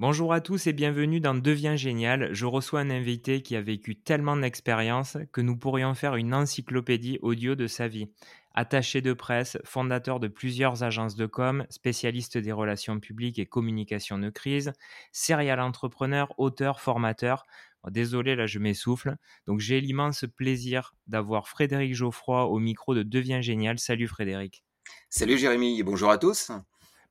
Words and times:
Bonjour 0.00 0.32
à 0.32 0.40
tous 0.40 0.66
et 0.66 0.72
bienvenue 0.72 1.20
dans 1.20 1.36
Devient 1.36 1.74
Génial. 1.76 2.34
Je 2.34 2.46
reçois 2.46 2.80
un 2.80 2.90
invité 2.90 3.42
qui 3.42 3.54
a 3.54 3.60
vécu 3.60 3.94
tellement 3.94 4.36
d'expériences 4.36 5.16
que 5.32 5.40
nous 5.40 5.56
pourrions 5.56 5.94
faire 5.94 6.16
une 6.16 6.34
encyclopédie 6.34 7.20
audio 7.22 7.54
de 7.54 7.68
sa 7.68 7.86
vie. 7.86 8.08
Attaché 8.54 9.02
de 9.02 9.12
presse, 9.12 9.56
fondateur 9.62 10.18
de 10.18 10.26
plusieurs 10.26 10.82
agences 10.82 11.14
de 11.14 11.26
com, 11.26 11.64
spécialiste 11.70 12.36
des 12.36 12.50
relations 12.50 12.98
publiques 12.98 13.38
et 13.38 13.46
communication 13.46 14.18
de 14.18 14.30
crise, 14.30 14.72
serial 15.12 15.60
entrepreneur, 15.60 16.34
auteur, 16.38 16.80
formateur. 16.80 17.46
Désolé, 17.88 18.34
là 18.34 18.46
je 18.46 18.58
m'essouffle. 18.58 19.14
Donc 19.46 19.60
j'ai 19.60 19.80
l'immense 19.80 20.24
plaisir 20.36 20.96
d'avoir 21.06 21.46
Frédéric 21.46 21.94
Geoffroy 21.94 22.46
au 22.46 22.58
micro 22.58 22.96
de 22.96 23.04
Devient 23.04 23.42
Génial. 23.42 23.78
Salut 23.78 24.08
Frédéric. 24.08 24.64
Salut 25.08 25.38
Jérémy 25.38 25.80
bonjour 25.84 26.10
à 26.10 26.18
tous. 26.18 26.50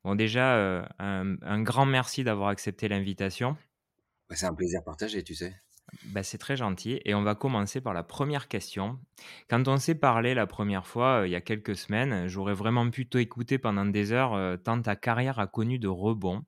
Bon, 0.03 0.15
déjà, 0.15 0.55
euh, 0.57 0.85
un, 0.99 1.61
grand 1.61 1.85
merci 1.85 2.23
d'avoir 2.23 2.49
accepté 2.49 2.89
l'invitation. 2.89 3.55
Bah, 4.29 4.35
c'est 4.35 4.45
un 4.45 4.53
plaisir 4.53 4.83
partagé, 4.83 5.23
tu 5.23 5.33
sais. 5.33 5.55
Bah, 6.05 6.23
c'est 6.23 6.37
très 6.37 6.57
gentil. 6.57 6.99
Et 7.05 7.13
on 7.13 7.23
va 7.23 7.35
commencer 7.35 7.79
par 7.79 7.93
la 7.93 8.03
première 8.03 8.49
question. 8.49 8.99
Quand 9.49 9.67
on 9.67 9.77
s'est 9.77 9.95
parlé 9.95 10.33
la 10.33 10.45
première 10.45 10.87
fois, 10.87 11.21
euh, 11.21 11.27
il 11.27 11.31
y 11.31 11.35
a 11.35 11.41
quelques 11.41 11.77
semaines, 11.77 12.27
j'aurais 12.27 12.53
vraiment 12.53 12.89
pu 12.89 13.07
t'écouter 13.07 13.57
pendant 13.57 13.85
des 13.85 14.11
heures, 14.11 14.33
euh, 14.33 14.57
tant 14.57 14.81
ta 14.81 14.95
carrière 14.97 15.39
a 15.39 15.47
connu 15.47 15.79
de 15.79 15.87
rebonds. 15.87 16.43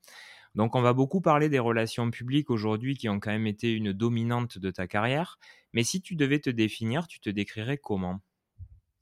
Donc, 0.55 0.75
on 0.75 0.81
va 0.81 0.93
beaucoup 0.93 1.21
parler 1.21 1.49
des 1.49 1.59
relations 1.59 2.09
publiques 2.11 2.49
aujourd'hui 2.49 2.95
qui 2.95 3.09
ont 3.09 3.19
quand 3.19 3.31
même 3.31 3.47
été 3.47 3.71
une 3.71 3.93
dominante 3.93 4.57
de 4.57 4.71
ta 4.71 4.87
carrière. 4.87 5.37
Mais 5.73 5.83
si 5.83 6.01
tu 6.01 6.15
devais 6.15 6.39
te 6.39 6.49
définir, 6.49 7.07
tu 7.07 7.19
te 7.19 7.29
décrirais 7.29 7.77
comment? 7.77 8.21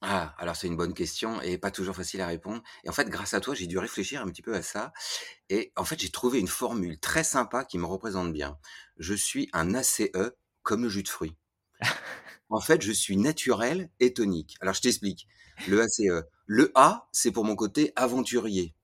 Ah, 0.05 0.35
alors 0.37 0.57
c'est 0.57 0.67
une 0.67 0.75
bonne 0.75 0.93
question 0.93 1.41
et 1.41 1.57
pas 1.57 1.71
toujours 1.71 1.95
facile 1.95 2.19
à 2.19 2.27
répondre. 2.27 2.61
Et 2.83 2.89
en 2.89 2.91
fait, 2.91 3.07
grâce 3.07 3.33
à 3.33 3.39
toi, 3.39 3.55
j'ai 3.55 3.67
dû 3.67 3.77
réfléchir 3.77 4.21
un 4.21 4.25
petit 4.27 4.41
peu 4.41 4.53
à 4.53 4.61
ça. 4.61 4.91
Et 5.49 5.71
en 5.77 5.85
fait, 5.85 5.97
j'ai 5.97 6.11
trouvé 6.11 6.39
une 6.39 6.49
formule 6.49 6.99
très 6.99 7.23
sympa 7.23 7.63
qui 7.63 7.77
me 7.77 7.85
représente 7.85 8.33
bien. 8.33 8.57
Je 8.97 9.13
suis 9.13 9.49
un 9.53 9.73
ACE 9.73 10.01
comme 10.61 10.83
le 10.83 10.89
jus 10.89 11.03
de 11.03 11.07
fruits. 11.07 11.37
en 12.49 12.59
fait, 12.59 12.81
je 12.81 12.91
suis 12.91 13.15
naturel 13.15 13.89
et 14.01 14.13
tonique. 14.13 14.57
Alors, 14.59 14.73
je 14.73 14.81
t'explique. 14.81 15.25
Le 15.69 15.81
ACE. 15.81 16.25
Le 16.47 16.73
A, 16.75 17.07
c'est 17.13 17.31
pour 17.31 17.45
mon 17.45 17.55
côté 17.55 17.93
aventurier. 17.95 18.75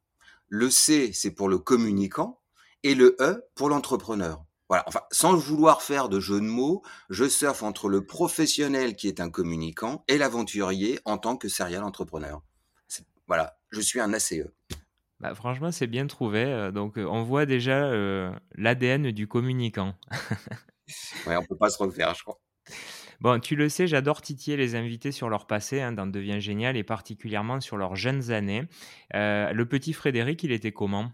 Le 0.48 0.70
C, 0.70 1.11
c'est 1.14 1.31
pour 1.31 1.50
le 1.50 1.58
communicant. 1.58 2.39
Et 2.83 2.95
le 2.95 3.17
E, 3.20 3.44
pour 3.56 3.67
l'entrepreneur. 3.67 4.45
Voilà, 4.70 4.84
enfin, 4.88 5.02
sans 5.12 5.36
vouloir 5.36 5.81
faire 5.81 6.09
de 6.09 6.20
jeu 6.20 6.39
de 6.39 6.45
mots, 6.45 6.84
je 7.09 7.28
surfe 7.28 7.64
entre 7.64 7.89
le 7.89 8.06
professionnel 8.06 8.95
qui 8.95 9.08
est 9.08 9.20
un 9.20 9.31
communicant 9.31 10.03
et 10.08 10.20
l'aventurier 10.20 11.00
en 11.06 11.17
tant 11.17 11.38
que 11.38 11.50
serial 11.50 11.84
entrepreneur. 11.84 12.44
Voilà, 13.28 13.58
je 13.72 13.81
suis 13.81 14.00
un 14.00 14.14
ACE. 14.14 14.44
Bah, 15.20 15.36
franchement, 15.36 15.72
c'est 15.72 15.88
bien 15.88 16.08
trouvé. 16.08 16.44
Euh, 16.44 16.72
donc, 16.72 16.98
euh, 16.98 17.06
on 17.06 17.23
voit 17.23 17.45
déjà 17.45 17.86
euh, 17.86 18.31
l'ADN 18.56 19.11
du 19.11 19.28
communicant. 19.28 19.95
ouais, 21.28 21.36
on 21.36 21.44
peut 21.44 21.58
pas 21.58 21.70
se 21.70 21.78
refaire, 21.78 22.14
je 22.14 22.23
crois. 22.23 22.39
Bon, 23.22 23.39
tu 23.39 23.56
le 23.56 23.67
sais, 23.67 23.86
j'adore 23.86 24.22
titiller 24.22 24.56
les 24.56 24.76
invités 24.76 25.11
sur 25.11 25.30
leur 25.30 25.45
passé 25.45 25.81
hein, 25.81 25.92
dans 25.92 26.08
Devient 26.08 26.39
Génial 26.39 26.78
et 26.78 26.83
particulièrement 26.83 27.59
sur 27.59 27.76
leurs 27.76 27.95
jeunes 27.95 28.31
années. 28.31 28.64
le 29.14 29.64
petit 29.64 29.94
Frédéric, 29.94 30.44
il 30.44 30.52
était 30.52 30.72
comment? 30.72 31.11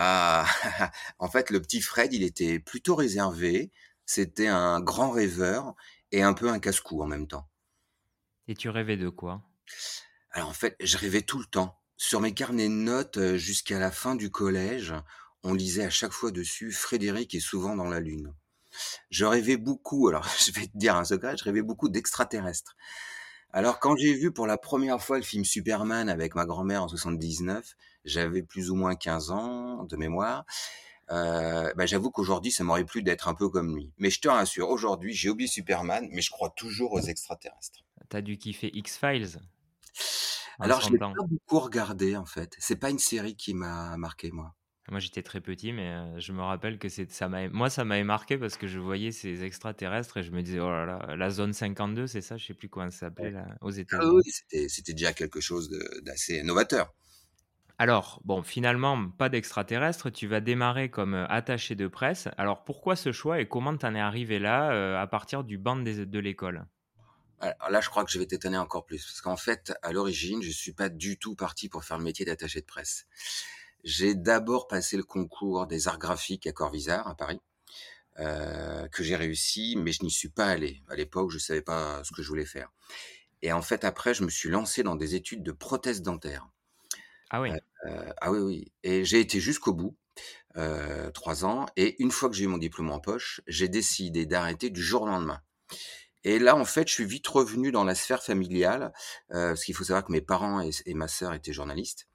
Ah, 0.00 0.46
en 1.18 1.28
fait, 1.28 1.50
le 1.50 1.60
petit 1.60 1.80
Fred, 1.80 2.12
il 2.12 2.22
était 2.22 2.60
plutôt 2.60 2.94
réservé. 2.94 3.72
C'était 4.06 4.46
un 4.46 4.80
grand 4.80 5.10
rêveur 5.10 5.74
et 6.12 6.22
un 6.22 6.34
peu 6.34 6.48
un 6.48 6.60
casse-cou 6.60 7.02
en 7.02 7.06
même 7.06 7.26
temps. 7.26 7.48
Et 8.46 8.54
tu 8.54 8.68
rêvais 8.68 8.96
de 8.96 9.08
quoi? 9.08 9.42
Alors 10.30 10.50
en 10.50 10.52
fait, 10.52 10.76
je 10.78 10.96
rêvais 10.98 11.22
tout 11.22 11.40
le 11.40 11.46
temps. 11.46 11.80
Sur 11.96 12.20
mes 12.20 12.32
carnets 12.32 12.68
de 12.68 12.74
notes 12.74 13.16
euh, 13.16 13.36
jusqu'à 13.36 13.80
la 13.80 13.90
fin 13.90 14.14
du 14.14 14.30
collège, 14.30 14.94
on 15.42 15.52
lisait 15.52 15.84
à 15.84 15.90
chaque 15.90 16.12
fois 16.12 16.30
dessus 16.30 16.70
Frédéric 16.70 17.34
est 17.34 17.40
souvent 17.40 17.74
dans 17.74 17.88
la 17.88 17.98
lune. 17.98 18.32
Je 19.10 19.24
rêvais 19.24 19.56
beaucoup, 19.56 20.06
alors 20.06 20.28
je 20.46 20.52
vais 20.52 20.68
te 20.68 20.78
dire 20.78 20.94
un 20.94 21.04
secret, 21.04 21.36
je 21.36 21.42
rêvais 21.42 21.62
beaucoup 21.62 21.88
d'extraterrestres. 21.88 22.76
Alors 23.52 23.78
quand 23.78 23.96
j'ai 23.96 24.14
vu 24.14 24.32
pour 24.32 24.46
la 24.46 24.58
première 24.58 25.00
fois 25.02 25.16
le 25.16 25.22
film 25.22 25.44
Superman 25.44 26.08
avec 26.08 26.34
ma 26.34 26.44
grand-mère 26.44 26.82
en 26.82 26.88
79, 26.88 27.76
j'avais 28.04 28.42
plus 28.42 28.70
ou 28.70 28.76
moins 28.76 28.94
15 28.94 29.30
ans 29.30 29.84
de 29.84 29.96
mémoire. 29.96 30.44
Euh, 31.10 31.72
bah, 31.74 31.86
j'avoue 31.86 32.10
qu'aujourd'hui, 32.10 32.52
ça 32.52 32.64
m'aurait 32.64 32.84
plu 32.84 33.02
d'être 33.02 33.28
un 33.28 33.34
peu 33.34 33.48
comme 33.48 33.74
lui. 33.74 33.92
Mais 33.98 34.10
je 34.10 34.20
te 34.20 34.28
rassure, 34.28 34.68
aujourd'hui, 34.68 35.14
j'ai 35.14 35.30
oublié 35.30 35.48
Superman, 35.48 36.06
mais 36.12 36.20
je 36.20 36.30
crois 36.30 36.50
toujours 36.50 36.92
aux 36.92 37.00
extraterrestres. 37.00 37.80
T'as 38.08 38.20
dû 38.20 38.36
kiffer 38.36 38.70
X-Files 38.74 39.38
Alors, 40.58 40.80
je 40.82 40.90
l'ai 40.90 40.98
pas 40.98 41.12
beaucoup 41.16 41.60
regardé, 41.60 42.16
en 42.16 42.26
fait. 42.26 42.54
C'est 42.58 42.76
pas 42.76 42.90
une 42.90 42.98
série 42.98 43.36
qui 43.36 43.54
m'a 43.54 43.96
marqué, 43.96 44.30
moi. 44.30 44.54
Moi, 44.90 45.00
j'étais 45.00 45.22
très 45.22 45.40
petit, 45.40 45.72
mais 45.72 45.88
euh, 45.88 46.18
je 46.18 46.32
me 46.32 46.40
rappelle 46.42 46.78
que 46.78 46.88
ça 46.88 47.28
moi, 47.52 47.68
ça 47.68 47.84
m'avait 47.84 48.04
marqué 48.04 48.38
parce 48.38 48.56
que 48.56 48.66
je 48.66 48.78
voyais 48.78 49.12
ces 49.12 49.44
extraterrestres 49.44 50.16
et 50.16 50.22
je 50.22 50.30
me 50.30 50.42
disais, 50.42 50.60
oh 50.60 50.70
là 50.70 50.86
là, 50.86 51.16
la 51.16 51.30
zone 51.30 51.52
52, 51.52 52.06
c'est 52.06 52.22
ça, 52.22 52.36
je 52.36 52.46
sais 52.46 52.54
plus 52.54 52.68
comment 52.68 52.90
ça 52.90 53.00
s'appelait 53.00 53.34
aux 53.60 53.76
ah 53.76 53.80
États-Unis. 53.80 54.22
oui, 54.24 54.68
c'était 54.68 54.92
déjà 54.94 55.12
quelque 55.12 55.40
chose 55.40 55.70
d'assez 56.02 56.42
novateur. 56.42 56.94
Alors, 57.80 58.20
bon, 58.24 58.42
finalement, 58.42 59.08
pas 59.08 59.28
d'extraterrestre, 59.28 60.10
tu 60.10 60.26
vas 60.26 60.40
démarrer 60.40 60.90
comme 60.90 61.14
euh, 61.14 61.26
attaché 61.28 61.76
de 61.76 61.86
presse. 61.86 62.28
Alors, 62.36 62.64
pourquoi 62.64 62.96
ce 62.96 63.12
choix 63.12 63.40
et 63.40 63.46
comment 63.46 63.76
t'en 63.76 63.94
es 63.94 64.00
arrivé 64.00 64.40
là 64.40 64.72
euh, 64.72 65.00
à 65.00 65.06
partir 65.06 65.44
du 65.44 65.58
banc 65.58 65.76
de 65.76 66.18
l'école? 66.18 66.66
Alors 67.40 67.70
là, 67.70 67.80
je 67.80 67.88
crois 67.88 68.04
que 68.04 68.10
je 68.10 68.18
vais 68.18 68.26
t'étonner 68.26 68.58
encore 68.58 68.84
plus, 68.84 69.04
parce 69.04 69.20
qu'en 69.20 69.36
fait, 69.36 69.72
à 69.82 69.92
l'origine, 69.92 70.42
je 70.42 70.50
suis 70.50 70.72
pas 70.72 70.88
du 70.88 71.18
tout 71.18 71.36
parti 71.36 71.68
pour 71.68 71.84
faire 71.84 71.98
le 71.98 72.02
métier 72.02 72.24
d'attaché 72.24 72.60
de 72.60 72.66
presse. 72.66 73.06
J'ai 73.84 74.14
d'abord 74.14 74.68
passé 74.68 74.96
le 74.96 75.04
concours 75.04 75.66
des 75.66 75.88
arts 75.88 75.98
graphiques 75.98 76.46
à 76.46 76.52
Corvisart, 76.52 77.06
à 77.06 77.14
Paris, 77.14 77.40
euh, 78.18 78.88
que 78.88 79.02
j'ai 79.02 79.16
réussi, 79.16 79.76
mais 79.76 79.92
je 79.92 80.02
n'y 80.02 80.10
suis 80.10 80.28
pas 80.28 80.46
allé. 80.46 80.82
À 80.88 80.96
l'époque, 80.96 81.30
je 81.30 81.38
savais 81.38 81.62
pas 81.62 82.02
ce 82.04 82.12
que 82.12 82.22
je 82.22 82.28
voulais 82.28 82.44
faire. 82.44 82.70
Et 83.42 83.52
en 83.52 83.62
fait, 83.62 83.84
après, 83.84 84.14
je 84.14 84.24
me 84.24 84.30
suis 84.30 84.48
lancé 84.48 84.82
dans 84.82 84.96
des 84.96 85.14
études 85.14 85.44
de 85.44 85.52
prothèse 85.52 86.02
dentaire. 86.02 86.48
Ah 87.30 87.40
oui. 87.40 87.50
ah 88.20 88.32
oui, 88.32 88.38
oui. 88.38 88.72
Et 88.82 89.04
j'ai 89.04 89.20
été 89.20 89.38
jusqu'au 89.38 89.72
bout, 89.72 89.96
trois 91.14 91.44
ans. 91.44 91.66
Et 91.76 92.02
une 92.02 92.10
fois 92.10 92.28
que 92.28 92.34
j'ai 92.34 92.44
eu 92.44 92.48
mon 92.48 92.58
diplôme 92.58 92.90
en 92.90 92.98
poche, 92.98 93.40
j'ai 93.46 93.68
décidé 93.68 94.26
d'arrêter 94.26 94.70
du 94.70 94.82
jour 94.82 95.02
au 95.02 95.06
lendemain. 95.06 95.40
Et 96.24 96.40
là, 96.40 96.56
en 96.56 96.64
fait, 96.64 96.88
je 96.88 96.94
suis 96.94 97.04
vite 97.04 97.28
revenu 97.28 97.70
dans 97.70 97.84
la 97.84 97.94
sphère 97.94 98.24
familiale, 98.24 98.92
parce 99.28 99.64
qu'il 99.64 99.74
faut 99.74 99.84
savoir 99.84 100.04
que 100.04 100.10
mes 100.10 100.20
parents 100.20 100.60
et, 100.60 100.94
ma 100.94 101.06
sœur 101.06 101.32
étaient 101.34 101.52
journalistes. 101.52 102.08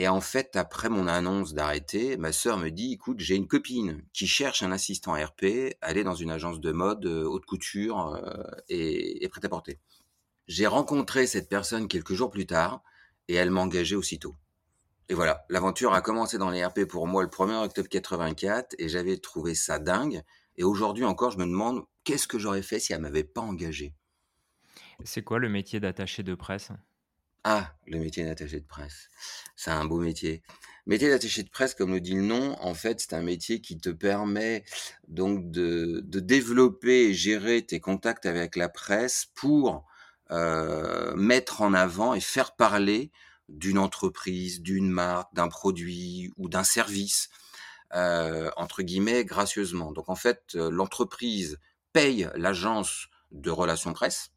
Et 0.00 0.06
en 0.06 0.20
fait, 0.20 0.54
après 0.54 0.88
mon 0.88 1.08
annonce 1.08 1.54
d'arrêter, 1.54 2.16
ma 2.18 2.30
sœur 2.30 2.56
me 2.56 2.70
dit, 2.70 2.92
écoute, 2.92 3.18
j'ai 3.18 3.34
une 3.34 3.48
copine 3.48 4.04
qui 4.12 4.28
cherche 4.28 4.62
un 4.62 4.70
assistant 4.70 5.14
RP, 5.14 5.74
elle 5.82 6.04
dans 6.04 6.14
une 6.14 6.30
agence 6.30 6.60
de 6.60 6.70
mode, 6.70 7.04
haute 7.04 7.44
couture 7.44 8.16
et, 8.68 9.24
et 9.24 9.28
prêt-à-porter. 9.28 9.80
J'ai 10.46 10.68
rencontré 10.68 11.26
cette 11.26 11.48
personne 11.48 11.88
quelques 11.88 12.12
jours 12.12 12.30
plus 12.30 12.46
tard 12.46 12.84
et 13.26 13.34
elle 13.34 13.50
m'engageait 13.50 13.96
aussitôt. 13.96 14.36
Et 15.08 15.14
voilà, 15.14 15.44
l'aventure 15.48 15.92
a 15.94 16.00
commencé 16.00 16.38
dans 16.38 16.50
les 16.50 16.64
RP 16.64 16.84
pour 16.84 17.08
moi 17.08 17.24
le 17.24 17.28
1er 17.28 17.64
octobre 17.64 17.88
84 17.88 18.76
et 18.78 18.88
j'avais 18.88 19.18
trouvé 19.18 19.56
ça 19.56 19.80
dingue. 19.80 20.22
Et 20.56 20.62
aujourd'hui 20.62 21.06
encore, 21.06 21.32
je 21.32 21.38
me 21.38 21.44
demande 21.44 21.82
qu'est-ce 22.04 22.28
que 22.28 22.38
j'aurais 22.38 22.62
fait 22.62 22.78
si 22.78 22.92
elle 22.92 23.00
m'avait 23.00 23.24
pas 23.24 23.40
engagé? 23.40 23.96
C'est 25.02 25.24
quoi 25.24 25.40
le 25.40 25.48
métier 25.48 25.80
d'attaché 25.80 26.22
de 26.22 26.36
presse? 26.36 26.70
Ah, 27.50 27.72
le 27.86 27.98
métier 27.98 28.26
d'attaché 28.26 28.60
de 28.60 28.66
presse. 28.66 29.08
C'est 29.56 29.70
un 29.70 29.86
beau 29.86 30.00
métier. 30.00 30.42
Métier 30.84 31.08
d'attaché 31.08 31.42
de 31.42 31.48
presse, 31.48 31.74
comme 31.74 31.94
le 31.94 32.00
dit 32.02 32.12
le 32.12 32.20
nom, 32.20 32.54
en 32.60 32.74
fait, 32.74 33.00
c'est 33.00 33.14
un 33.14 33.22
métier 33.22 33.62
qui 33.62 33.78
te 33.78 33.88
permet 33.88 34.66
donc 35.06 35.50
de, 35.50 36.02
développer 36.04 37.06
et 37.06 37.14
gérer 37.14 37.64
tes 37.64 37.80
contacts 37.80 38.26
avec 38.26 38.54
la 38.54 38.68
presse 38.68 39.28
pour 39.34 39.86
euh, 40.30 41.16
mettre 41.16 41.62
en 41.62 41.72
avant 41.72 42.12
et 42.12 42.20
faire 42.20 42.54
parler 42.54 43.10
d'une 43.48 43.78
entreprise, 43.78 44.60
d'une 44.60 44.90
marque, 44.90 45.34
d'un 45.34 45.48
produit 45.48 46.30
ou 46.36 46.50
d'un 46.50 46.64
service, 46.64 47.30
euh, 47.94 48.50
entre 48.58 48.82
guillemets, 48.82 49.24
gracieusement. 49.24 49.90
Donc 49.92 50.10
en 50.10 50.16
fait, 50.16 50.42
euh, 50.54 50.70
l'entreprise 50.70 51.58
paye 51.94 52.28
l'agence 52.34 53.08
de 53.32 53.50
relations 53.50 53.94
presse 53.94 54.32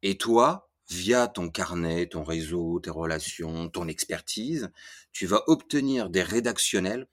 et 0.00 0.16
toi, 0.16 0.71
via 0.92 1.28
ton 1.28 1.48
carnet, 1.48 2.06
ton 2.06 2.24
réseau, 2.24 2.80
tes 2.80 2.90
relations, 2.90 3.68
ton 3.68 3.88
expertise, 3.88 4.70
tu 5.12 5.26
vas 5.26 5.42
obtenir 5.46 6.10
des 6.10 6.22
rédactionnels 6.22 7.06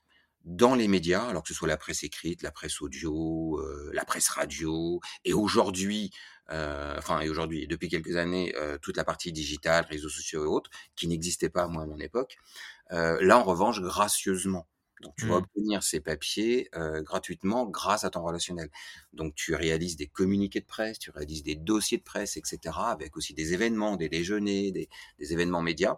dans 0.45 0.75
les 0.75 0.87
médias, 0.87 1.27
alors 1.27 1.43
que 1.43 1.49
ce 1.49 1.53
soit 1.53 1.67
la 1.67 1.77
presse 1.77 2.03
écrite, 2.03 2.41
la 2.41 2.51
presse 2.51 2.81
audio, 2.81 3.61
la 3.91 4.05
presse 4.05 4.29
radio, 4.29 5.01
et 5.25 5.33
aujourd'hui, 5.33 6.11
euh, 6.51 6.95
enfin 6.97 7.19
et 7.21 7.29
aujourd'hui, 7.29 7.67
depuis 7.67 7.89
quelques 7.89 8.15
années, 8.15 8.53
euh, 8.55 8.77
toute 8.81 8.97
la 8.97 9.03
partie 9.03 9.31
digitale, 9.31 9.85
réseaux 9.89 10.09
sociaux 10.09 10.43
et 10.43 10.47
autres, 10.47 10.69
qui 10.95 11.07
n'existait 11.07 11.49
pas 11.49 11.67
moi 11.67 11.83
à 11.83 11.85
mon 11.85 11.99
époque. 11.99 12.37
Euh, 12.91 13.17
là, 13.21 13.37
en 13.37 13.43
revanche, 13.43 13.81
gracieusement. 13.81 14.67
Donc, 15.01 15.15
tu 15.17 15.25
vas 15.25 15.35
mmh. 15.35 15.43
obtenir 15.43 15.83
ces 15.83 15.99
papiers 15.99 16.69
gratuitement 17.01 17.65
grâce 17.65 18.03
à 18.03 18.09
ton 18.09 18.21
relationnel. 18.21 18.69
Donc, 19.13 19.35
tu 19.35 19.55
réalises 19.55 19.95
des 19.95 20.07
communiqués 20.07 20.59
de 20.59 20.65
presse, 20.65 20.99
tu 20.99 21.11
réalises 21.11 21.43
des 21.43 21.55
dossiers 21.55 21.97
de 21.97 22.03
presse, 22.03 22.37
etc., 22.37 22.75
avec 22.77 23.15
aussi 23.17 23.33
des 23.33 23.53
événements, 23.53 23.95
des 23.95 24.09
déjeuners, 24.09 24.71
des, 24.71 24.89
des 25.17 25.33
événements 25.33 25.61
médias, 25.61 25.97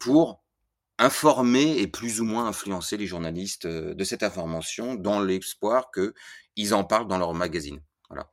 pour 0.00 0.42
informer 0.98 1.78
et 1.78 1.86
plus 1.86 2.20
ou 2.20 2.24
moins 2.24 2.46
influencer 2.46 2.96
les 2.96 3.06
journalistes, 3.06 3.66
heu, 3.66 3.94
de 3.94 4.04
cette 4.04 4.22
information 4.22 4.94
dans 4.94 5.20
l'espoir 5.20 5.90
qu'ils 5.90 6.74
en 6.74 6.84
parlent 6.84 7.08
dans 7.08 7.18
leur 7.18 7.34
magazine. 7.34 7.80
Voilà. 8.08 8.28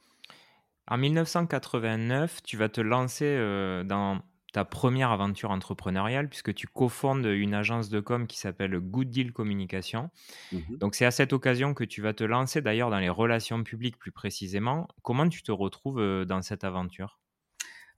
En 0.88 0.98
1989, 0.98 2.44
tu 2.44 2.58
vas 2.58 2.70
te 2.70 2.82
lancer, 2.82 3.38
dans 3.86 4.22
ta 4.54 4.66
première 4.66 5.12
aventure 5.12 5.52
entrepreneuriale 5.52 6.30
puisque 6.30 6.54
tu 6.54 6.68
cofondes 6.68 7.26
une 7.26 7.54
agence 7.54 7.90
de 7.90 8.00
com 8.00 8.28
qui 8.28 8.38
s'appelle 8.40 8.80
Good 8.80 9.10
Deal 9.10 9.34
Communication. 9.34 10.10
Mmh 10.52 10.82
Donc 10.82 10.96
c'est 10.96 11.06
à 11.06 11.12
cette 11.12 11.34
occasion 11.34 11.74
que 11.74 11.84
tu 11.86 12.02
vas 12.02 12.14
te 12.14 12.24
lancer 12.26 12.62
d'ailleurs 12.62 12.90
dans 12.92 13.00
les 13.00 13.10
relations 13.10 13.64
publiques 13.64 14.00
plus 14.00 14.12
précisément. 14.14 14.88
Comment 15.04 15.30
tu 15.30 15.44
te 15.44 15.52
retrouves, 15.52 16.00
heu, 16.02 16.26
dans 16.26 16.42
cette 16.44 16.64
aventure? 16.66 17.20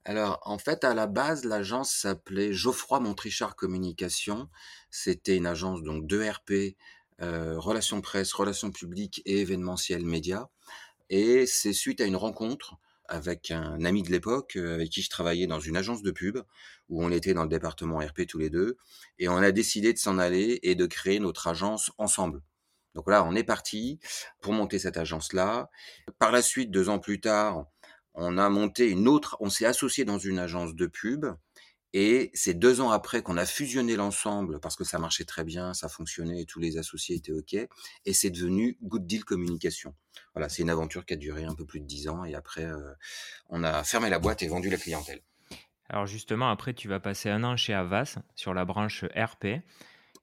Alors, 0.04 0.40
en 0.44 0.58
fait, 0.58 0.84
à 0.84 0.94
la 0.94 1.06
base, 1.06 1.44
l'agence 1.44 1.92
s'appelait 1.92 2.52
Geoffroy 2.52 3.00
Montrichard 3.00 3.54
Communication. 3.54 4.48
C'était 4.90 5.36
une 5.36 5.46
agence 5.46 5.82
donc 5.82 6.06
d'ERP, 6.06 6.76
heu, 7.20 7.56
relations 7.58 8.00
presse, 8.00 8.32
relations 8.32 8.72
publiques 8.72 9.22
et 9.26 9.40
événementiel 9.40 10.04
média 10.04 10.50
et 11.10 11.46
c'est 11.46 11.72
suite 11.74 12.00
à 12.02 12.06
une 12.06 12.16
rencontre 12.16 12.76
avec 13.08 13.50
un 13.50 13.84
ami 13.84 14.02
de 14.02 14.10
l'époque, 14.10 14.56
heu, 14.56 14.74
avec 14.74 14.90
qui 14.90 15.02
je 15.02 15.10
travaillais 15.10 15.46
dans 15.46 15.60
une 15.60 15.76
agence 15.76 16.02
de 16.02 16.10
pub, 16.10 16.38
où 16.88 17.04
on 17.04 17.10
était 17.10 17.34
dans 17.34 17.42
le 17.42 17.48
département 17.48 17.98
RP 17.98 18.26
tous 18.26 18.38
les 18.38 18.50
2 18.50 18.76
et 19.18 19.28
on 19.28 19.36
a 19.36 19.52
décidé 19.52 19.92
de 19.92 19.98
s'en 19.98 20.18
aller 20.18 20.60
et 20.62 20.74
de 20.74 20.86
créer 20.86 21.18
notre 21.20 21.46
agence 21.48 21.90
ensemble. 21.98 22.42
Donc 22.94 23.08
là, 23.08 23.24
on 23.24 23.34
est 23.34 23.44
parti 23.44 23.98
pour 24.40 24.52
monter 24.52 24.78
cette 24.78 24.96
agence-là. 24.96 25.70
Par 26.18 26.32
la 26.32 26.42
suite, 26.42 26.70
2 26.70 26.88
ans 26.88 26.98
plus 26.98 27.20
tard, 27.20 27.66
on 28.14 28.36
a 28.38 28.48
monté 28.50 28.88
une 28.88 29.08
autre 29.08 29.36
on 29.40 29.48
s'est 29.50 29.64
associé 29.64 30.04
dans 30.04 30.18
une 30.18 30.38
agence 30.38 30.74
de 30.74 30.86
pub 30.86 31.26
et 31.92 32.30
c'est 32.34 32.54
2 32.54 32.80
ans 32.80 32.90
après 32.90 33.22
qu'on 33.22 33.36
a 33.36 33.46
fusionné 33.46 33.96
l'ensemble 33.96 34.60
parce 34.60 34.76
que 34.76 34.84
ça 34.84 34.98
marchait 34.98 35.24
très 35.24 35.44
bien, 35.44 35.74
ça 35.74 35.88
fonctionnait 35.88 36.42
et 36.42 36.46
tous 36.46 36.58
les 36.60 36.78
associés 36.78 37.16
étaient 37.16 37.32
OK 37.32 37.54
et 37.54 38.12
c'est 38.12 38.30
devenu 38.30 38.78
Good 38.82 39.06
Deal 39.06 39.24
Communication. 39.24 39.94
Voilà, 40.34 40.48
c'est 40.48 40.62
une 40.62 40.70
aventure 40.70 41.04
qui 41.04 41.14
a 41.14 41.16
duré 41.16 41.44
un 41.44 41.54
peu 41.54 41.64
plus 41.66 41.80
de 41.80 41.86
10 41.86 42.08
ans 42.08 42.24
et 42.24 42.34
après, 42.34 42.64
heu, 42.64 42.94
on 43.48 43.62
a 43.64 43.84
fermé 43.84 44.08
la 44.10 44.18
boîte 44.18 44.42
et 44.42 44.48
vendu 44.48 44.70
la 44.70 44.76
clientèle. 44.78 45.20
Alors 45.88 46.06
justement, 46.06 46.50
après, 46.50 46.72
tu 46.74 46.88
vas 46.88 47.00
passer 47.00 47.28
un 47.28 47.44
an 47.44 47.56
chez 47.56 47.74
Havas 47.74 48.18
sur 48.34 48.54
la 48.54 48.64
branche 48.64 49.04
RP. 49.14 49.60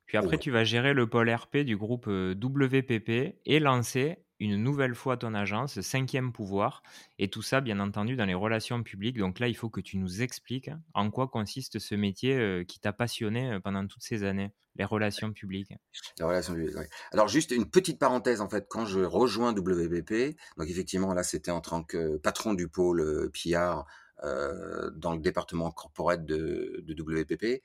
Puis 0.05 0.17
après, 0.17 0.31
Ouais. 0.31 0.39
tu 0.39 0.49
vas 0.49 0.63
gérer 0.63 0.93
le 0.93 1.07
pôle 1.07 1.29
RP 1.31 1.57
du 1.57 1.77
groupe 1.77 2.07
euh, 2.07 2.33
WPP 2.33 3.35
et 3.45 3.59
lancer 3.59 4.17
une 4.39 4.55
nouvelle 4.55 4.95
fois 4.95 5.17
ton 5.17 5.33
agence, 5.33 5.81
Cinquième 5.81 6.31
Pouvoir. 6.31 6.81
Et 7.17 7.29
tout 7.29 7.41
ça, 7.41 7.61
bien 7.61 7.79
entendu, 7.79 8.15
dans 8.15 8.25
les 8.25 8.33
relations 8.33 8.81
publiques. 8.83 9.17
Donc 9.17 9.39
là, 9.39 9.47
il 9.47 9.55
faut 9.55 9.69
que 9.69 9.81
tu 9.81 9.97
nous 9.97 10.21
expliques 10.21 10.71
en 10.93 11.11
quoi 11.11 11.27
consiste 11.27 11.79
ce 11.79 11.95
métier 11.95 12.37
euh, 12.37 12.63
qui 12.63 12.79
t'a 12.79 12.93
passionné 12.93 13.51
euh, 13.51 13.59
pendant 13.59 13.85
toutes 13.85 14.03
ces 14.03 14.23
années, 14.23 14.51
les 14.75 14.85
relations 14.85 15.33
publiques. 15.33 15.73
La 16.19 16.27
relation 16.27 16.53
du 16.53 16.73
ouais. 16.75 16.89
Alors 17.11 17.27
juste 17.27 17.51
une 17.51 17.69
petite 17.69 17.99
parenthèse, 17.99 18.41
en 18.41 18.49
fait, 18.49 18.67
quand 18.69 18.85
je 18.85 19.01
rejoins 19.01 19.53
WPP, 19.53 20.37
donc 20.57 20.69
effectivement 20.69 21.13
là, 21.13 21.23
c'était 21.23 21.51
en 21.51 21.61
tant 21.61 21.83
que 21.83 22.17
patron 22.17 22.53
du 22.53 22.67
pôle, 22.67 23.01
heu, 23.01 23.31
PR, 23.33 23.83
dans 24.21 25.13
le 25.13 25.19
département 25.19 25.71
corporate 25.71 26.25
de 26.25 26.83
WPP, 26.85 27.63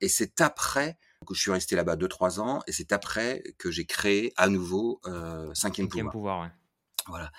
et 0.00 0.08
c'est 0.08 0.40
après 0.40 0.96
je 1.34 1.40
suis 1.40 1.50
resté 1.50 1.76
là-bas 1.76 1.96
deux 1.96 2.08
trois 2.08 2.40
ans 2.40 2.62
et 2.66 2.72
c'est 2.72 2.92
après 2.92 3.42
que 3.58 3.70
j'ai 3.70 3.86
créé 3.86 4.32
à 4.36 4.48
nouveau, 4.48 5.00
heu, 5.06 5.50
5 5.54 5.76
Cinquième 5.76 5.88
Pouvoir. 5.88 6.12
Pouvoir, 6.12 6.40
ouais. 6.42 6.50
Voilà. 7.08 7.30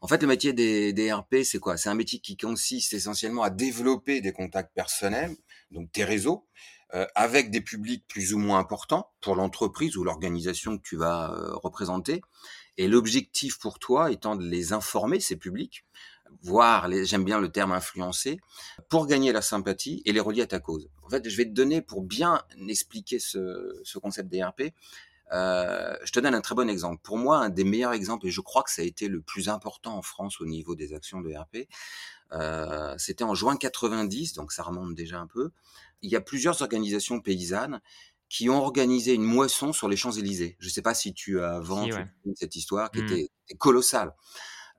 En 0.00 0.08
fait, 0.08 0.22
le 0.22 0.28
métier 0.28 0.52
des 0.54 0.92
des 0.94 1.12
RP, 1.12 1.42
c'est 1.44 1.58
quoi? 1.58 1.76
C'est 1.76 1.90
un 1.90 1.94
métier 1.94 2.20
qui 2.20 2.36
consiste 2.36 2.94
essentiellement 2.94 3.42
à 3.42 3.50
développer 3.50 4.20
des 4.22 4.32
contacts 4.32 4.74
personnels, 4.74 5.36
donc 5.70 5.92
tes 5.92 6.04
réseaux, 6.04 6.48
heu, 6.94 7.06
avec 7.14 7.50
des 7.50 7.60
publics 7.60 8.06
plus 8.08 8.34
ou 8.34 8.38
moins 8.38 8.58
importants 8.60 9.12
pour 9.20 9.36
l'entreprise 9.36 9.96
ou 9.96 10.04
l'organisation 10.04 10.78
que 10.78 10.82
tu 10.82 10.96
vas, 10.96 11.32
heu, 11.36 11.54
représenter 11.56 12.22
et 12.78 12.88
l'objectif 12.88 13.58
pour 13.58 13.78
toi 13.78 14.10
étant 14.12 14.36
de 14.36 14.44
les 14.46 14.72
informer, 14.72 15.20
ces 15.20 15.36
publics, 15.36 15.84
voire 16.42 16.88
les 16.88 17.04
j'aime 17.06 17.24
bien 17.24 17.40
le 17.40 17.50
terme 17.50 17.72
influencer, 17.72 18.40
pour 18.88 19.06
gagner 19.06 19.32
la 19.32 19.42
sympathie 19.42 20.02
et 20.04 20.12
les 20.12 20.20
relier 20.20 20.42
à 20.42 20.46
ta 20.46 20.60
cause. 20.60 20.88
En 21.02 21.08
fait, 21.10 21.28
je 21.28 21.36
vais 21.36 21.44
te 21.44 21.50
donner 21.52 21.82
pour 21.82 22.02
bien 22.02 22.42
expliquer 22.68 23.18
ce 23.18 23.80
ce 23.84 23.98
concept 23.98 24.28
des 24.28 24.42
RP, 24.42 24.74
Heu, 25.32 25.96
je 26.04 26.10
te 26.12 26.18
donne 26.20 26.34
un 26.34 26.40
très 26.40 26.54
bon 26.56 26.68
exemple. 26.68 27.00
Pour 27.02 27.16
moi, 27.18 27.38
un 27.38 27.50
des 27.50 27.64
meilleurs 27.64 27.92
exemples 27.92 28.26
et 28.26 28.30
je 28.30 28.40
crois 28.40 28.62
que 28.64 28.70
ça 28.70 28.82
a 28.82 28.84
été 28.84 29.08
le 29.08 29.20
plus 29.22 29.48
important 29.48 29.96
en 29.96 30.02
France 30.02 30.40
au 30.40 30.46
niveau 30.46 30.74
des 30.74 30.92
actions 30.92 31.20
de 31.20 31.32
RP, 31.32 31.68
heu, 32.32 32.94
c'était 32.98 33.24
en 33.24 33.34
juin 33.34 33.56
90, 33.56 34.34
donc 34.34 34.52
ça 34.52 34.62
remonte 34.64 34.94
déjà 34.94 35.20
un 35.20 35.26
peu. 35.28 35.50
Il 36.02 36.10
y 36.10 36.16
a 36.16 36.20
plusieurs 36.20 36.62
organisations 36.62 37.20
paysannes 37.20 37.80
qui 38.28 38.48
ont 38.48 38.58
organisé 38.58 39.14
une 39.14 39.24
moisson 39.24 39.72
sur 39.72 39.88
les 39.88 39.96
Champs-Élysées. 39.96 40.56
Je 40.60 40.66
ne 40.66 40.70
sais 40.70 40.82
pas 40.82 40.94
si 40.94 41.14
tu 41.14 41.40
as 41.42 41.60
Si, 41.64 41.92
ouais. 41.92 42.06
connais 42.22 42.34
cette 42.36 42.56
histoire 42.56 42.90
qui 42.92 43.00
Hmm. 43.00 43.20
était 43.20 43.28
colossale. 43.58 44.14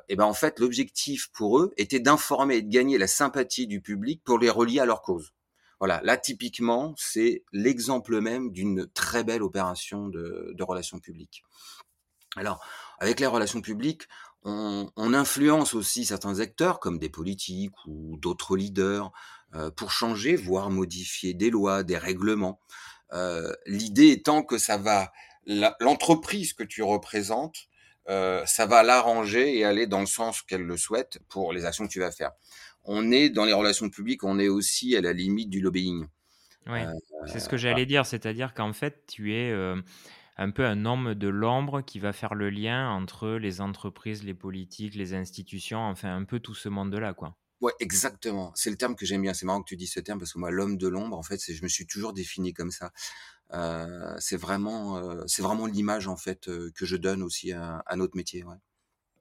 Et 0.09 0.15
ben, 0.15 0.25
en 0.25 0.33
fait, 0.33 0.59
l'objectif 0.59 1.29
pour 1.33 1.59
eux 1.59 1.73
était 1.77 1.99
d'informer 1.99 2.57
et 2.57 2.61
de 2.61 2.69
gagner 2.69 2.97
la 2.97 3.07
sympathie 3.07 3.67
du 3.67 3.81
public 3.81 4.21
pour 4.23 4.39
les 4.39 4.49
relier 4.49 4.79
à 4.79 4.85
leur 4.85 5.01
cause. 5.01 5.33
Voilà, 5.79 5.99
là 6.03 6.15
typiquement, 6.15 6.93
c'est 6.95 7.43
l'exemple 7.51 8.21
même 8.21 8.51
d'une 8.51 8.87
très 8.93 9.23
belle 9.23 9.41
opération 9.41 10.09
de, 10.09 10.55
relations 10.61 10.99
publiques. 10.99 11.43
Alors, 12.35 12.63
avec 12.99 13.19
les 13.19 13.25
relations 13.25 13.61
publiques, 13.61 14.03
on, 14.43 14.89
influence 14.95 15.73
aussi 15.73 16.05
certains 16.05 16.39
acteurs 16.39 16.79
comme 16.79 16.99
des 16.99 17.09
politiques 17.09 17.73
ou 17.87 18.17
d'autres 18.17 18.55
leaders 18.55 19.11
euh, 19.55 19.71
pour 19.71 19.91
changer, 19.91 20.35
voire 20.35 20.69
modifier 20.69 21.33
des 21.33 21.49
lois, 21.49 21.83
des 21.83 21.97
règlements. 21.97 22.59
Euh, 23.13 23.51
L'idée 23.65 24.09
étant 24.09 24.43
que 24.43 24.59
ça 24.59 24.77
va, 24.77 25.11
l'entreprise 25.45 26.53
que 26.53 26.63
tu 26.63 26.83
représentes, 26.83 27.67
euh, 28.09 28.45
ça 28.45 28.65
va 28.65 28.83
l'arranger 28.83 29.57
et 29.57 29.63
aller 29.65 29.87
dans 29.87 29.99
le 29.99 30.05
sens 30.05 30.41
qu'elle 30.41 30.63
le 30.63 30.77
souhaite 30.77 31.19
pour 31.29 31.53
les 31.53 31.65
actions 31.65 31.85
que 31.87 31.91
tu 31.91 31.99
vas 31.99 32.11
faire. 32.11 32.31
On 32.83 33.11
est 33.11 33.29
dans 33.29 33.45
les 33.45 33.53
relations 33.53 33.89
publiques, 33.89 34.23
on 34.23 34.39
est 34.39 34.47
aussi 34.47 34.95
à 34.95 35.01
la 35.01 35.13
limite 35.13 35.49
du 35.49 35.61
lobbying. 35.61 36.07
Oui, 36.67 36.79
Euh, 36.79 36.93
c'est 37.25 37.39
ce 37.39 37.49
que 37.49 37.57
j'allais 37.57 37.85
dire, 37.85 38.05
c'est-à-dire 38.05 38.53
qu'en 38.53 38.73
fait, 38.73 39.05
tu 39.07 39.33
es 39.35 39.51
euh, 39.51 39.81
un 40.37 40.51
peu 40.51 40.65
un 40.65 40.85
homme 40.85 41.15
de 41.15 41.27
l'ombre 41.27 41.81
qui 41.81 41.99
va 41.99 42.13
faire 42.13 42.35
le 42.35 42.49
lien 42.49 42.89
entre 42.89 43.29
les 43.31 43.61
entreprises, 43.61 44.23
les 44.23 44.33
politiques, 44.33 44.95
les 44.95 45.13
institutions, 45.13 45.79
enfin 45.79 46.15
un 46.15 46.23
peu 46.23 46.39
tout 46.39 46.55
ce 46.55 46.69
monde-là, 46.69 47.13
quoi. 47.13 47.37
Ouais, 47.61 47.73
exactement. 47.79 48.51
C'est 48.55 48.71
le 48.71 48.75
terme 48.75 48.95
que 48.95 49.05
j'aime 49.05 49.21
bien. 49.21 49.35
C'est 49.35 49.45
marrant 49.45 49.61
que 49.61 49.67
tu 49.69 49.75
dises 49.77 49.93
ce 49.93 49.99
terme 49.99 50.17
parce 50.17 50.33
que 50.33 50.39
moi, 50.39 50.49
l'homme 50.49 50.77
de 50.77 50.87
l'ombre, 50.87 51.15
en 51.15 51.21
fait, 51.21 51.37
c'est, 51.39 51.53
je 51.53 51.61
me 51.63 51.67
suis 51.67 51.85
toujours 51.85 52.11
défini 52.11 52.53
comme 52.53 52.71
ça. 52.71 52.91
Euh, 53.53 54.15
c'est 54.19 54.37
vraiment, 54.37 54.97
euh, 54.97 55.23
c'est 55.27 55.41
vraiment 55.41 55.65
l'image 55.65 56.07
en 56.07 56.15
fait 56.15 56.47
euh, 56.47 56.71
que 56.75 56.85
je 56.85 56.95
donne 56.95 57.21
aussi 57.23 57.51
à, 57.51 57.83
à 57.85 57.95
notre 57.95 58.15
métier. 58.15 58.43
Ouais. 58.43 58.55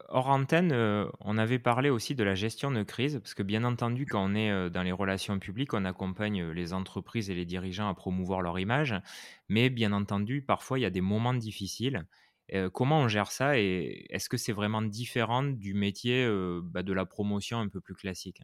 Hors 0.08 0.28
antenne, 0.28 0.72
on 1.20 1.38
avait 1.38 1.58
parlé 1.60 1.88
aussi 1.88 2.14
de 2.16 2.24
la 2.24 2.34
gestion 2.34 2.72
de 2.72 2.82
crise, 2.82 3.20
parce 3.20 3.34
que 3.34 3.44
bien 3.44 3.62
entendu, 3.62 4.06
quand 4.06 4.24
on 4.24 4.34
est 4.34 4.70
dans 4.70 4.82
les 4.82 4.90
relations 4.92 5.38
publiques, 5.38 5.72
on 5.72 5.84
accompagne 5.84 6.50
les 6.50 6.72
entreprises 6.72 7.30
et 7.30 7.34
les 7.34 7.44
dirigeants 7.44 7.88
à 7.88 7.94
promouvoir 7.94 8.40
leur 8.42 8.58
image, 8.58 8.94
mais 9.48 9.70
bien 9.70 9.92
entendu, 9.92 10.42
parfois, 10.42 10.78
il 10.80 10.82
y 10.82 10.86
a 10.86 10.90
des 10.90 11.00
moments 11.00 11.34
difficiles. 11.34 12.06
Comment 12.72 13.00
on 13.02 13.08
gère 13.08 13.30
ça 13.30 13.58
et 13.58 14.06
est-ce 14.10 14.28
que 14.28 14.36
c'est 14.36 14.52
vraiment 14.52 14.82
différent 14.82 15.44
du 15.44 15.74
métier 15.74 16.28
bah, 16.64 16.82
de 16.82 16.92
la 16.92 17.06
promotion 17.06 17.60
un 17.60 17.68
peu 17.68 17.80
plus 17.80 17.94
classique? 17.94 18.42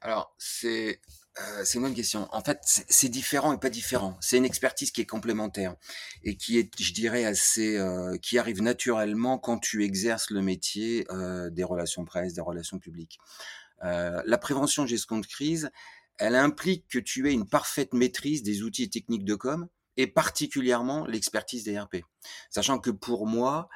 Alors, 0.00 0.34
c'est, 0.38 1.00
euh, 1.38 1.64
c'est 1.64 1.78
une 1.78 1.84
bonne 1.84 1.94
question. 1.94 2.28
En 2.32 2.42
fait, 2.42 2.58
c'est 2.62 3.08
différent 3.08 3.54
et 3.54 3.58
pas 3.58 3.70
différent. 3.70 4.18
C'est 4.20 4.36
une 4.36 4.44
expertise 4.44 4.90
qui 4.90 5.00
est 5.00 5.06
complémentaire 5.06 5.76
et 6.24 6.36
qui 6.36 6.58
est, 6.58 6.70
je 6.78 6.92
dirais, 6.92 7.24
assez, 7.24 7.78
euh, 7.78 8.16
qui 8.18 8.38
arrive 8.38 8.60
naturellement 8.60 9.38
quand 9.38 9.58
tu 9.58 9.82
exerces 9.82 10.30
le 10.30 10.42
métier 10.42 11.06
euh, 11.10 11.48
des 11.48 11.64
relations 11.64 12.04
presse, 12.04 12.34
des 12.34 12.42
relations 12.42 12.78
publiques. 12.78 13.18
Euh, 13.84 14.22
la 14.26 14.38
prévention 14.38 14.86
gestion 14.86 15.18
de 15.18 15.26
crise, 15.26 15.70
elle 16.18 16.36
implique 16.36 16.86
que 16.88 16.98
tu 16.98 17.28
aies 17.28 17.32
une 17.32 17.48
parfaite 17.48 17.94
maîtrise 17.94 18.42
des 18.42 18.62
outils 18.62 18.84
et 18.84 18.90
techniques 18.90 19.24
de 19.24 19.34
com 19.34 19.68
et 19.96 20.06
particulièrement 20.06 21.06
l'expertise 21.06 21.64
des 21.64 21.78
RP. 21.78 21.96
Sachant 22.50 22.78
que 22.78 22.90
pour 22.90 23.26
moi, 23.26 23.68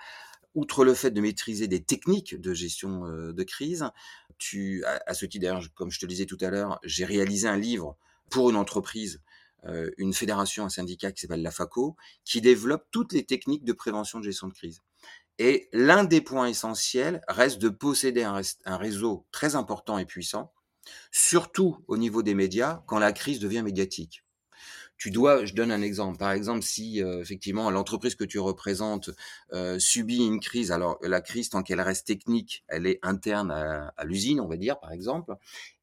outre 0.57 0.85
le 0.85 0.95
fait 0.95 1.13
de 1.13 1.21
maîtriser 1.21 1.69
des 1.69 1.83
techniques 1.85 2.41
de 2.41 2.53
gestion 2.53 3.03
de 3.07 3.43
crise, 3.45 3.89
tu, 4.39 4.85
à, 4.85 5.15
ce 5.15 5.27
titre 5.27 5.43
d'ailleurs, 5.43 5.63
comme 5.75 5.91
je 5.91 6.01
te 6.01 6.07
le 6.07 6.11
disais 6.11 6.27
tout 6.27 6.39
à 6.41 6.51
l'heure, 6.51 6.81
j'ai 6.83 7.05
réalisé 7.05 7.47
un 7.47 7.57
livre 7.57 7.97
pour 8.31 8.51
une 8.51 8.57
entreprise, 8.57 9.23
une 9.99 10.13
fédération, 10.13 10.65
un 10.65 10.69
syndicat 10.69 11.13
qui 11.13 11.21
s'appelle 11.21 11.43
la 11.43 11.51
FACO, 11.51 11.97
qui 12.25 12.41
développe 12.41 12.87
toutes 12.91 13.13
les 13.13 13.25
techniques 13.25 13.65
de 13.65 13.73
prévention 13.73 14.19
de 14.19 14.25
gestion 14.25 14.49
de 14.49 14.55
crise. 14.55 14.83
Et 15.39 15.69
l'un 15.73 16.05
des 16.05 16.23
points 16.23 16.47
essentiels 16.49 17.21
reste 17.29 17.59
de 17.59 17.69
posséder 17.69 18.25
un 18.25 18.77
réseau 18.77 19.27
très 19.31 19.55
important 19.55 19.99
et 19.99 20.07
puissant, 20.07 20.53
surtout 21.13 21.85
au 21.87 21.97
niveau 21.97 22.23
des 22.23 22.35
médias, 22.35 22.83
quand 22.87 22.99
la 22.99 23.13
crise 23.13 23.41
devient 23.41 23.63
médiatique 23.63 24.26
tu 24.97 25.11
dois, 25.11 25.45
je 25.45 25.55
donne 25.55 25.71
un 25.71 25.83
exemple. 25.83 26.19
Par 26.19 26.33
exemple, 26.33 26.63
si 26.63 27.03
euh, 27.03 27.21
effectivement 27.21 27.71
l'entreprise 27.71 28.15
que 28.15 28.25
tu 28.25 28.39
représentes 28.39 29.11
euh, 29.53 29.79
subit 29.79 30.25
une 30.25 30.41
crise, 30.41 30.73
alors 30.73 30.99
la 31.03 31.21
crise, 31.21 31.51
tant 31.51 31.63
qu'elle 31.63 31.81
reste 31.81 32.07
technique, 32.07 32.65
elle 32.69 32.87
est 32.87 32.99
interne 33.03 33.51
à, 33.51 33.93
à 33.97 34.05
l'usine, 34.05 34.41
on 34.41 34.49
va 34.49 34.57
dire, 34.57 34.81
par 34.81 34.93
exemple. 34.93 35.35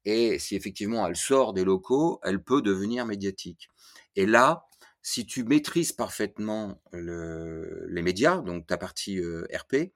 Et 0.04 0.38
si 0.38 0.56
effectivement 0.56 1.06
elle 1.06 1.16
sort 1.16 1.52
des 1.52 1.64
locaux, 1.64 2.20
elle 2.22 2.42
peut 2.42 2.62
devenir 2.62 3.06
médiatique. 3.06 3.68
Et 4.16 4.26
là, 4.26 4.66
si 5.02 5.26
tu 5.26 5.44
maîtrises 5.44 5.92
parfaitement 5.92 6.80
le 6.92 7.86
les 7.88 8.02
médias, 8.02 8.38
donc 8.38 8.66
ta 8.66 8.76
partie, 8.78 9.18
heu, 9.18 9.46
RP, 9.54 9.92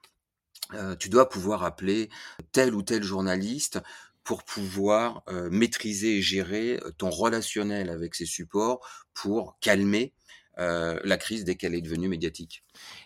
heu, 0.75 0.97
tu 0.99 1.09
dois 1.09 1.29
pouvoir 1.29 1.65
appeler 1.65 2.11
tel 2.53 2.75
ou 2.75 2.83
tel 2.83 3.03
journaliste 3.03 3.81
pour 4.29 4.45
pouvoir, 4.45 5.25
maîtriser 5.51 6.19
et 6.19 6.23
gérer, 6.23 6.79
ton 6.99 7.09
relationnel 7.11 7.89
avec 7.89 8.15
ces 8.15 8.27
supports 8.27 8.87
pour 9.15 9.59
calmer, 9.61 10.15
la 10.59 11.17
crise 11.17 11.45
dès 11.45 11.57
qu'elle 11.57 11.75
est 11.75 11.81
devenue 11.81 12.09
médiatique. 12.09 12.63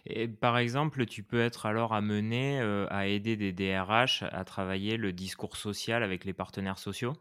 Et 0.06 0.28
par 0.28 0.58
exemple, 0.58 1.06
tu 1.06 1.22
peux 1.24 1.40
être 1.40 1.66
alors 1.66 1.92
amené, 1.94 2.60
à 2.90 3.06
aider 3.06 3.36
des 3.36 3.52
DRH 3.52 4.22
à 4.30 4.44
travailler 4.44 4.96
le 4.96 5.12
discours 5.12 5.56
social 5.56 6.02
avec 6.02 6.24
les 6.24 6.32
partenaires 6.34 6.78
sociaux? 6.78 7.14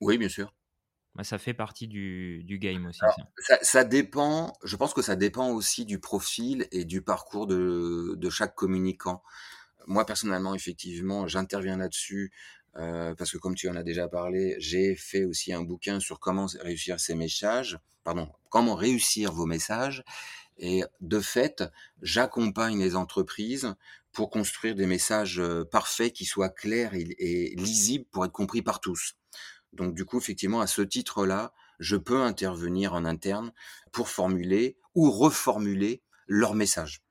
Oui, 0.00 0.18
bien 0.18 0.28
sûr. 0.28 0.52
Bah, 1.14 1.22
ça 1.24 1.38
fait 1.38 1.52
partie 1.54 1.86
du 1.88 2.42
du 2.44 2.58
game 2.58 2.86
aussi 2.86 3.08
Alors 3.08 3.14
ça. 3.14 3.30
ça 3.38 3.58
ça 3.62 3.84
dépend 3.84 4.52
je 4.64 4.76
pense 4.76 4.92
que 4.94 5.02
ça 5.02 5.16
dépend 5.16 5.50
aussi 5.50 5.84
du 5.84 6.00
profil 6.00 6.66
et 6.72 6.84
du 6.84 7.02
parcours 7.02 7.46
de 7.46 8.14
de 8.16 8.30
chaque 8.30 8.54
communicant. 8.54 9.22
Moi, 9.86 10.06
personnellement, 10.06 10.54
effectivement, 10.54 11.26
j'interviens 11.28 11.76
là-dessus, 11.78 12.32
heu, 12.78 13.14
parce 13.16 13.32
que 13.32 13.38
comme 13.38 13.54
tu 13.54 13.68
en 13.68 13.76
as 13.76 13.82
déjà 13.82 14.08
parlé, 14.08 14.56
j'ai 14.58 14.94
fait 14.96 15.24
aussi 15.24 15.52
un 15.52 15.62
bouquin 15.62 16.00
sur 16.00 16.20
comment 16.20 16.46
réussir 16.60 17.00
ses 17.00 17.14
messages 17.14 17.78
pardon, 18.04 18.30
comment 18.48 18.74
réussir 18.74 19.32
vos 19.32 19.44
messages 19.46 20.02
et 20.58 20.82
de 21.00 21.20
fait, 21.20 21.64
j'accompagne 22.02 22.78
les 22.80 22.96
entreprises 22.96 23.74
pour 24.12 24.30
construire 24.30 24.74
des 24.74 24.86
messages, 24.86 25.38
heu, 25.40 25.64
parfaits 25.64 26.12
qui 26.12 26.24
soient 26.26 26.50
clairs 26.50 26.94
et 26.94 27.06
et 27.18 27.54
lisibles 27.56 28.04
pour 28.10 28.24
être 28.24 28.32
compris 28.32 28.62
par 28.62 28.80
tous. 28.80 29.14
Donc 29.72 29.94
du 29.94 30.04
coup, 30.04 30.18
effectivement, 30.18 30.60
à 30.60 30.66
ce 30.66 30.82
titre-là, 30.82 31.52
je 31.78 31.96
peux 31.96 32.22
intervenir 32.22 32.94
en 32.94 33.04
interne 33.04 33.52
pour 33.92 34.08
formuler 34.08 34.78
ou 34.94 35.10
reformuler 35.10 36.02
leur 36.26 36.54
message. 36.54 37.02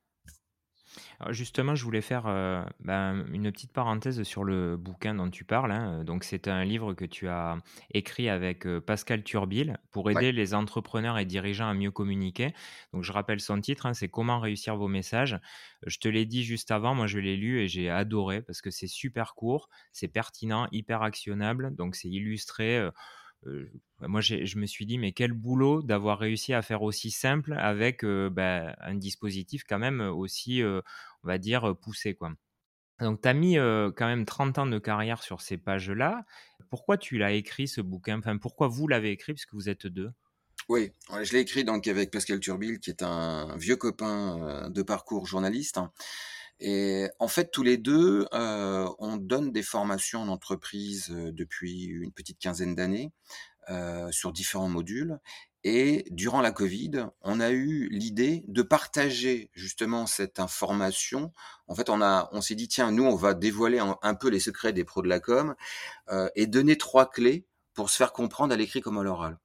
Alors 1.20 1.34
justement, 1.34 1.74
je 1.74 1.84
voulais 1.84 2.02
faire, 2.02 2.28
heu, 2.28 2.64
ben, 2.80 3.26
une 3.34 3.52
petite 3.52 3.74
parenthèse 3.74 4.22
sur 4.22 4.44
le 4.44 4.78
bouquin 4.78 5.16
dont 5.16 5.32
tu 5.32 5.46
parles, 5.46 5.72
hein, 5.72 6.04
donc 6.04 6.24
c'est 6.24 6.48
un 6.48 6.64
livre 6.64 6.94
que 6.94 7.06
tu 7.06 7.28
as 7.28 7.58
écrit 7.92 8.30
avec, 8.30 8.68
heu, 8.68 8.82
Pascal 8.82 9.24
Turbil 9.24 9.78
pour 9.92 10.12
Ouais, 10.14 10.22
aider 10.22 10.32
les 10.32 10.54
entrepreneurs 10.54 11.18
et 11.18 11.26
dirigeants 11.26 11.70
à 11.70 11.74
mieux 11.74 11.90
communiquer. 11.90 12.54
Donc 12.94 13.04
je 13.04 13.12
rappelle 13.12 13.40
son 13.40 13.60
titre, 13.60 13.88
hein, 13.88 13.96
c'est 13.96 14.10
«Comment 14.10 14.40
réussir 14.40 14.76
vos 14.78 14.88
messages». 14.88 15.40
Je 15.88 15.98
te 15.98 16.08
l'ai 16.08 16.26
dit 16.26 16.44
juste 16.44 16.70
avant, 16.70 16.94
moi 16.94 17.08
je 17.08 17.18
l'ai 17.18 17.36
lu 17.36 17.62
et 17.62 17.68
j'ai 17.68 17.90
adoré 17.90 18.44
parce 18.44 18.62
que 18.62 18.70
c'est 18.70 18.88
super 18.88 19.34
court, 19.34 19.70
c'est 19.92 20.08
pertinent, 20.08 20.68
hyper 20.72 21.02
actionnable, 21.02 21.76
donc 21.76 21.96
c'est 21.96 22.10
illustré, 22.10 22.78
heu, 22.80 22.92
moi 24.02 24.22
j'ai 24.22 24.46
je 24.46 24.58
me 24.60 24.66
suis 24.66 24.86
dit: 24.86 24.98
«Mais 24.98 25.12
quel 25.14 25.34
boulot 25.34 25.82
d'avoir 25.84 26.20
réussi 26.20 26.54
à 26.54 26.62
faire 26.62 26.82
aussi 26.84 27.12
simple 27.12 27.54
avec, 27.54 28.04
heu, 28.04 28.30
bah, 28.30 28.76
un 28.80 28.96
dispositif 28.96 29.64
quand 29.68 29.80
même 29.80 30.02
aussi, 30.02 30.62
heu, 30.62 30.82
on 31.24 31.28
va 31.28 31.38
dire, 31.38 31.76
poussé, 31.82 32.16
quoi. 32.16 32.34
Donc 33.02 33.22
tu 33.22 33.30
as 33.30 33.34
mis, 33.36 33.56
quand 33.58 34.08
même 34.08 34.26
30 34.26 34.58
ans 34.60 34.68
de 34.68 34.80
carrière 34.80 35.24
sur 35.24 35.42
ces 35.42 35.58
pages-là. 35.58 36.26
Pourquoi 36.70 36.98
tu 36.98 37.18
l'as 37.20 37.34
écrit 37.34 37.68
ce 37.68 37.82
bouquin? 37.82 38.20
Enfin, 38.20 38.38
pourquoi 38.38 38.68
vous 38.70 38.88
l'avez 38.88 39.12
écrit? 39.12 39.34
Puisque 39.34 39.54
vous 39.56 39.70
êtes 39.70 39.88
2. 39.88 40.12
oui, 40.70 40.92
je 41.24 41.32
l'ai 41.34 41.40
écrit 41.40 41.64
donc 41.64 41.88
avec 41.88 42.12
Pascal 42.12 42.40
Turbil 42.42 42.80
qui 42.80 42.90
est 42.90 43.02
un 43.02 43.56
vieux 43.58 43.78
copain, 43.78 44.70
de 44.70 44.82
parcours 44.84 45.26
journaliste 45.26 45.78
hein. 45.78 45.94
Et 46.60 47.08
en 47.20 47.28
fait 47.28 47.52
tous 47.52 47.64
les 47.64 47.78
2, 47.78 48.28
heu, 48.34 48.86
on 49.00 49.18
donne 49.18 49.52
des 49.52 49.64
formations 49.64 50.22
en 50.22 50.28
entreprise, 50.30 51.10
heu, 51.12 51.32
depuis 51.32 51.86
une 51.86 52.12
petite 52.12 52.40
quinzaine 52.40 52.76
d'années. 52.76 53.12
heu, 53.70 54.12
sur 54.12 54.34
différents 54.34 54.70
modules 54.70 55.20
et 55.64 56.06
durant 56.12 56.42
la 56.42 56.52
covid, 56.52 57.08
on 57.22 57.40
a 57.42 57.52
eu 57.52 57.90
l'idée 57.92 58.46
de 58.48 58.62
partager 58.62 59.50
justement 59.54 60.06
cette 60.08 60.40
information. 60.40 61.34
En 61.68 61.76
fait, 61.76 61.90
on 61.90 62.02
a 62.02 62.30
on 62.32 62.42
s'est 62.42 62.56
dit: 62.56 62.68
«Tiens, 62.70 62.92
nous, 62.92 63.04
on 63.06 63.16
va 63.16 63.34
dévoiler 63.34 63.80
un 63.80 63.98
un 64.02 64.16
peu 64.16 64.30
les 64.30 64.40
secrets 64.40 64.74
des 64.74 64.86
pros 64.86 65.02
de 65.02 65.10
la 65.10 65.20
com, 65.20 65.56
heu, 66.12 66.30
et 66.36 66.48
donner 66.48 66.78
3 66.78 67.10
clés 67.10 67.46
pour 67.74 67.90
se 67.90 67.98
faire 67.98 68.14
comprendre 68.14 68.54
à 68.54 68.58
l'écrit 68.58 68.82
comme 68.82 68.98
à 68.98 69.04
l'oral». 69.04 69.38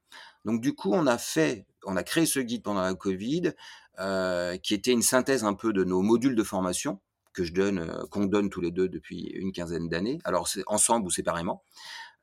Donc 0.44 0.60
du 0.60 0.74
coup, 0.74 0.92
on 0.92 1.06
a 1.06 1.18
fait 1.18 1.66
on 1.84 1.96
a 1.96 2.04
créé 2.04 2.26
ce 2.26 2.38
guide 2.40 2.62
pendant 2.62 2.82
la 2.82 2.94
covid, 2.94 3.52
heu, 4.00 4.56
qui 4.62 4.74
était 4.74 4.92
une 4.92 5.02
synthèse 5.02 5.44
un 5.44 5.54
peu 5.54 5.72
de 5.72 5.84
nos 5.84 6.02
modules 6.02 6.36
de 6.36 6.42
formation 6.44 7.00
que 7.34 7.44
je 7.44 7.52
donne, 7.52 7.80
heu, 7.80 8.06
qu'on 8.10 8.26
donne 8.26 8.50
tous 8.50 8.60
les 8.60 8.70
2 8.70 8.88
depuis 8.88 9.22
une 9.34 9.52
quinzaine 9.52 9.88
d'années. 9.88 10.18
Alors 10.24 10.48
c'est 10.48 10.62
ensemble 10.66 11.06
ou 11.06 11.10
séparément 11.10 11.62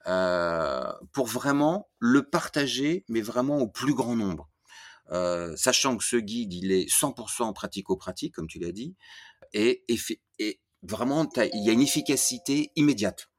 heu, 0.07 0.81
pour 1.13 1.27
vraiment 1.27 1.89
le 1.99 2.23
partager, 2.29 3.05
mais 3.09 3.21
vraiment 3.21 3.57
au 3.59 3.67
plus 3.67 3.93
grand 3.93 4.15
nombre. 4.15 4.49
Sachant 5.55 5.97
que 5.97 6.03
ce 6.03 6.17
guide, 6.17 6.53
il 6.53 6.71
est 6.71 6.89
100 6.89 7.13
pratico-pratique, 7.53 8.35
comme 8.35 8.47
tu 8.47 8.59
l'as 8.59 8.71
dit 8.71 8.95
et 9.53 9.83
vraiment 10.83 11.27
il 11.35 11.65
y 11.65 11.69
a 11.69 11.73
une 11.73 11.81
efficacité 11.81 12.71
immédiate. 12.75 13.29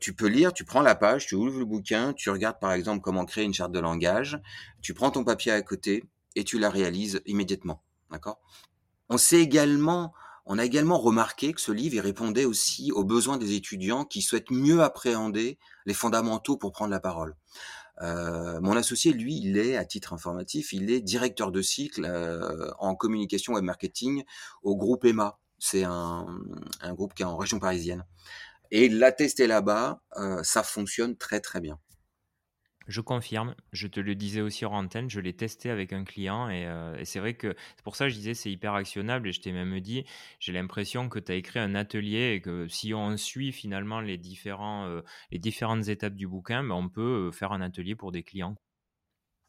Tu 0.00 0.14
peux 0.14 0.26
lire, 0.28 0.52
tu 0.52 0.64
prends 0.64 0.82
la 0.82 0.94
page, 0.94 1.26
tu 1.26 1.34
ouvres 1.36 1.58
le 1.58 1.64
bouquin, 1.64 2.12
tu 2.14 2.30
regardes 2.30 2.60
par 2.60 2.72
exemple 2.72 3.00
comment 3.02 3.24
créer 3.24 3.44
une 3.44 3.54
charte 3.54 3.72
de 3.72 3.80
langage, 3.80 4.40
tu 4.82 4.94
prends 4.94 5.10
ton 5.10 5.24
papier 5.24 5.52
à 5.52 5.62
côté 5.62 6.04
et 6.36 6.44
tu 6.44 6.58
la 6.58 6.70
réalises 6.70 7.20
immédiatement, 7.26 7.82
d'accord? 8.10 8.40
On 9.08 9.18
sait 9.18 9.40
également 9.40 10.14
on 10.46 10.58
a 10.58 10.64
également 10.64 10.98
remarqué 10.98 11.54
que 11.54 11.60
ce 11.60 11.72
livre, 11.72 11.98
répondait 12.02 12.44
aussi 12.44 12.92
aux 12.92 13.04
besoins 13.04 13.38
des 13.38 13.54
étudiants 13.54 14.04
qui 14.04 14.20
souhaitent 14.20 14.50
mieux 14.50 14.82
appréhender 14.82 15.58
les 15.86 15.94
fondamentaux 15.94 16.56
pour 16.56 16.72
prendre 16.72 16.90
la 16.90 17.00
parole. 17.00 17.34
Heu, 18.02 18.60
mon 18.60 18.76
associé, 18.76 19.12
lui, 19.12 19.40
il 19.42 19.56
est, 19.56 19.76
à 19.76 19.84
titre 19.84 20.12
informatif, 20.12 20.72
il 20.72 20.90
est 20.90 21.00
directeur 21.00 21.52
de 21.52 21.62
cycle, 21.62 22.04
heu, 22.04 22.70
en 22.78 22.94
communication 22.94 23.54
web 23.54 23.64
marketing 23.64 24.24
au 24.62 24.76
groupe 24.76 25.04
EMA. 25.04 25.38
C'est 25.58 25.84
un, 25.84 26.26
groupe 26.90 27.14
qui 27.14 27.22
est 27.22 27.26
en 27.26 27.36
région 27.36 27.58
parisienne 27.58 28.04
et 28.70 28.88
l'a 28.88 29.12
testé 29.12 29.46
là-bas, 29.46 30.02
heu, 30.18 30.40
ça 30.42 30.62
fonctionne 30.62 31.16
très, 31.16 31.40
très 31.40 31.60
bien. 31.60 31.78
Je 32.86 33.00
confirme, 33.00 33.54
je 33.72 33.86
te 33.86 34.00
le 34.00 34.14
disais 34.14 34.40
aussi 34.40 34.64
hors 34.64 34.72
antenne, 34.72 35.08
je 35.10 35.20
l'ai 35.20 35.34
testé 35.34 35.70
avec 35.70 35.92
un 35.92 36.04
client 36.04 36.48
et 36.50 36.66
heu 36.66 36.94
et 36.98 37.04
c'est 37.04 37.18
vrai 37.18 37.34
que 37.34 37.54
c'est 37.76 37.82
pour 37.82 37.96
ça 37.96 38.06
que 38.06 38.10
je 38.10 38.16
disais 38.16 38.34
c'est 38.34 38.50
hyper 38.50 38.74
actionnable 38.74 39.28
et 39.28 39.32
je 39.32 39.40
t'ai 39.40 39.52
même 39.52 39.78
dit, 39.80 40.04
j'ai 40.38 40.52
l'impression 40.52 41.08
que 41.08 41.18
tu 41.18 41.32
as 41.32 41.34
écrit 41.36 41.58
un 41.60 41.74
atelier 41.74 42.32
et 42.34 42.40
que 42.40 42.68
si 42.68 42.92
on 42.94 43.16
suit 43.16 43.52
finalement 43.52 44.00
les 44.00 44.18
différents, 44.18 44.86
heu, 44.88 45.02
les 45.30 45.38
différentes 45.38 45.88
étapes 45.88 46.14
du 46.14 46.26
bouquin, 46.28 46.62
bah, 46.64 46.74
on 46.74 46.88
peut, 46.88 47.28
heu, 47.28 47.32
faire 47.32 47.52
un 47.52 47.60
atelier 47.62 47.94
pour 47.96 48.12
des 48.12 48.22
clients. 48.22 48.56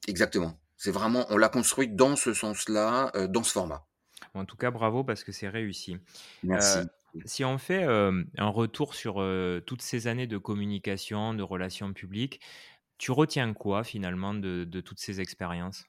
Exactement. 0.08 0.60
C'est 0.78 0.90
vraiment 0.90 1.28
on 1.30 1.38
l'a 1.38 1.48
construit 1.50 1.88
dans 1.88 2.16
ce 2.16 2.34
sens-là, 2.34 3.12
dans 3.28 3.44
ce 3.44 3.52
format. 3.52 3.86
En 4.34 4.46
tout 4.46 4.56
cas, 4.58 4.72
bravo 4.72 5.04
parce 5.04 5.24
que 5.24 5.32
c'est 5.32 5.50
réussi. 5.50 5.98
Merci. 6.44 6.90
si 7.26 7.46
on 7.46 7.58
fait, 7.58 7.84
un 7.84 8.50
retour 8.50 8.94
sur, 8.94 9.16
toutes 9.66 9.82
ces 9.82 10.08
années 10.08 10.28
de 10.28 10.38
communication, 10.38 11.34
de 11.34 11.44
relations 11.44 11.94
publiques, 11.94 12.42
tu 12.98 13.12
retiens 13.12 13.54
quoi 13.54 13.84
finalement 13.84 14.34
de 14.34 14.66
de 14.66 14.82
toutes 14.82 15.00
ces 15.00 15.22
expériences? 15.22 15.86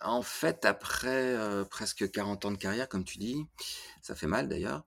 En 0.00 0.22
fait, 0.22 0.64
après, 0.66 1.34
heu, 1.34 1.64
presque 1.70 2.10
40 2.10 2.44
ans 2.44 2.50
de 2.50 2.58
carrière, 2.58 2.88
comme 2.90 3.04
tu 3.04 3.16
dis, 3.18 3.46
ça 4.02 4.14
fait 4.14 4.26
mal 4.26 4.48
d'ailleurs, 4.48 4.84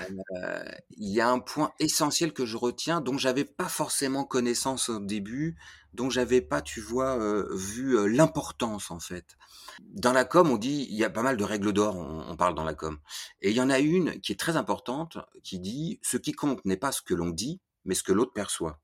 heu, 0.00 0.06
il 0.90 1.10
y 1.10 1.20
a 1.20 1.28
un 1.30 1.40
point 1.40 1.72
essentiel 1.80 2.32
que 2.34 2.46
je 2.46 2.56
retiens, 2.56 3.00
dont 3.00 3.18
j'avais 3.18 3.44
pas 3.46 3.68
forcément 3.68 4.24
connaissance 4.24 4.88
au 4.90 5.00
début, 5.00 5.56
dont 5.94 6.10
j'avais 6.10 6.42
pas, 6.42 6.62
tu 6.62 6.80
vois, 6.80 7.18
heu, 7.18 7.48
vu, 7.56 8.08
l'importance, 8.08 8.90
en 8.90 9.00
fait. 9.00 9.36
Dans 9.80 10.12
la 10.14 10.24
com, 10.26 10.50
on 10.50 10.58
dit 10.58 10.86
il 10.90 10.96
y 10.96 11.04
a 11.04 11.10
pas 11.10 11.22
mal 11.22 11.36
de 11.38 11.44
règles 11.44 11.72
d'or, 11.74 11.96
on 11.96 12.22
on 12.30 12.36
parle 12.36 12.54
dans 12.56 12.64
la 12.64 12.74
com 12.74 12.98
et 13.42 13.50
il 13.50 13.56
y 13.56 13.60
en 13.62 13.70
a 13.70 13.80
une 13.80 14.20
qui 14.20 14.32
est 14.32 14.40
très 14.40 14.56
importante, 14.56 15.18
qui 15.44 15.60
dit: 15.60 16.00
«Ce 16.02 16.16
qui 16.18 16.32
compte 16.32 16.64
n'est 16.66 16.76
pas 16.78 16.92
ce 16.92 17.02
que 17.02 17.14
l'on 17.14 17.30
dit, 17.30 17.60
mais 17.86 17.94
ce 17.96 18.02
que 18.04 18.12
l'autre 18.12 18.32
perçoit». 18.34 18.80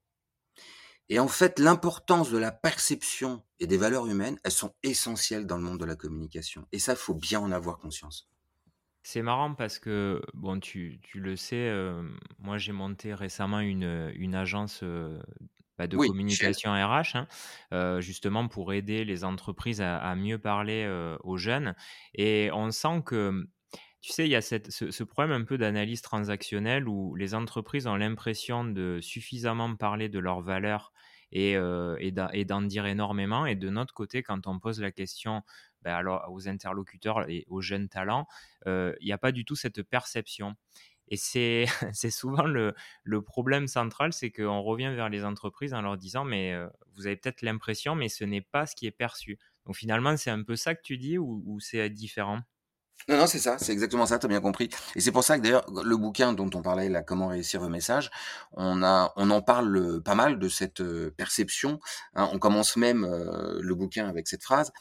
Et 1.08 1.18
en 1.18 1.28
fait, 1.28 1.58
l'importance 1.58 2.30
de 2.30 2.38
la 2.38 2.52
perception 2.52 3.42
et 3.60 3.66
des 3.66 3.76
valeurs 3.78 4.06
humaines, 4.06 4.38
elles 4.44 4.52
sont 4.52 4.74
essentielles 4.82 5.46
dans 5.46 5.56
le 5.56 5.62
monde 5.64 5.80
de 5.80 5.84
la 5.84 5.96
communication. 5.96 6.66
Et 6.72 6.78
ça, 6.78 6.92
il 6.92 6.98
faut 6.98 7.14
bien 7.14 7.40
en 7.40 7.52
avoir 7.52 7.78
conscience. 7.78 8.28
C'est 9.02 9.22
marrant 9.22 9.54
parce 9.54 9.78
que, 9.78 10.20
bon, 10.34 10.58
tu 10.60 10.98
tu 11.02 11.20
le 11.20 11.36
sais, 11.36 11.56
hem, 11.66 12.18
moi 12.38 12.58
j'ai 12.58 12.72
monté 12.72 13.14
récemment 13.14 13.60
une, 13.60 14.10
une 14.16 14.34
agence, 14.34 14.82
heu, 14.82 15.22
bah, 15.78 15.86
de 15.86 15.96
Oui, 15.96 16.10
communication 16.10 16.72
RH, 16.72 17.14
hein, 17.16 17.28
heu, 17.72 18.00
justement 18.00 18.48
pour 18.48 18.72
aider 18.72 19.04
les 19.04 19.22
entreprises 19.24 19.80
à 19.80 19.98
à 19.98 20.16
mieux 20.16 20.38
parler, 20.38 20.86
aux 21.22 21.36
jeunes 21.36 21.76
et 22.14 22.50
on 22.52 22.70
sent 22.72 23.02
que, 23.06 23.46
tu 24.06 24.12
sais, 24.12 24.24
il 24.26 24.30
y 24.30 24.36
a 24.36 24.42
ce 24.42 25.02
problème 25.04 25.32
un 25.40 25.44
peu 25.44 25.58
d'analyse 25.58 26.00
transactionnelle 26.02 26.88
où 26.88 27.14
les 27.16 27.34
entreprises 27.34 27.86
ont 27.86 27.96
l'impression 27.96 28.64
de 28.64 29.00
suffisamment 29.02 29.74
parler 29.76 30.08
de 30.08 30.18
leurs 30.20 30.40
valeurs 30.42 30.92
et 31.32 31.52
et 32.00 32.44
d'en 32.44 32.62
dire 32.62 32.86
énormément. 32.86 33.46
Et 33.46 33.56
de 33.56 33.68
notre 33.70 33.94
côté, 33.94 34.22
quand 34.22 34.46
on 34.46 34.58
pose 34.60 34.80
la 34.80 34.92
question, 34.92 35.42
alors 35.84 36.30
aux 36.32 36.48
interlocuteurs 36.48 37.28
et 37.28 37.44
aux 37.48 37.60
jeunes 37.60 37.88
talents, 37.88 38.26
heu, 38.66 38.96
il 39.00 39.08
y 39.08 39.12
a 39.12 39.18
pas 39.18 39.32
du 39.32 39.44
tout 39.44 39.56
cette 39.56 39.82
perception. 39.82 40.54
Et 41.08 41.16
c'est 41.16 41.66
souvent 42.10 42.44
le 42.46 43.22
problème 43.22 43.66
central, 43.68 44.12
c'est 44.12 44.30
qu'on 44.32 44.62
revient 44.62 44.92
vers 44.94 45.08
les 45.08 45.24
entreprises 45.24 45.74
en 45.74 45.82
leur 45.82 45.96
disant: 45.96 46.24
«Mais, 46.24 46.52
heu, 46.54 46.70
vous 46.94 47.06
avez 47.06 47.16
peut-être 47.16 47.42
l'impression, 47.42 47.94
mais 47.96 48.08
ce 48.08 48.24
n'est 48.24 48.40
pas 48.42 48.66
ce 48.66 48.76
qui 48.76 48.86
est 48.86 48.90
perçu». 48.92 49.38
Donc 49.66 49.76
finalement, 49.76 50.16
c'est 50.16 50.30
un 50.30 50.42
peu 50.44 50.56
ça 50.56 50.74
que 50.76 50.82
tu 50.82 50.96
dis 50.98 51.18
ou 51.18 51.58
c'est 51.60 51.90
différent? 51.90 52.40
Non, 53.08 53.18
non, 53.18 53.26
c'est 53.28 53.38
ça, 53.38 53.56
c'est 53.58 53.70
exactement 53.70 54.04
ça, 54.04 54.18
tu 54.18 54.26
as 54.26 54.28
bien 54.28 54.40
compris. 54.40 54.68
Et 54.96 55.00
c'est 55.00 55.12
pour 55.12 55.22
ça 55.22 55.38
que 55.38 55.42
d'ailleurs, 55.42 55.64
le 55.70 55.96
bouquin 55.96 56.32
dont 56.32 56.50
on 56.54 56.62
parlait 56.62 56.88
là, 56.88 57.02
Comment 57.02 57.28
réussir 57.28 57.60
vos 57.60 57.68
messages, 57.68 58.10
on, 58.52 58.82
a, 58.82 59.12
on 59.14 59.30
en 59.30 59.42
parle 59.42 59.76
euh, 59.76 60.00
pas 60.00 60.16
mal 60.16 60.40
de 60.40 60.48
cette 60.48 60.80
euh, 60.80 61.14
perception. 61.16 61.78
Hein. 62.14 62.28
on 62.32 62.40
commence 62.40 62.76
même 62.76 63.04
euh, 63.04 63.60
le 63.62 63.74
bouquin 63.76 64.08
avec 64.08 64.26
cette 64.26 64.42
phrase. 64.42 64.72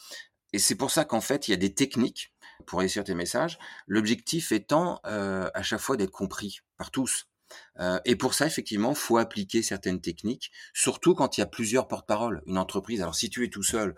Et 0.53 0.60
c'est 0.60 0.74
pour 0.74 0.89
ça 0.89 1.05
qu'en 1.05 1.22
fait, 1.22 1.48
il 1.48 1.51
y 1.51 1.53
a 1.53 1.57
des 1.57 1.75
techniques 1.75 2.34
pour 2.65 2.79
réussir 2.79 3.03
tes 3.03 3.13
messages. 3.13 3.60
L'objectif 3.86 4.51
étant 4.51 5.01
à 5.03 5.62
chaque 5.62 5.81
fois 5.81 5.98
d'être 5.98 6.12
compris 6.12 6.60
par 6.77 6.91
tous. 6.91 7.27
et 8.05 8.15
pour 8.15 8.34
ça, 8.34 8.48
effectivement, 8.48 8.95
faut 8.95 9.17
appliquer 9.17 9.62
certaines 9.62 10.00
techniques, 10.00 10.51
surtout 10.74 11.13
quand 11.13 11.38
il 11.38 11.41
y 11.41 11.43
a 11.43 11.48
plusieurs 11.48 11.89
porte-paroles. 11.89 12.41
Une 12.45 12.57
entreprise, 12.57 13.01
alors 13.01 13.15
si 13.15 13.29
tu 13.29 13.43
es 13.43 13.50
tout 13.50 13.63
seul, 13.63 13.95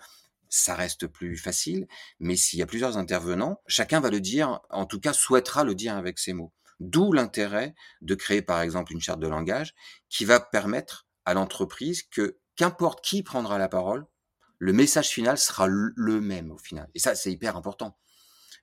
ça 0.50 0.76
reste 0.76 1.08
plus 1.08 1.38
facile, 1.38 1.88
mais 2.20 2.36
s'il 2.36 2.60
y 2.60 2.62
a 2.62 2.68
plusieurs 2.68 2.98
intervenants, 2.98 3.62
chacun 3.68 4.00
va 4.00 4.10
le 4.10 4.20
dire, 4.20 4.60
en 4.70 4.86
tout 4.86 5.00
cas 5.00 5.14
souhaitera 5.14 5.64
le 5.64 5.76
dire 5.76 5.96
avec 5.96 6.20
ses 6.20 6.34
mots. 6.34 6.54
D'où 6.80 7.12
l'intérêt 7.12 7.76
de 8.02 8.16
créer 8.16 8.42
par 8.42 8.62
exemple 8.62 8.94
une 8.94 9.02
charte 9.02 9.20
de 9.20 9.28
langage 9.28 9.74
qui 10.10 10.26
va 10.26 10.40
permettre 10.40 11.08
à 11.26 11.34
l'entreprise 11.34 12.04
que 12.04 12.38
qu'importe 12.56 13.04
qui 13.04 13.24
prendra 13.24 13.58
la 13.58 13.68
parole, 13.68 14.06
le 14.60 14.74
message 14.74 15.10
final 15.10 15.38
sera 15.38 15.68
le 15.68 16.22
même 16.22 16.52
au 16.52 16.58
final. 16.58 16.90
Et 16.96 17.00
ça, 17.00 17.16
c'est 17.16 17.32
hyper 17.32 17.56
important. 17.56 17.98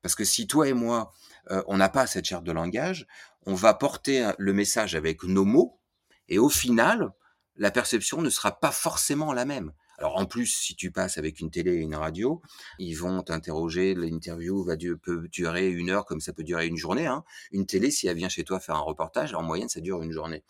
Parce 0.02 0.14
que 0.14 0.24
si 0.24 0.46
toi 0.46 0.68
et 0.68 0.72
moi, 0.72 1.12
euh, 1.50 1.62
on 1.66 1.76
n'a 1.76 1.88
pas 1.88 2.06
cette 2.06 2.24
charte 2.24 2.44
de 2.44 2.52
langage, 2.52 3.06
on 3.46 3.54
va 3.54 3.74
porter 3.74 4.30
le 4.38 4.52
message 4.52 4.94
avec 4.94 5.22
nos 5.22 5.44
mots, 5.44 5.80
et 6.28 6.38
au 6.38 6.48
final, 6.48 7.12
la 7.56 7.70
perception 7.70 8.22
ne 8.22 8.30
sera 8.30 8.58
pas 8.58 8.72
forcément 8.72 9.32
la 9.32 9.44
même. 9.44 9.72
Alors 9.98 10.16
en 10.16 10.26
plus, 10.26 10.46
si 10.46 10.74
tu 10.74 10.90
passes 10.90 11.18
avec 11.18 11.40
une 11.40 11.50
télé 11.50 11.72
et 11.72 11.80
une 11.80 11.94
radio, 11.94 12.42
ils 12.78 12.94
vont 12.94 13.22
t'interroger, 13.22 13.94
l'interview 13.94 14.64
va 14.64 14.76
peut 14.76 15.28
durer 15.28 15.68
une 15.68 15.90
heure 15.90 16.04
comme 16.04 16.20
ça 16.20 16.32
peut 16.32 16.44
durer 16.44 16.66
une 16.66 16.76
journée. 16.76 17.06
Hein. 17.06 17.24
Une 17.52 17.66
télé, 17.66 17.90
si 17.90 18.06
elle 18.06 18.16
vient 18.16 18.28
chez 18.28 18.44
toi 18.44 18.60
faire 18.60 18.76
un 18.76 18.80
reportage, 18.80 19.34
en 19.34 19.42
moyenne, 19.42 19.68
ça 19.68 19.80
dure 19.80 20.02
une 20.02 20.12
journée. 20.12 20.42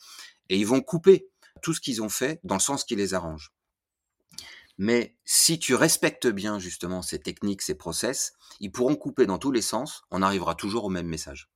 Et 0.49 0.57
ils 0.57 0.67
vont 0.67 0.81
couper 0.81 1.29
tout 1.63 1.75
ce 1.75 1.81
qu'ils 1.81 2.03
ont 2.03 2.09
fait 2.09 2.41
dans 2.45 2.57
le 2.57 2.61
sens 2.61 2.85
qui 2.85 2.97
les 2.97 3.15
arrange. 3.15 3.53
Mais 4.77 5.17
si 5.25 5.59
tu 5.59 5.75
respectes 5.75 6.27
bien 6.27 6.59
justement 6.59 7.01
ces 7.01 7.21
techniques, 7.21 7.63
ces 7.63 7.77
process, 7.77 8.33
ils 8.61 8.73
pourront 8.73 8.97
couper 8.97 9.27
dans 9.27 9.39
tous 9.39 9.53
les 9.53 9.63
sens, 9.63 10.03
on 10.11 10.21
arrivera 10.21 10.55
toujours 10.55 10.85
au 10.85 10.91
même 10.91 11.07
message. 11.07 11.54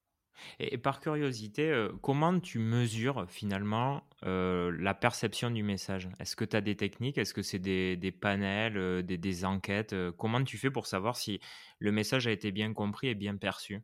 Et, 0.59 0.79
par 0.79 1.01
curiosité, 1.01 1.71
euh, 1.71 1.91
comment 2.03 2.39
tu 2.41 2.59
mesures 2.59 3.27
finalement 3.29 4.03
euh, 4.25 4.77
la 4.79 4.95
perception 4.95 5.51
du 5.51 5.63
message? 5.63 6.09
Est-ce 6.19 6.37
que 6.37 6.45
tu 6.45 6.57
as 6.57 6.61
des 6.61 6.77
techniques? 6.77 7.19
Est-ce 7.19 7.35
que 7.35 7.43
c'est 7.43 7.59
des, 7.59 8.13
panels, 8.13 8.77
euh, 8.77 9.03
des, 9.03 9.45
enquêtes? 9.45 9.95
Comment 10.17 10.43
tu 10.43 10.59
fais 10.59 10.71
pour 10.71 10.87
savoir 10.87 11.17
si 11.17 11.41
le 11.79 11.93
message 11.93 12.27
a 12.27 12.31
été 12.31 12.51
bien 12.51 12.73
compris 12.73 13.09
et 13.09 13.15
bien 13.15 13.37
perçu? 13.37 13.83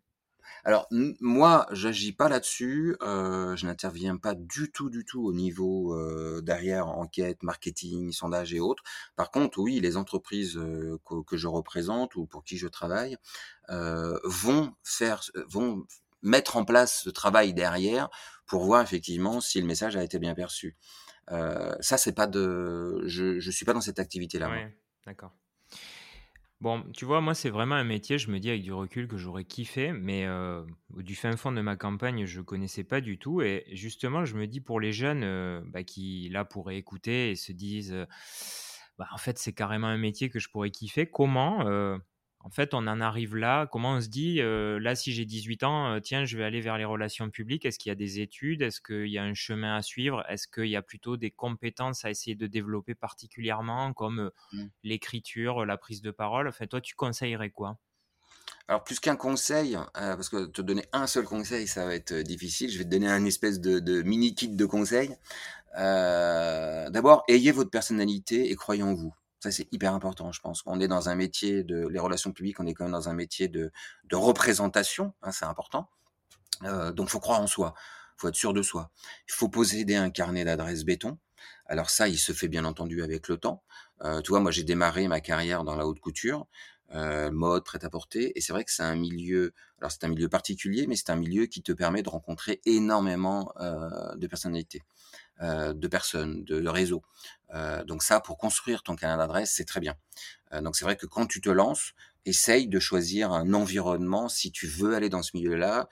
Alors 0.64 0.86
moi, 0.90 1.66
j'agis 1.72 2.12
pas 2.12 2.28
là-dessus, 2.28 2.96
je 3.00 3.66
n'interviens 3.66 4.18
pas 4.18 4.34
du 4.34 4.70
tout, 4.70 4.90
du 4.90 5.04
tout 5.04 5.24
au 5.24 5.32
niveau 5.32 5.96
derrière 6.42 6.86
enquête, 6.88 7.42
marketing, 7.42 8.12
sondage 8.12 8.52
et 8.52 8.60
autres. 8.60 8.82
Par 9.16 9.30
contre, 9.30 9.58
oui, 9.58 9.80
les 9.80 9.96
entreprises 9.96 10.54
que, 11.04 11.22
que, 11.22 11.36
je 11.38 11.48
représente 11.48 12.14
ou 12.14 12.26
pour 12.26 12.44
qui 12.44 12.58
je 12.58 12.68
travaille 12.68 13.16
vont 13.68 14.74
faire, 14.82 15.22
vont 15.48 15.86
mettre 16.24 16.56
en 16.56 16.64
place 16.64 17.02
ce 17.04 17.10
travail 17.10 17.54
derrière 17.54 18.08
pour 18.46 18.64
voir 18.64 18.82
effectivement 18.82 19.40
si 19.40 19.60
le 19.60 19.66
message 19.66 19.96
a 19.96 20.02
été 20.02 20.18
bien 20.18 20.34
perçu. 20.34 20.76
Euh, 21.30 21.74
ça, 21.80 21.96
c'est 21.96 22.14
pas 22.14 22.26
de, 22.26 23.02
je, 23.06 23.38
je 23.38 23.50
suis 23.50 23.64
pas 23.64 23.72
dans 23.72 23.80
cette 23.80 23.98
activité-là. 23.98 24.50
Ouais, 24.50 24.76
d'accord. 25.06 25.32
Bon, 26.60 26.82
tu 26.92 27.04
vois, 27.04 27.20
moi, 27.20 27.34
c'est 27.34 27.50
vraiment 27.50 27.74
un 27.74 27.84
métier, 27.84 28.18
je 28.18 28.30
me 28.30 28.38
dis 28.38 28.48
avec 28.48 28.62
du 28.62 28.72
recul 28.72 29.06
que 29.06 29.18
j'aurais 29.18 29.44
kiffé, 29.44 29.92
mais 29.92 30.24
euh, 30.24 30.64
du 30.96 31.14
fin 31.14 31.36
fond 31.36 31.52
de 31.52 31.60
ma 31.60 31.76
campagne, 31.76 32.24
je 32.24 32.40
connaissais 32.40 32.84
pas 32.84 33.00
du 33.00 33.18
tout. 33.18 33.42
Et 33.42 33.66
justement, 33.72 34.24
je 34.24 34.34
me 34.36 34.46
dis 34.46 34.60
pour 34.60 34.80
les 34.80 34.92
jeunes 34.92 35.24
euh, 35.24 35.60
bah, 35.66 35.82
qui, 35.82 36.28
là, 36.30 36.44
pourraient 36.44 36.78
écouter 36.78 37.30
et 37.30 37.36
se 37.36 37.52
disent, 37.52 37.94
bah, 38.98 39.08
en 39.12 39.18
fait, 39.18 39.38
c'est 39.38 39.52
carrément 39.52 39.88
un 39.88 39.98
métier 39.98 40.30
que 40.30 40.38
je 40.38 40.48
pourrais 40.48 40.70
kiffer, 40.70 41.06
comment 41.06 41.66
en 42.44 42.50
fait, 42.50 42.74
on 42.74 42.86
en 42.86 43.00
arrive 43.00 43.36
là. 43.36 43.66
Comment 43.66 43.94
on 43.94 44.00
se 44.02 44.08
dit, 44.08 44.42
euh, 44.42 44.78
là, 44.78 44.94
si 44.94 45.14
j'ai 45.14 45.24
18 45.24 45.62
ans, 45.62 45.94
euh, 45.94 46.00
tiens, 46.00 46.26
je 46.26 46.36
vais 46.36 46.44
aller 46.44 46.60
vers 46.60 46.76
les 46.76 46.84
relations 46.84 47.30
publiques. 47.30 47.64
Est-ce 47.64 47.78
qu'il 47.78 47.88
y 47.88 47.92
a 47.92 47.96
des 47.96 48.20
études? 48.20 48.60
Est-ce 48.60 48.82
qu'il 48.82 49.08
y 49.08 49.16
a 49.16 49.24
un 49.24 49.32
chemin 49.32 49.76
à 49.76 49.80
suivre? 49.80 50.22
Est-ce 50.28 50.46
qu'il 50.46 50.66
y 50.66 50.76
a 50.76 50.82
plutôt 50.82 51.16
des 51.16 51.30
compétences 51.30 52.04
à 52.04 52.10
essayer 52.10 52.36
de 52.36 52.46
développer 52.46 52.94
particulièrement, 52.94 53.94
comme 53.94 54.20
euh, 54.20 54.30
mmh. 54.52 54.64
l'écriture, 54.82 55.64
la 55.64 55.78
prise 55.78 56.02
de 56.02 56.10
parole? 56.10 56.46
Enfin, 56.46 56.66
toi, 56.66 56.82
tu 56.82 56.94
conseillerais 56.94 57.48
quoi? 57.48 57.78
Alors 58.68 58.84
plus 58.84 59.00
qu'un 59.00 59.16
conseil, 59.16 59.76
parce 59.94 60.28
que 60.28 60.46
te 60.46 60.60
donner 60.60 60.84
un 60.92 61.06
seul 61.06 61.24
conseil, 61.24 61.66
ça 61.66 61.86
va 61.86 61.94
être 61.94 62.14
difficile. 62.14 62.70
Je 62.70 62.78
vais 62.78 62.84
te 62.84 62.90
donner 62.90 63.08
un 63.08 63.24
espèce 63.24 63.60
de, 63.60 64.02
mini 64.02 64.34
kit 64.34 64.48
de 64.48 64.66
conseils. 64.66 65.14
D'abord, 65.76 67.24
ayez 67.28 67.52
votre 67.52 67.70
personnalité 67.70 68.50
et 68.50 68.56
croyez 68.56 68.82
en 68.82 68.94
vous. 68.94 69.14
Ça, 69.44 69.50
c'est 69.50 69.70
hyper 69.72 69.92
important, 69.92 70.32
je 70.32 70.40
pense. 70.40 70.62
On 70.64 70.80
est 70.80 70.88
dans 70.88 71.10
un 71.10 71.16
métier 71.16 71.64
de 71.64 71.86
les 71.88 71.98
relations 71.98 72.32
publiques, 72.32 72.60
on 72.60 72.66
est 72.66 72.72
quand 72.72 72.84
même 72.84 72.94
dans 72.94 73.10
un 73.10 73.12
métier 73.12 73.46
de, 73.46 73.72
de 74.04 74.16
représentation, 74.16 75.12
hein, 75.20 75.32
c'est 75.32 75.44
important. 75.44 75.90
Euh, 76.62 76.92
donc, 76.92 77.10
faut 77.10 77.20
croire 77.20 77.42
en 77.42 77.46
soi, 77.46 77.74
faut 78.16 78.28
être 78.28 78.36
sûr 78.36 78.54
de 78.54 78.62
soi. 78.62 78.90
Il 79.28 79.34
faut 79.34 79.50
posséder 79.50 79.96
un 79.96 80.08
carnet 80.08 80.46
d'adresses 80.46 80.84
béton. 80.84 81.18
Alors 81.66 81.90
ça, 81.90 82.08
il 82.08 82.16
se 82.16 82.32
fait 82.32 82.48
bien 82.48 82.64
entendu 82.64 83.02
avec 83.02 83.28
le 83.28 83.36
temps. 83.36 83.62
Euh, 84.00 84.22
tu 84.22 84.30
vois, 84.30 84.40
moi, 84.40 84.50
j'ai 84.50 84.64
démarré 84.64 85.08
ma 85.08 85.20
carrière 85.20 85.62
dans 85.62 85.76
la 85.76 85.86
haute 85.86 86.00
couture, 86.00 86.46
euh, 86.92 87.30
mode, 87.30 87.64
prêt-à-porter, 87.64 88.32
et 88.36 88.40
c'est 88.40 88.52
vrai 88.52 88.64
que 88.64 88.70
c'est 88.70 88.82
un 88.82 88.96
milieu. 88.96 89.52
Alors 89.80 89.90
c'est 89.90 90.04
un 90.04 90.08
milieu 90.08 90.28
particulier, 90.28 90.86
mais 90.86 90.96
c'est 90.96 91.10
un 91.10 91.16
milieu 91.16 91.46
qui 91.46 91.62
te 91.62 91.72
permet 91.72 92.02
de 92.02 92.08
rencontrer 92.08 92.60
énormément 92.66 93.52
euh, 93.60 94.14
de 94.16 94.26
personnalités. 94.26 94.82
Euh, 95.42 95.74
de 95.74 95.88
personnes, 95.88 96.44
de, 96.44 96.68
réseaux. 96.68 97.02
Euh, 97.54 97.82
donc 97.82 98.04
ça, 98.04 98.20
pour 98.20 98.38
construire 98.38 98.84
ton 98.84 98.94
canal 98.94 99.18
d'adresse, 99.18 99.52
c'est 99.52 99.64
très 99.64 99.80
bien. 99.80 99.96
Donc 100.62 100.76
c'est 100.76 100.84
vrai 100.84 100.94
que 100.94 101.06
quand 101.06 101.26
tu 101.26 101.40
te 101.40 101.48
lances, 101.50 101.94
essaye 102.24 102.68
de 102.68 102.78
choisir 102.78 103.32
un 103.32 103.52
environnement, 103.52 104.28
si 104.28 104.52
tu 104.52 104.68
veux 104.68 104.94
aller 104.94 105.08
dans 105.08 105.22
ce 105.22 105.36
milieu-là, 105.36 105.88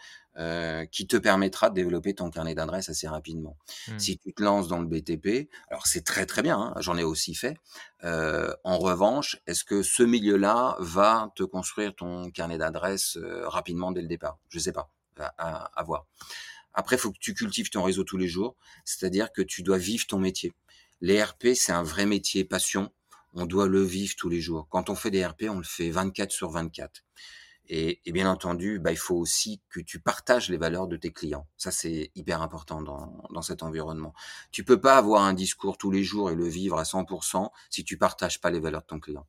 qui 0.90 1.06
te 1.06 1.16
permettra 1.16 1.70
de 1.70 1.74
développer 1.74 2.14
ton 2.14 2.30
carnet 2.30 2.54
d'adresse 2.54 2.88
assez 2.88 3.06
rapidement. 3.06 3.56
Mmh. 3.88 3.98
Si 3.98 4.18
tu 4.18 4.32
te 4.32 4.42
lances 4.42 4.68
dans 4.68 4.78
le 4.78 4.86
BTP, 4.86 5.50
alors 5.68 5.86
c'est 5.86 6.04
très 6.04 6.26
très 6.26 6.42
bien, 6.42 6.58
hein, 6.58 6.74
j'en 6.80 6.96
ai 6.96 7.04
aussi 7.04 7.34
fait. 7.34 7.56
en 8.02 8.78
revanche, 8.78 9.38
est-ce 9.46 9.64
que 9.64 9.82
ce 9.82 10.02
milieu-là 10.02 10.76
va 10.78 11.32
te 11.36 11.42
construire 11.42 11.94
ton 11.94 12.30
carnet 12.30 12.58
d'adresse 12.58 13.18
rapidement 13.44 13.92
dès 13.92 14.02
le 14.02 14.08
départ? 14.08 14.38
Je 14.48 14.58
sais 14.58 14.72
pas, 14.72 14.90
à, 15.18 15.70
à 15.78 15.82
voir. 15.82 16.06
Après, 16.74 16.96
il 16.96 16.98
faut 16.98 17.12
que 17.12 17.18
tu 17.18 17.34
cultives 17.34 17.70
ton 17.70 17.82
réseau 17.82 18.04
tous 18.04 18.16
les 18.16 18.28
jours, 18.28 18.56
c'est-à-dire 18.84 19.30
que 19.32 19.42
tu 19.42 19.62
dois 19.62 19.78
vivre 19.78 20.06
ton 20.06 20.18
métier. 20.18 20.52
Les 21.00 21.22
RP, 21.22 21.48
c'est 21.54 21.72
un 21.72 21.82
vrai 21.82 22.06
métier 22.06 22.44
passion. 22.44 22.92
On 23.34 23.46
doit 23.46 23.66
le 23.66 23.82
vivre 23.82 24.14
tous 24.16 24.28
les 24.28 24.40
jours. 24.40 24.68
Quand 24.70 24.88
on 24.88 24.94
fait 24.94 25.10
des 25.10 25.24
RP, 25.24 25.44
on 25.48 25.58
le 25.58 25.64
fait 25.64 25.90
24 25.90 26.30
sur 26.30 26.50
24. 26.50 27.02
Et, 27.74 28.02
bien 28.12 28.28
entendu, 28.30 28.78
bah, 28.78 28.92
il 28.92 28.98
faut 28.98 29.16
aussi 29.16 29.62
que 29.70 29.80
tu 29.80 29.98
partages 29.98 30.50
les 30.50 30.58
valeurs 30.58 30.88
de 30.88 30.98
tes 30.98 31.10
clients. 31.10 31.46
Ça, 31.56 31.70
c'est 31.70 32.10
hyper 32.14 32.42
important 32.42 32.82
dans, 32.82 33.24
dans 33.30 33.40
cet 33.40 33.62
environnement. 33.62 34.12
Tu 34.50 34.62
peux 34.62 34.78
pas 34.78 34.98
avoir 34.98 35.22
un 35.22 35.32
discours 35.32 35.78
tous 35.78 35.90
les 35.90 36.02
jours 36.02 36.30
et 36.30 36.34
le 36.34 36.46
vivre 36.46 36.78
à 36.78 36.82
100% 36.82 37.48
si 37.70 37.82
tu 37.82 37.96
partages 37.96 38.42
pas 38.42 38.50
les 38.50 38.60
valeurs 38.60 38.82
de 38.82 38.86
ton 38.88 39.00
client. 39.00 39.26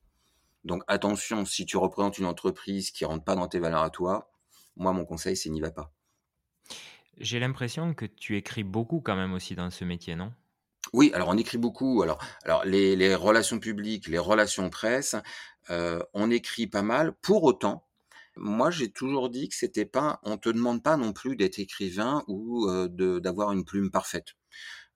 Donc 0.66 0.84
attention, 0.88 1.46
si 1.46 1.66
tu 1.66 1.78
représentes 1.78 2.18
une 2.18 2.26
entreprise 2.26 2.92
qui 2.92 3.06
rentre 3.06 3.24
pas 3.24 3.36
dans 3.36 3.48
tes 3.48 3.60
valeurs 3.60 3.84
à 3.84 3.90
toi, 3.90 4.30
moi, 4.76 4.92
mon 4.92 5.06
conseil, 5.06 5.38
c'est 5.38 5.50
n'y 5.50 5.62
va 5.62 5.72
pas. 5.72 5.94
J'ai 7.18 7.40
l'impression 7.40 7.94
que 7.94 8.06
tu 8.06 8.36
écris 8.36 8.66
beaucoup 8.66 9.00
quand 9.00 9.16
même 9.16 9.32
aussi 9.32 9.56
dans 9.56 9.70
ce 9.70 9.86
métier, 9.86 10.18
non? 10.18 10.34
Oui, 10.92 11.12
alors 11.14 11.30
on 11.30 11.38
écrit 11.38 11.58
beaucoup. 11.58 12.02
Alors 12.04 12.18
alors 12.44 12.66
les 12.66 12.98
les 12.98 13.16
relations 13.16 13.60
publiques, 13.60 14.08
les 14.08 14.18
relations 14.18 14.70
presse, 14.70 15.16
euh, 15.70 16.04
on 16.14 16.30
écrit 16.30 16.68
pas 16.68 16.82
mal. 16.82 17.14
Pour 17.22 17.44
autant, 17.44 17.88
moi 18.36 18.72
j'ai 18.72 18.92
toujours 18.92 19.30
dit 19.30 19.50
que 19.50 19.56
c'était 19.56 19.86
pas 19.86 20.20
on 20.24 20.38
te 20.38 20.50
demande 20.50 20.84
pas 20.84 20.98
non 20.98 21.14
plus 21.14 21.36
d'être 21.36 21.60
écrivain 21.60 22.24
ou, 22.28 22.70
d'avoir 22.90 23.52
une 23.52 23.66
plume 23.66 23.92
parfaite. 23.92 24.36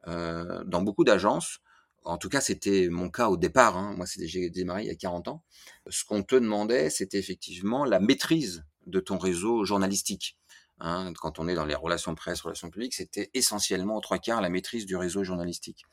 Dans 0.06 0.82
beaucoup 0.82 1.04
d'agences, 1.04 1.60
en 2.04 2.18
tout 2.18 2.30
cas 2.30 2.42
c'était 2.42 2.90
mon 2.90 3.10
cas 3.10 3.28
au 3.28 3.38
départ, 3.38 3.78
hein, 3.78 3.94
moi 3.96 4.06
j'ai 4.18 4.50
démarré 4.50 4.84
il 4.84 4.88
y 4.88 4.92
a 4.92 4.96
40 4.96 5.28
ans, 5.28 5.44
ce 5.90 6.04
qu'on 6.06 6.24
te 6.24 6.36
demandait, 6.36 6.90
c'était 6.90 7.20
effectivement 7.20 7.86
la 7.86 8.00
maîtrise 8.00 8.64
de 8.86 9.00
ton 9.00 9.18
réseau 9.18 9.66
journalistique. 9.66 10.38
Hein, 10.80 11.12
quand 11.20 11.40
on 11.40 11.48
est 11.48 11.56
dans 11.56 11.66
les 11.66 11.76
relations 11.76 12.14
presse, 12.14 12.42
relations 12.42 12.70
publiques, 12.70 12.94
c'était 12.94 13.32
essentiellement 13.34 14.00
trois 14.00 14.20
quarts 14.20 14.42
la 14.42 14.50
maîtrise 14.50 14.86
du 14.86 14.96
réseau 14.96 15.24
journalistique. 15.24 15.86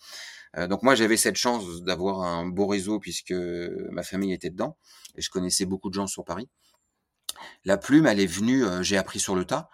Donc 0.69 0.85
moi 0.85 0.95
j'avais 0.95 1.17
cette 1.17 1.37
chance 1.37 1.83
d'avoir 1.83 2.21
un 2.23 2.47
beau 2.47 2.69
réseau 2.69 3.01
puisque 3.01 3.35
ma 3.91 4.05
famille 4.05 4.33
était 4.33 4.51
dedans 4.51 4.77
et 5.17 5.21
je 5.21 5.31
connaissais 5.31 5.65
beaucoup 5.65 5.89
de 5.89 5.95
gens 5.95 6.07
sur 6.07 6.25
Paris. 6.25 6.49
La 7.65 7.77
plume, 7.77 8.07
elle 8.07 8.21
est 8.21 8.27
venue, 8.27 8.65
euh, 8.65 8.83
j'ai 8.83 8.97
appris 8.97 9.21
sur 9.21 9.35
le 9.35 9.45
tas. 9.45 9.69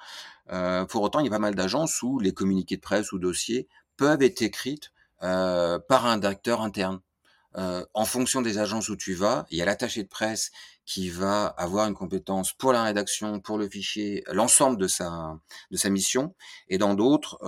Euh, 0.53 0.85
pour 0.85 1.03
autant, 1.03 1.20
il 1.20 1.27
y 1.27 1.29
a 1.29 1.31
pas 1.31 1.38
mal 1.38 1.55
d'agences 1.55 2.03
où 2.03 2.18
les 2.18 2.33
communiqués 2.33 2.77
de 2.77 2.81
presse 2.81 3.12
ou 3.12 3.18
dossiers 3.18 3.68
peuvent 3.96 4.23
être 4.23 4.42
écrits 4.42 4.81
par 5.20 6.07
un 6.07 6.23
acteur 6.23 6.62
interne. 6.62 7.01
En 7.55 8.05
fonction 8.07 8.40
des 8.40 8.57
agences 8.57 8.88
où 8.88 8.96
tu 8.96 9.12
vas, 9.12 9.44
il 9.51 9.59
y 9.59 9.62
a 9.62 9.66
l'attaché 9.66 10.03
de 10.03 10.09
presse 10.09 10.51
qui 10.87 11.11
va 11.11 11.46
avoir 11.46 11.87
une 11.87 11.94
compétence 11.94 12.55
pour 12.55 12.73
la 12.73 12.85
rédaction, 12.85 13.38
pour 13.38 13.59
le 13.59 13.68
fichier, 13.68 14.25
l'ensemble 14.33 14.79
de 14.79 14.88
sa 14.88 15.38
de 15.70 15.77
sa 15.77 15.90
mission 15.90 16.35
et 16.68 16.79
dans 16.79 16.94
d'autres, 16.94 17.38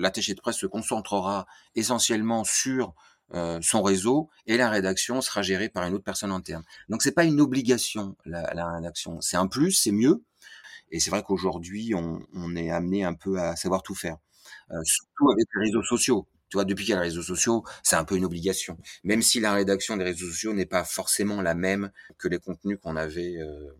l'attaché 0.00 0.32
de 0.32 0.40
presse 0.40 0.56
se 0.56 0.66
concentrera 0.66 1.46
essentiellement 1.74 2.44
sur, 2.44 2.94
heu, 3.34 3.58
son 3.62 3.82
réseau 3.82 4.30
et 4.46 4.56
la 4.56 4.70
rédaction 4.70 5.20
sera 5.20 5.42
gérée 5.42 5.68
par 5.68 5.86
une 5.86 5.94
autre 5.94 6.04
personne 6.04 6.32
interne. 6.32 6.64
Donc 6.88 7.02
c'est 7.02 7.12
pas 7.12 7.24
une 7.24 7.40
obligation 7.40 8.16
la 8.26 8.42
la 8.54 8.72
rédaction, 8.72 9.20
c'est 9.20 9.36
un 9.38 9.46
plus, 9.48 9.72
c'est 9.72 9.92
mieux 9.92 10.22
et 10.90 11.00
c'est 11.00 11.10
vrai 11.10 11.22
qu'aujourd'hui 11.22 11.94
on 11.94 12.20
on 12.34 12.56
est 12.56 12.70
amené 12.70 13.04
un 13.04 13.14
peu 13.14 13.38
à 13.40 13.56
savoir 13.56 13.82
tout 13.82 13.94
faire, 13.94 14.16
heu, 14.72 14.76
surtout 14.84 15.30
avec 15.32 15.46
les 15.56 15.66
réseaux 15.68 15.82
sociaux. 15.84 16.28
Tu 16.50 16.56
vois, 16.58 16.64
depuis 16.66 16.84
qu'il 16.86 16.92
y 16.94 16.96
a 16.96 17.00
les 17.02 17.08
réseaux 17.10 17.22
sociaux, 17.22 17.64
c'est 17.82 17.96
un 17.96 18.04
peu 18.04 18.16
une 18.16 18.24
obligation. 18.26 18.78
Même 19.04 19.22
si 19.22 19.40
la 19.40 19.54
rédaction 19.54 19.96
des 19.98 20.04
réseaux 20.04 20.26
sociaux 20.28 20.52
n'est 20.54 20.66
pas 20.66 20.84
forcément 20.84 21.42
la 21.42 21.54
même 21.54 21.90
que 22.18 22.28
les 22.28 22.38
contenus 22.40 22.78
qu'on 22.82 22.96
avait, 22.96 23.36
heu 23.38 23.76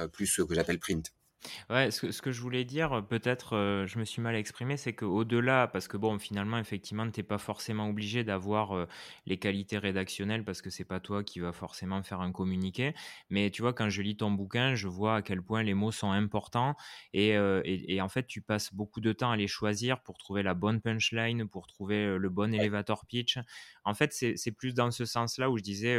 heu, 0.00 0.08
plus 0.08 0.34
que 0.48 0.54
j'appelle 0.54 0.78
print. 0.80 1.12
Ouais, 1.70 1.90
ce 1.90 2.02
que 2.02 2.10
ce 2.12 2.20
que 2.20 2.32
je 2.32 2.40
voulais 2.42 2.64
dire, 2.64 3.06
peut-être, 3.08 3.54
heu, 3.56 3.86
je 3.86 3.98
me 3.98 4.04
suis 4.04 4.20
mal 4.20 4.34
exprimé, 4.34 4.76
c'est 4.76 4.92
qu'au-delà 4.94 5.66
parce 5.68 5.88
que 5.88 5.96
bon, 5.96 6.18
finalement, 6.18 6.58
effectivement, 6.58 7.10
tu 7.10 7.20
es 7.20 7.22
pas 7.22 7.38
forcément 7.38 7.88
obligé 7.88 8.24
d'avoir, 8.24 8.76
heu, 8.76 8.86
les 9.24 9.38
qualités 9.38 9.78
rédactionnelles 9.78 10.44
parce 10.44 10.60
que 10.60 10.68
c'est 10.68 10.84
pas 10.84 11.00
toi 11.00 11.24
qui 11.24 11.40
va 11.40 11.52
forcément 11.52 12.02
faire 12.02 12.20
un 12.20 12.30
communiqué. 12.32 12.92
Mais 13.30 13.50
tu 13.50 13.62
vois, 13.62 13.72
quand 13.72 13.88
je 13.88 14.02
lis 14.02 14.16
ton 14.18 14.30
bouquin, 14.30 14.74
je 14.74 14.86
vois 14.88 15.16
à 15.16 15.22
quel 15.22 15.40
point 15.42 15.62
les 15.62 15.72
mots 15.74 15.92
sont 15.92 16.10
importants 16.12 16.76
et 17.14 17.34
heu 17.36 17.62
et 17.64 17.94
et 17.94 18.00
en 18.02 18.08
fait, 18.10 18.26
tu 18.26 18.42
passes 18.42 18.74
beaucoup 18.74 19.00
de 19.00 19.12
temps 19.12 19.30
à 19.30 19.36
les 19.36 19.48
choisir 19.48 20.02
pour 20.02 20.18
trouver 20.18 20.42
la 20.42 20.52
bonne 20.54 20.80
punchline, 20.82 21.48
pour 21.48 21.66
trouver, 21.66 22.18
le 22.18 22.28
bon 22.28 22.52
elevator 22.54 23.06
pitch. 23.06 23.38
En 23.84 23.94
fait, 23.94 24.12
c'est 24.12 24.52
plus 24.52 24.74
dans 24.74 24.90
ce 24.90 25.04
sens-là 25.06 25.50
où 25.50 25.56
je 25.56 25.62
disais, 25.62 25.98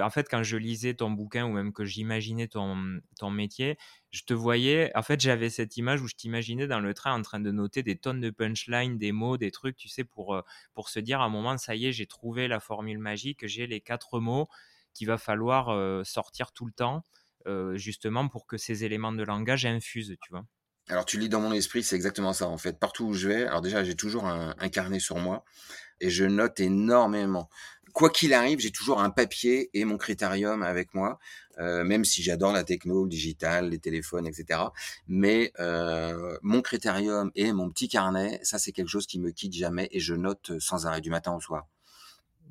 en 0.00 0.10
fait, 0.10 0.28
quand 0.30 0.42
je 0.42 0.56
lisais 0.56 0.94
ton 0.94 1.10
bouquin 1.10 1.44
ou 1.46 1.52
même 1.52 1.72
que 1.72 1.84
j'imaginais 1.84 2.48
ton, 2.48 3.00
ton 3.18 3.30
métier, 3.30 3.76
je 4.10 4.22
te 4.24 4.32
voyais 4.34 4.90
en 4.96 5.02
fait, 5.02 5.20
j'avais 5.20 5.50
cette 5.50 5.76
image 5.76 6.00
où 6.02 6.08
je 6.08 6.14
t'imaginais 6.14 6.66
dans 6.66 6.80
le 6.80 6.94
train 6.94 7.14
en 7.18 7.22
train 7.22 7.40
de 7.40 7.50
noter 7.50 7.82
des 7.82 7.96
tonnes 7.98 8.20
de 8.20 8.30
punchlines, 8.30 8.98
des 8.98 9.12
mots, 9.12 9.36
des 9.36 9.50
trucs, 9.50 9.76
tu 9.76 9.88
sais, 9.88 10.04
pour, 10.04 10.34
heu, 10.34 10.42
pour 10.74 10.88
se 10.88 11.00
dire 11.00 11.20
à 11.20 11.24
un 11.24 11.28
moment: 11.28 11.58
«Ça 11.58 11.74
y 11.74 11.86
est, 11.86 11.92
j'ai 11.92 12.06
trouvé 12.06 12.48
la 12.48 12.60
formule 12.60 12.98
magique, 12.98 13.46
j'ai 13.46 13.66
les 13.66 13.80
4 13.80 14.20
mots 14.20 14.48
qu'il 14.94 15.06
va 15.08 15.18
falloir, 15.18 15.70
heu, 15.72 16.02
sortir 16.04 16.52
tout 16.52 16.66
le 16.66 16.72
temps», 16.72 17.04
heu, 17.46 17.76
justement 17.76 18.28
pour 18.28 18.46
que 18.46 18.56
ces 18.58 18.84
éléments 18.84 19.12
de 19.12 19.22
langage 19.22 19.66
infusent, 19.66 20.16
tu 20.20 20.30
vois? 20.32 20.44
Alors 20.90 21.04
tu 21.04 21.18
lis 21.18 21.28
dans 21.28 21.40
mon 21.40 21.52
esprit, 21.52 21.82
c'est 21.82 21.96
exactement 21.96 22.32
ça, 22.32 22.46
en 22.48 22.56
fait. 22.58 22.78
Partout 22.78 23.04
où 23.06 23.12
je 23.14 23.28
vais 23.28 23.44
alors 23.46 23.60
déjà, 23.60 23.84
j'ai 23.84 23.94
toujours 23.94 24.26
un 24.26 24.54
carnet 24.70 25.00
sur 25.00 25.16
moi 25.18 25.44
et 26.00 26.10
je 26.10 26.24
note 26.24 26.60
énormément. 26.60 27.50
Quoi 27.98 28.10
qu'il 28.10 28.32
arrive, 28.32 28.60
j'ai 28.60 28.70
toujours 28.70 29.00
un 29.00 29.10
papier 29.10 29.70
et 29.74 29.84
mon 29.84 29.96
critérium 29.96 30.62
avec 30.62 30.94
moi, 30.94 31.18
heu, 31.58 31.82
même 31.82 32.04
si 32.04 32.22
j'adore 32.22 32.52
la 32.52 32.62
techno, 32.62 33.02
le 33.02 33.08
digital, 33.10 33.70
les 33.70 33.80
téléphones 33.80 34.24
et 34.28 34.32
cetera. 34.32 34.72
Mais, 35.08 35.52
heu, 35.58 36.38
mon 36.42 36.62
critérium 36.62 37.32
et 37.34 37.52
mon 37.52 37.68
petit 37.70 37.88
carnet, 37.88 38.38
ça, 38.44 38.60
c'est 38.60 38.70
quelque 38.70 38.86
chose 38.86 39.08
qui 39.08 39.18
me 39.18 39.32
quitte 39.32 39.54
jamais 39.54 39.88
et 39.90 39.98
je 39.98 40.14
note, 40.14 40.52
sans 40.60 40.86
arrêt 40.86 41.00
du 41.00 41.10
matin 41.10 41.34
au 41.34 41.40
soir. 41.40 41.66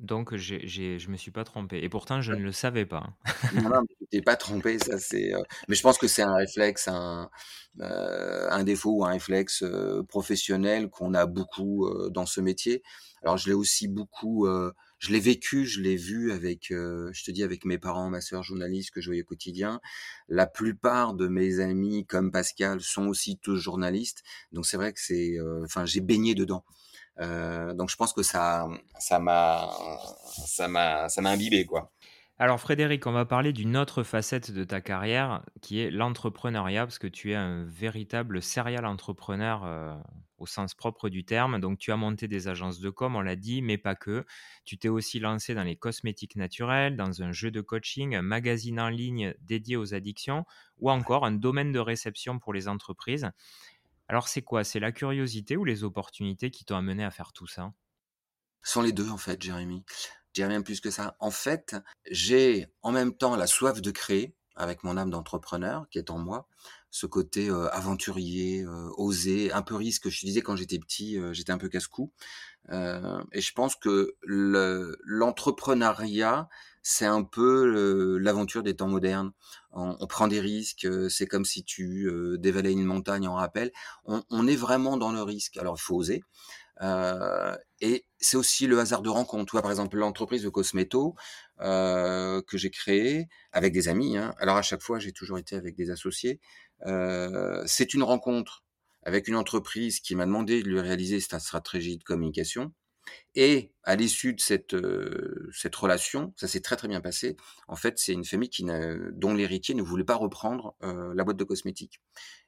Donc 0.00 0.36
j'ai 0.36 0.68
j'ai 0.68 0.98
je 0.98 1.08
me 1.08 1.16
suis 1.16 1.30
pas 1.30 1.44
trompé 1.44 1.78
et 1.78 1.88
pourtant 1.88 2.20
je 2.20 2.34
ne 2.34 2.42
le 2.42 2.52
savais 2.52 2.84
pas. 2.84 3.14
Non, 3.50 3.70
non, 3.70 3.80
tu 3.98 4.06
t'es 4.10 4.20
pas 4.20 4.36
trompé, 4.36 4.78
ça 4.78 4.98
c'est, 4.98 5.32
heu 5.32 5.42
mais 5.66 5.74
je 5.74 5.82
pense 5.82 5.96
que 5.96 6.06
c'est 6.06 6.22
un 6.22 6.34
réflexe, 6.34 6.88
un, 6.88 7.30
défaut 8.64 8.98
ou 8.98 9.04
un 9.06 9.12
réflexe, 9.12 9.64
professionnel 10.08 10.90
qu'on 10.90 11.14
a 11.14 11.24
beaucoup, 11.24 11.88
dans 12.10 12.26
ce 12.26 12.42
métier. 12.42 12.82
Alors 13.22 13.38
je 13.38 13.48
l'ai 13.48 13.54
aussi 13.54 13.88
beaucoup, 13.88 14.46
je 14.98 15.12
l'ai 15.12 15.20
vécu, 15.20 15.66
je 15.66 15.80
l'ai 15.80 15.96
vu 15.96 16.32
avec, 16.32 16.70
heu, 16.72 17.10
je 17.12 17.24
te 17.24 17.30
dis 17.30 17.42
avec 17.42 17.64
mes 17.64 17.78
parents, 17.78 18.10
ma 18.10 18.20
sœur 18.20 18.42
journaliste 18.42 18.90
que 18.90 19.00
je 19.00 19.08
voyais 19.08 19.22
au 19.22 19.24
quotidien. 19.24 19.80
La 20.28 20.46
plupart 20.46 21.14
de 21.14 21.28
mes 21.28 21.60
amis, 21.60 22.04
comme 22.06 22.30
Pascal, 22.32 22.80
sont 22.80 23.06
aussi 23.06 23.38
tous 23.38 23.56
journalistes. 23.56 24.22
Donc 24.52 24.66
c'est 24.66 24.76
vrai 24.76 24.92
que 24.92 25.00
c'est, 25.00 25.36
heu, 25.38 25.62
enfin 25.64 25.86
j'ai 25.86 26.00
baigné 26.00 26.34
dedans. 26.34 26.64
Heu, 27.20 27.74
donc 27.74 27.90
je 27.90 27.96
pense 27.96 28.12
que 28.12 28.22
ça 28.22 28.68
ça 29.00 29.18
m'a 29.20 29.70
ça 30.46 30.68
m'a 30.68 31.08
ça 31.08 31.20
m'a 31.22 31.30
imbibé, 31.30 31.64
quoi. 31.66 31.92
Alors 32.40 32.60
Frédéric, 32.60 33.04
on 33.08 33.12
va 33.12 33.24
parler 33.24 33.52
d'une 33.52 33.76
autre 33.76 34.04
facette 34.04 34.52
de 34.52 34.62
ta 34.62 34.80
carrière 34.80 35.42
qui 35.60 35.80
est 35.80 35.90
l'entrepreneuriat, 35.90 36.86
parce 36.86 37.00
que 37.00 37.08
tu 37.08 37.32
es 37.32 37.34
un 37.34 37.64
véritable 37.64 38.40
serial 38.42 38.86
entrepreneur 38.86 39.64
euh, 39.64 39.96
au 40.36 40.46
sens 40.46 40.72
propre 40.72 41.08
du 41.08 41.24
terme. 41.24 41.58
Donc 41.58 41.80
tu 41.80 41.90
as 41.90 41.96
monté 41.96 42.28
des 42.28 42.46
agences 42.46 42.78
de 42.78 42.90
com, 42.90 43.16
on 43.16 43.22
l'a 43.22 43.34
dit, 43.34 43.60
mais 43.60 43.76
pas 43.76 43.96
que. 43.96 44.24
Tu 44.64 44.78
t'es 44.78 44.88
aussi 44.88 45.18
lancé 45.18 45.52
dans 45.52 45.64
les 45.64 45.74
cosmétiques 45.74 46.36
naturels, 46.36 46.96
dans 46.96 47.22
un 47.22 47.32
jeu 47.32 47.50
de 47.50 47.60
coaching, 47.60 48.14
un 48.14 48.22
magazine 48.22 48.78
en 48.78 48.88
ligne 48.88 49.34
dédié 49.40 49.76
aux 49.76 49.92
addictions, 49.92 50.44
ou 50.78 50.92
encore 50.92 51.26
un 51.26 51.32
domaine 51.32 51.72
de 51.72 51.80
réception 51.80 52.38
pour 52.38 52.52
les 52.52 52.68
entreprises. 52.68 53.28
Alors 54.06 54.28
c'est 54.28 54.42
quoi? 54.42 54.62
C'est 54.62 54.80
la 54.80 54.92
curiosité 54.92 55.56
ou 55.56 55.64
les 55.64 55.82
opportunités 55.82 56.52
qui 56.52 56.64
t'ont 56.64 56.76
amené 56.76 57.04
à 57.04 57.10
faire 57.10 57.32
tout 57.32 57.48
ça? 57.48 57.72
Ce 58.62 58.74
sont 58.74 58.82
les 58.82 58.92
2 58.92 59.10
en 59.10 59.16
fait, 59.16 59.42
Jérémy. 59.42 59.84
Dirais 60.38 60.50
même 60.50 60.62
plus 60.62 60.80
que 60.80 60.92
ça. 60.92 61.16
En 61.18 61.32
fait, 61.32 61.74
j'ai 62.08 62.68
en 62.82 62.92
même 62.92 63.12
temps 63.12 63.34
la 63.34 63.48
soif 63.48 63.82
de 63.82 63.90
créer, 63.90 64.36
avec 64.54 64.84
mon 64.84 64.96
âme 64.96 65.10
d'entrepreneur 65.10 65.88
qui 65.90 65.98
est 65.98 66.10
en 66.10 66.18
moi, 66.18 66.46
ce 66.92 67.06
côté, 67.06 67.48
heu, 67.50 67.68
aventurier, 67.74 68.62
heu, 68.62 68.90
osé, 68.96 69.50
un 69.52 69.62
peu 69.62 69.74
risque. 69.74 70.08
Je 70.08 70.24
disais 70.24 70.40
quand 70.40 70.54
j'étais 70.54 70.78
petit, 70.78 71.16
heu, 71.18 71.32
j'étais 71.32 71.50
un 71.50 71.58
peu 71.58 71.68
casse-cou, 71.68 72.12
et 73.32 73.40
je 73.40 73.52
pense 73.52 73.76
que 73.76 74.14
le 74.22 74.96
l'entrepreneuriat, 75.04 76.48
c'est 76.82 77.06
un 77.06 77.24
peu 77.24 78.18
l'aventure 78.20 78.62
des 78.62 78.76
temps 78.76 78.88
modernes. 78.88 79.32
On 79.72 80.06
prend 80.06 80.28
des 80.28 80.40
risques, 80.40 80.86
c'est 81.10 81.26
comme 81.26 81.44
si 81.44 81.64
tu, 81.64 82.10
dévalais 82.38 82.72
une 82.72 82.84
montagne 82.84 83.28
en 83.28 83.34
rappel. 83.34 83.72
On 84.04 84.22
on 84.30 84.46
est 84.46 84.56
vraiment 84.56 84.96
dans 84.96 85.12
le 85.12 85.22
risque. 85.22 85.56
Alors 85.58 85.76
il 85.78 85.82
faut 85.82 85.96
oser, 85.96 86.22
Heu 86.82 87.56
et 87.80 88.04
c'est 88.20 88.36
aussi 88.36 88.66
le 88.66 88.78
hasard 88.80 89.02
de 89.02 89.08
rencontre. 89.08 89.46
Tu 89.46 89.52
vois, 89.52 89.62
par 89.62 89.70
exemple, 89.70 89.96
l'entreprise 89.96 90.42
de 90.42 90.48
Cosmeto, 90.48 91.14
heu, 91.60 92.42
que 92.46 92.58
j'ai 92.58 92.70
créée 92.70 93.28
avec 93.52 93.72
des 93.72 93.88
amis, 93.88 94.16
hein. 94.18 94.34
Alors 94.38 94.56
à 94.56 94.62
chaque 94.62 94.82
fois, 94.82 94.98
j'ai 94.98 95.12
toujours 95.12 95.38
été 95.38 95.56
avec 95.56 95.76
des 95.76 95.90
associés. 95.90 96.40
Heu, 96.86 97.62
c'est 97.66 97.94
une 97.94 98.02
rencontre 98.02 98.64
avec 99.04 99.28
une 99.28 99.36
entreprise 99.36 100.00
qui 100.00 100.14
m'a 100.16 100.26
demandé 100.26 100.62
de 100.62 100.68
lui 100.68 100.80
réaliser 100.80 101.20
sa 101.20 101.38
stratégie 101.40 101.96
de 101.98 102.04
communication 102.04 102.72
et 103.34 103.72
à 103.84 103.94
l'issue 103.96 104.34
de 104.34 104.40
cette, 104.40 104.74
heu, 104.74 105.48
cette 105.52 105.74
relation, 105.76 106.32
ça 106.36 106.48
s'est 106.48 106.60
très, 106.60 106.76
très 106.76 106.88
bien 106.88 107.00
passé. 107.00 107.36
En 107.68 107.76
fait, 107.76 107.98
c'est 107.98 108.12
une 108.12 108.24
famille 108.24 108.50
qui 108.50 108.64
dont 109.12 109.34
l'héritier 109.34 109.74
ne 109.74 109.82
voulait 109.82 110.04
pas 110.04 110.16
reprendre, 110.16 110.74
heu, 110.82 111.12
la 111.14 111.24
boîte 111.24 111.36
de 111.36 111.44
cosmétiques 111.44 112.00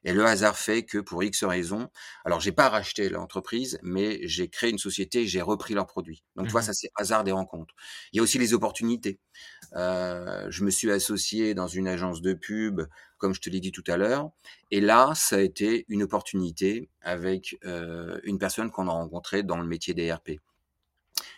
et 0.03 0.13
le 0.13 0.25
hasard 0.25 0.57
fait 0.57 0.83
que 0.83 0.97
pour 0.97 1.23
X 1.23 1.43
raisons 1.43 1.89
alors 2.25 2.39
j'ai 2.39 2.51
pas 2.51 2.69
racheté 2.69 3.09
l'entreprise, 3.09 3.79
mais 3.83 4.19
j'ai 4.27 4.49
créé 4.49 4.69
une 4.71 4.77
société 4.79 5.27
j'ai 5.27 5.41
repris 5.41 5.73
leurs 5.73 5.87
produits. 5.87 6.23
Donc 6.35 6.47
tu 6.47 6.51
vois, 6.53 6.61
Mhm. 6.61 6.63
ça 6.63 6.73
c'est 6.73 6.89
hasard 6.95 7.23
des 7.23 7.31
rencontres. 7.31 7.73
Il 8.13 8.17
y 8.17 8.19
a 8.19 8.23
aussi 8.23 8.37
les 8.39 8.53
opportunités. 8.53 9.19
Heu, 9.75 10.47
je 10.49 10.63
me 10.63 10.71
suis 10.71 10.91
associé 10.91 11.53
dans 11.55 11.67
une 11.67 11.87
agence 11.87 12.21
de 12.21 12.33
pub, 12.33 12.81
comme 13.17 13.33
je 13.35 13.41
te 13.41 13.49
l'ai 13.49 13.59
dit 13.59 13.71
tout 13.71 13.83
à 13.87 13.97
l'heure 13.97 14.31
et 14.71 14.81
là, 14.81 15.13
ça 15.15 15.37
a 15.37 15.41
été 15.41 15.85
une 15.89 16.03
opportunité 16.03 16.89
avec, 17.01 17.57
une 18.23 18.39
personne 18.39 18.71
qu'on 18.71 18.87
a 18.87 18.91
rencontrée 18.91 19.43
dans 19.43 19.57
le 19.57 19.67
métier 19.67 19.93
des 19.93 20.11
RP. 20.13 20.39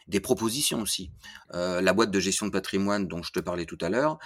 Des 0.07 0.19
propositions 0.19 0.81
aussi. 0.81 1.11
Heu, 1.53 1.81
la 1.81 1.93
boîte 1.93 2.11
de 2.11 2.19
gestion 2.19 2.45
de 2.45 2.51
patrimoine 2.51 3.07
dont 3.07 3.23
je 3.23 3.31
te 3.31 3.39
parlais 3.39 3.65
tout 3.65 3.77
à 3.81 3.89
l'heure, 3.89 4.17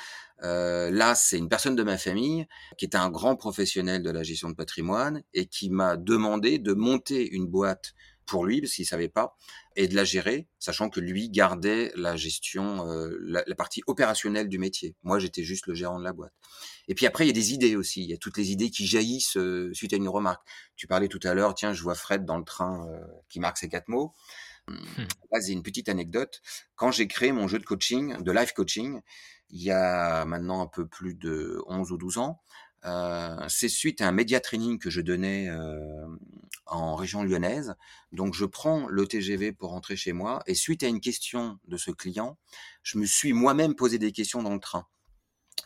heu, 0.44 0.90
là, 0.92 1.16
c'est 1.16 1.38
une 1.38 1.50
personne 1.50 1.76
de 1.76 1.84
ma 1.84 1.98
famille 1.98 2.48
qui 2.78 2.86
est 2.86 2.96
un 2.96 3.10
grand 3.10 3.36
professionnel 3.36 4.04
de 4.04 4.10
la 4.12 4.24
gestion 4.24 4.50
de 4.50 4.56
patrimoine 4.56 5.24
et 5.34 5.46
qui 5.48 5.70
m'a 5.70 5.98
demandé 5.98 6.60
de 6.60 6.74
monter 6.74 7.30
une 7.30 7.48
boîte 7.48 7.94
pour 8.26 8.44
lui, 8.46 8.60
parce 8.60 8.74
qu'il 8.74 8.86
savait 8.86 9.08
pas 9.08 9.38
et 9.78 9.88
de 9.88 9.96
la 9.96 10.04
gérer, 10.04 10.50
sachant 10.60 10.90
que 10.90 11.00
lui 11.00 11.30
gardait 11.30 11.94
la 11.96 12.18
gestion, 12.18 12.86
heu, 12.92 13.18
la 13.22 13.42
la 13.48 13.56
partie 13.56 13.84
opérationnelle 13.88 14.50
du 14.50 14.60
métier. 14.60 14.96
Moi, 15.04 15.18
j'étais 15.20 15.44
juste 15.44 15.68
le 15.68 15.74
gérant 15.76 15.98
de 16.00 16.04
la 16.04 16.12
boîte 16.14 16.34
et 16.88 16.96
puis 16.96 17.06
après, 17.06 17.26
il 17.26 17.28
y 17.28 17.32
a 17.32 17.34
des 17.34 17.54
idées 17.54 17.76
aussi. 17.76 18.04
Il 18.04 18.10
y 18.10 18.14
a 18.14 18.18
toutes 18.18 18.38
les 18.38 18.52
idées 18.52 18.70
qui 18.72 18.88
jaillissent, 18.88 19.38
suite 19.74 19.94
à 19.94 19.98
une 19.98 20.10
remarque. 20.10 20.42
Tu 20.76 20.88
parlais 20.88 21.08
tout 21.10 21.20
à 21.24 21.34
l'heure: 21.34 21.56
«Tiens, 21.56 21.74
je 21.74 21.84
vois 21.84 21.96
Fred 21.96 22.26
dans 22.26 22.38
le 22.38 22.46
train, 22.46 22.88
qui 23.30 23.40
marque 23.40 23.58
ses 23.58 23.70
4 23.70 23.88
mots». 23.90 24.14
Là, 25.32 25.42
c'est 25.42 25.52
une 25.52 25.64
petite 25.64 25.90
anecdote. 25.90 26.42
Quand 26.76 26.92
j'ai 26.92 27.08
créé 27.08 27.32
mon 27.32 27.48
jeu 27.48 27.60
de 27.60 27.66
coaching, 27.66 28.22
de 28.22 28.32
life 28.32 28.54
coaching, 28.54 29.02
il 29.50 29.62
y 29.62 29.72
a 29.72 30.26
maintenant 30.26 30.62
un 30.62 30.68
peu 30.68 30.88
plus 30.88 31.16
de 31.16 31.62
11 31.68 31.92
ou 31.92 31.98
12 31.98 32.18
ans, 32.18 32.42
heu, 32.86 33.38
c'est 33.50 33.70
suite 33.70 34.02
à 34.02 34.08
un 34.08 34.12
média 34.12 34.40
training 34.40 34.80
que 34.80 34.90
je 34.90 35.02
donnais, 35.02 35.46
hem, 35.46 36.20
en 36.66 36.96
région 36.96 37.24
lyonnaise. 37.24 37.76
Donc 38.12 38.34
je 38.34 38.46
prends 38.46 38.88
le 38.88 39.08
TGV 39.08 39.54
pour 39.54 39.72
rentrer 39.72 39.96
chez 39.96 40.14
moi 40.14 40.44
et 40.48 40.54
suite 40.54 40.84
à 40.84 40.88
une 40.88 41.02
question 41.02 41.60
de 41.68 41.78
ce 41.78 41.92
client, 41.92 42.38
je 42.84 42.98
me 42.98 43.06
suis 43.06 43.34
moi-même 43.34 43.76
posé 43.76 43.98
des 44.00 44.12
questions 44.12 44.44
dans 44.44 44.54
le 44.54 44.60
train. 44.60 44.86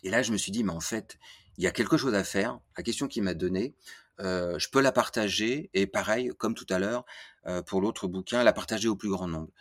Et 0.04 0.10
là, 0.10 0.24
je 0.24 0.32
me 0.32 0.38
suis 0.38 0.52
dit: 0.52 0.64
«Mais 0.64 0.74
en 0.74 0.80
fait, 0.80 1.18
il 1.58 1.64
y 1.64 1.68
a 1.68 1.72
quelque 1.72 1.98
chose 1.98 2.16
à 2.16 2.24
faire. 2.24 2.60
La 2.78 2.84
question 2.84 3.08
qu'il 3.08 3.24
m'a 3.24 3.34
donnée, 3.34 3.76
je 4.19 4.69
peux 4.71 4.82
la 4.82 4.91
partager» 4.91 5.69
et 5.74 5.88
pareil, 5.88 6.32
comme 6.38 6.54
tout 6.56 6.65
à 6.69 6.80
l'heure, 6.80 7.06
heu, 7.47 7.63
pour 7.63 7.82
l'autre 7.82 8.08
bouquin, 8.08 8.43
la 8.43 8.54
partager 8.54 8.88
au 8.88 8.95
plus 8.95 9.10
grand 9.10 9.28
nombre. 9.28 9.52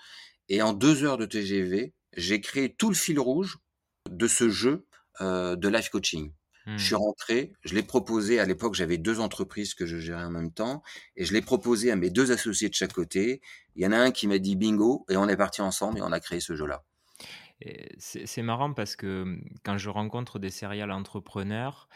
Et 0.49 0.63
en 0.63 0.73
2 0.73 1.05
heures 1.05 1.19
de 1.19 1.27
TGV, 1.27 1.95
j'ai 2.17 2.41
créé 2.41 2.75
tout 2.75 2.89
le 2.89 2.95
fil 2.97 3.19
rouge 3.21 3.59
de 4.11 4.27
ce 4.29 4.49
jeu, 4.51 4.87
de 5.21 5.69
life 5.69 5.91
coaching. 5.91 6.33
Je 6.77 6.85
suis 6.87 6.95
Mmh. 6.95 6.97
rentré, 6.97 7.53
je 7.63 7.75
l'ai 7.75 7.83
proposé 7.83 8.41
à 8.41 8.47
l'époque, 8.47 8.75
j'avais 8.75 8.97
2 8.99 9.21
entreprises 9.21 9.75
que 9.75 9.87
je 9.87 9.99
gérais 9.99 10.25
en 10.25 10.31
même 10.31 10.53
temps 10.53 10.83
et 11.17 11.25
je 11.27 11.33
l'ai 11.35 11.43
proposé 11.43 11.91
à 11.91 11.97
mes 11.97 12.11
2 12.11 12.33
associés 12.33 12.69
de 12.71 12.75
chaque 12.75 12.93
côté. 12.95 13.43
Il 13.77 13.83
y 13.83 13.87
en 13.87 13.93
a 13.93 13.99
un 13.99 14.11
qui 14.13 14.27
m'a 14.29 14.39
dit: 14.39 14.57
«Bingo» 14.57 15.05
et 15.11 15.17
on 15.17 15.29
est 15.29 15.37
partis 15.37 15.61
ensemble 15.63 15.99
et 15.99 16.03
on 16.03 16.13
a 16.13 16.21
créé 16.21 16.41
ce 16.41 16.55
jeu-là. 16.57 16.85
C'est 17.99 18.43
marrant 18.43 18.73
parce 18.73 18.97
que, 18.97 19.25
mmh, 19.25 19.45
quand 19.65 19.79
je 19.79 19.91
rencontre 19.91 20.39
des 20.39 20.51
serial 20.51 20.91
entrepreneurs, 20.91 21.89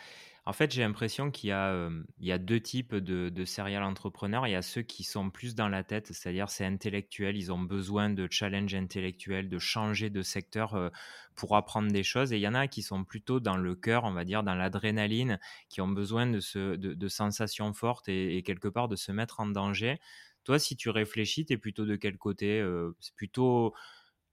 en 0.46 0.52
fait, 0.52 0.70
j'ai 0.72 0.82
l'impression 0.82 1.30
qu'il 1.30 1.48
y 1.48 1.52
a, 1.52 1.72
hem, 1.72 2.06
il 2.18 2.26
y 2.26 2.32
a 2.32 2.38
2 2.38 2.60
types 2.60 2.94
de 2.94 3.30
de 3.30 3.44
serial 3.46 3.82
entrepreneurs. 3.82 4.46
Il 4.46 4.50
y 4.50 4.54
a 4.54 4.62
ceux 4.62 4.82
qui 4.82 5.02
sont 5.02 5.30
plus 5.30 5.54
dans 5.54 5.68
la 5.68 5.84
tête, 5.84 6.08
c'est-à-dire 6.12 6.50
c'est 6.50 6.66
intellectuel, 6.66 7.36
ils 7.36 7.50
ont 7.52 7.60
besoin 7.60 8.10
de 8.10 8.28
challenge 8.30 8.74
intellectuel, 8.74 9.48
de 9.48 9.58
changer 9.58 10.10
de 10.10 10.22
secteur, 10.22 10.74
heu, 10.76 10.90
pour 11.34 11.56
apprendre 11.56 11.90
des 11.90 12.02
choses 12.02 12.32
et 12.32 12.36
il 12.36 12.42
y 12.42 12.48
en 12.48 12.54
a 12.54 12.68
qui 12.68 12.82
sont 12.82 13.04
plutôt 13.04 13.40
dans 13.40 13.56
le 13.56 13.74
cœur, 13.74 14.04
on 14.04 14.12
va 14.12 14.24
dire, 14.24 14.42
dans 14.42 14.54
l'adrénaline, 14.54 15.38
qui 15.70 15.80
ont 15.80 15.88
besoin 15.88 16.26
de 16.26 16.40
se 16.40 16.76
de 16.76 16.94
de 16.94 17.08
sensations 17.08 17.72
fortes 17.72 18.08
et 18.08 18.42
quelque 18.44 18.68
part 18.68 18.88
de 18.88 18.96
se 18.96 19.12
mettre 19.12 19.40
en 19.40 19.46
danger. 19.46 19.98
Toi, 20.44 20.58
si 20.58 20.76
tu 20.76 20.90
réfléchis, 20.90 21.46
tu 21.46 21.54
es 21.54 21.56
plutôt 21.58 21.86
de 21.86 21.96
quel 21.96 22.18
côté? 22.18 22.60
Heu, 22.60 22.94
c'est 23.00 23.14
plutôt 23.14 23.74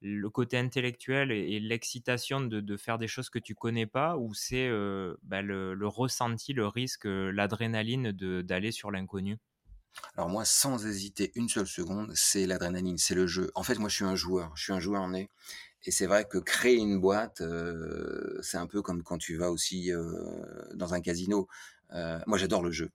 le 0.01 0.29
côté 0.29 0.57
intellectuel 0.57 1.31
et 1.31 1.59
l'excitation 1.59 2.41
de 2.41 2.77
faire 2.77 2.97
des 2.97 3.07
choses 3.07 3.29
que 3.29 3.39
tu 3.39 3.55
connais 3.55 3.85
pas 3.87 4.17
ou 4.17 4.33
c'est, 4.33 4.67
heu, 4.67 5.17
bah, 5.23 5.41
le 5.41 5.75
ressenti, 5.87 6.53
le 6.53 6.67
risque, 6.67 7.05
heu, 7.05 7.31
l'adrénaline 7.31 8.11
d'aller 8.11 8.71
sur 8.71 8.91
l'inconnu? 8.91 9.37
Alors 10.15 10.29
moi, 10.29 10.45
sans 10.45 10.85
hésiter 10.85 11.31
une 11.35 11.49
seule 11.49 11.67
seconde, 11.67 12.13
c'est 12.15 12.45
l'adrénaline, 12.45 12.97
c'est 12.97 13.15
le 13.15 13.27
jeu. 13.27 13.51
En 13.55 13.63
fait, 13.63 13.77
moi, 13.77 13.89
je 13.89 13.95
suis 13.95 14.05
un 14.05 14.15
joueur, 14.15 14.55
je 14.55 14.63
suis 14.63 14.73
un 14.73 14.79
joueur 14.79 15.07
né 15.09 15.29
et 15.85 15.91
c'est 15.91 16.07
vrai 16.07 16.25
que 16.29 16.37
créer 16.39 16.77
une 16.77 16.99
boîte, 17.01 17.41
heu, 17.41 18.39
c'est 18.43 18.57
un 18.57 18.67
peu 18.67 18.81
comme 18.83 19.03
quand 19.03 19.17
tu 19.17 19.37
vas 19.37 19.51
aussi, 19.51 19.91
dans 20.75 20.93
un 20.93 21.01
casino. 21.01 21.47
Moi, 22.27 22.37
j'adore 22.37 22.63
le 22.63 22.71
jeu, 22.71 22.91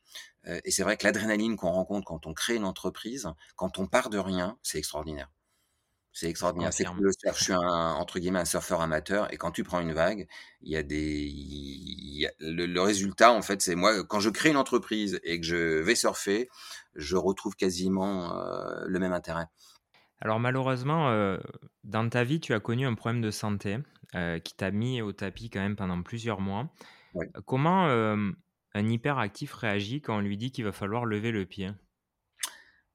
et 0.46 0.70
c'est 0.70 0.82
vrai 0.84 0.96
que 0.96 1.04
l'adrénaline 1.06 1.56
qu'on 1.56 1.70
rencontre 1.72 2.06
quand 2.06 2.26
on 2.26 2.34
crée 2.34 2.56
une 2.56 2.64
entreprise, 2.64 3.28
quand 3.56 3.78
on 3.78 3.86
part 3.88 4.10
de 4.10 4.18
rien, 4.18 4.58
c'est 4.62 4.78
extraordinaire. 4.78 5.30
C'est 6.18 6.30
extraordinaire. 6.30 6.72
C'est 6.72 6.86
surf. 7.20 7.36
Je 7.38 7.42
suis 7.42 7.52
un 7.52 7.58
entre 7.94 8.18
guillemets 8.18 8.38
«un 8.38 8.44
surfeur 8.46 8.80
amateur» 8.80 9.30
et 9.32 9.36
quand 9.36 9.50
tu 9.50 9.64
prends 9.64 9.80
une 9.80 9.92
vague, 9.92 10.26
il 10.62 10.70
y 10.72 10.76
a 10.76 10.82
des 10.82 11.24
il 11.26 12.18
y 12.20 12.26
a 12.26 12.30
le 12.40 12.64
le 12.66 12.80
résultat 12.80 13.32
en 13.32 13.42
fait, 13.42 13.60
c'est 13.60 13.74
moi 13.74 14.02
quand 14.04 14.20
je 14.20 14.30
crée 14.30 14.48
une 14.50 14.56
entreprise 14.56 15.20
et 15.24 15.38
que 15.40 15.44
je 15.46 15.56
vais 15.80 15.94
surfer, 15.94 16.48
je 16.94 17.16
retrouve 17.16 17.54
quasiment, 17.56 18.32
heu, 18.34 18.84
le 18.88 18.98
même 18.98 19.12
intérêt. 19.12 19.46
Alors 20.20 20.40
malheureusement, 20.40 21.10
heu, 21.10 21.40
dans 21.84 22.08
ta 22.08 22.24
vie, 22.24 22.40
tu 22.40 22.54
as 22.54 22.60
connu 22.60 22.86
un 22.86 22.94
problème 22.94 23.20
de 23.22 23.30
santé, 23.30 23.78
heu, 24.14 24.38
qui 24.38 24.54
t'a 24.54 24.70
mis 24.70 25.02
au 25.02 25.12
tapis 25.12 25.50
quand 25.50 25.60
même 25.60 25.76
pendant 25.76 26.02
plusieurs 26.02 26.40
mois. 26.40 26.72
Ouais. 27.14 27.30
Comment, 27.46 27.86
un 27.88 28.88
hyperactif 28.88 29.54
réagit 29.54 30.02
quand 30.02 30.18
on 30.18 30.20
lui 30.20 30.36
dit 30.38 30.52
qu'il 30.52 30.64
va 30.64 30.72
falloir 30.72 31.06
lever 31.06 31.32
le 31.32 31.46
pied? 31.46 31.70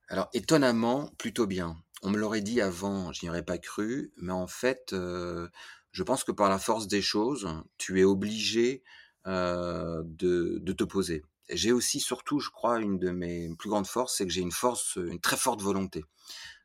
Alors 0.10 0.30
étonnamment, 0.34 1.08
plutôt 1.18 1.48
bien. 1.48 1.78
On 2.04 2.10
me 2.10 2.18
l'aurait 2.18 2.42
dit 2.42 2.62
avant, 2.62 3.14
je 3.14 3.24
n'y 3.24 3.30
aurais 3.30 3.46
pas 3.46 3.58
cru, 3.58 4.12
mais 4.18 4.34
en 4.34 4.48
fait, 4.48 4.94
je 4.94 6.04
pense 6.04 6.24
que 6.24 6.32
par 6.32 6.50
la 6.50 6.60
force 6.60 6.88
des 6.88 7.02
choses, 7.02 7.48
tu 7.78 8.00
es 8.00 8.04
obligé, 8.04 8.84
de 9.26 10.74
te 10.74 10.84
poser. 10.84 11.24
J'ai 11.50 11.72
aussi 11.72 12.00
surtout, 12.00 12.40
je 12.40 12.50
crois, 12.50 12.80
une 12.80 12.98
de 12.98 13.12
mes 13.12 13.54
plus 13.58 13.70
grandes 13.70 13.88
forces, 13.88 14.18
c'est 14.18 14.26
que 14.26 14.32
j'ai 14.32 14.42
une 14.42 14.52
force, 14.52 14.96
une 14.96 15.20
très 15.20 15.38
forte 15.38 15.62
volonté. 15.62 16.06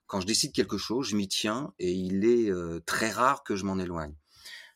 Quand 0.07 0.21
je 0.21 0.27
décide 0.27 0.53
quelque 0.53 0.79
chose, 0.79 1.09
je 1.09 1.17
m'y 1.17 1.27
tiens 1.27 1.75
et 1.79 1.91
il 1.91 2.25
est, 2.25 2.53
très 2.87 3.11
rare 3.11 3.43
que 3.43 3.57
je 3.57 3.65
m'en 3.65 3.79
éloigne. 3.79 4.15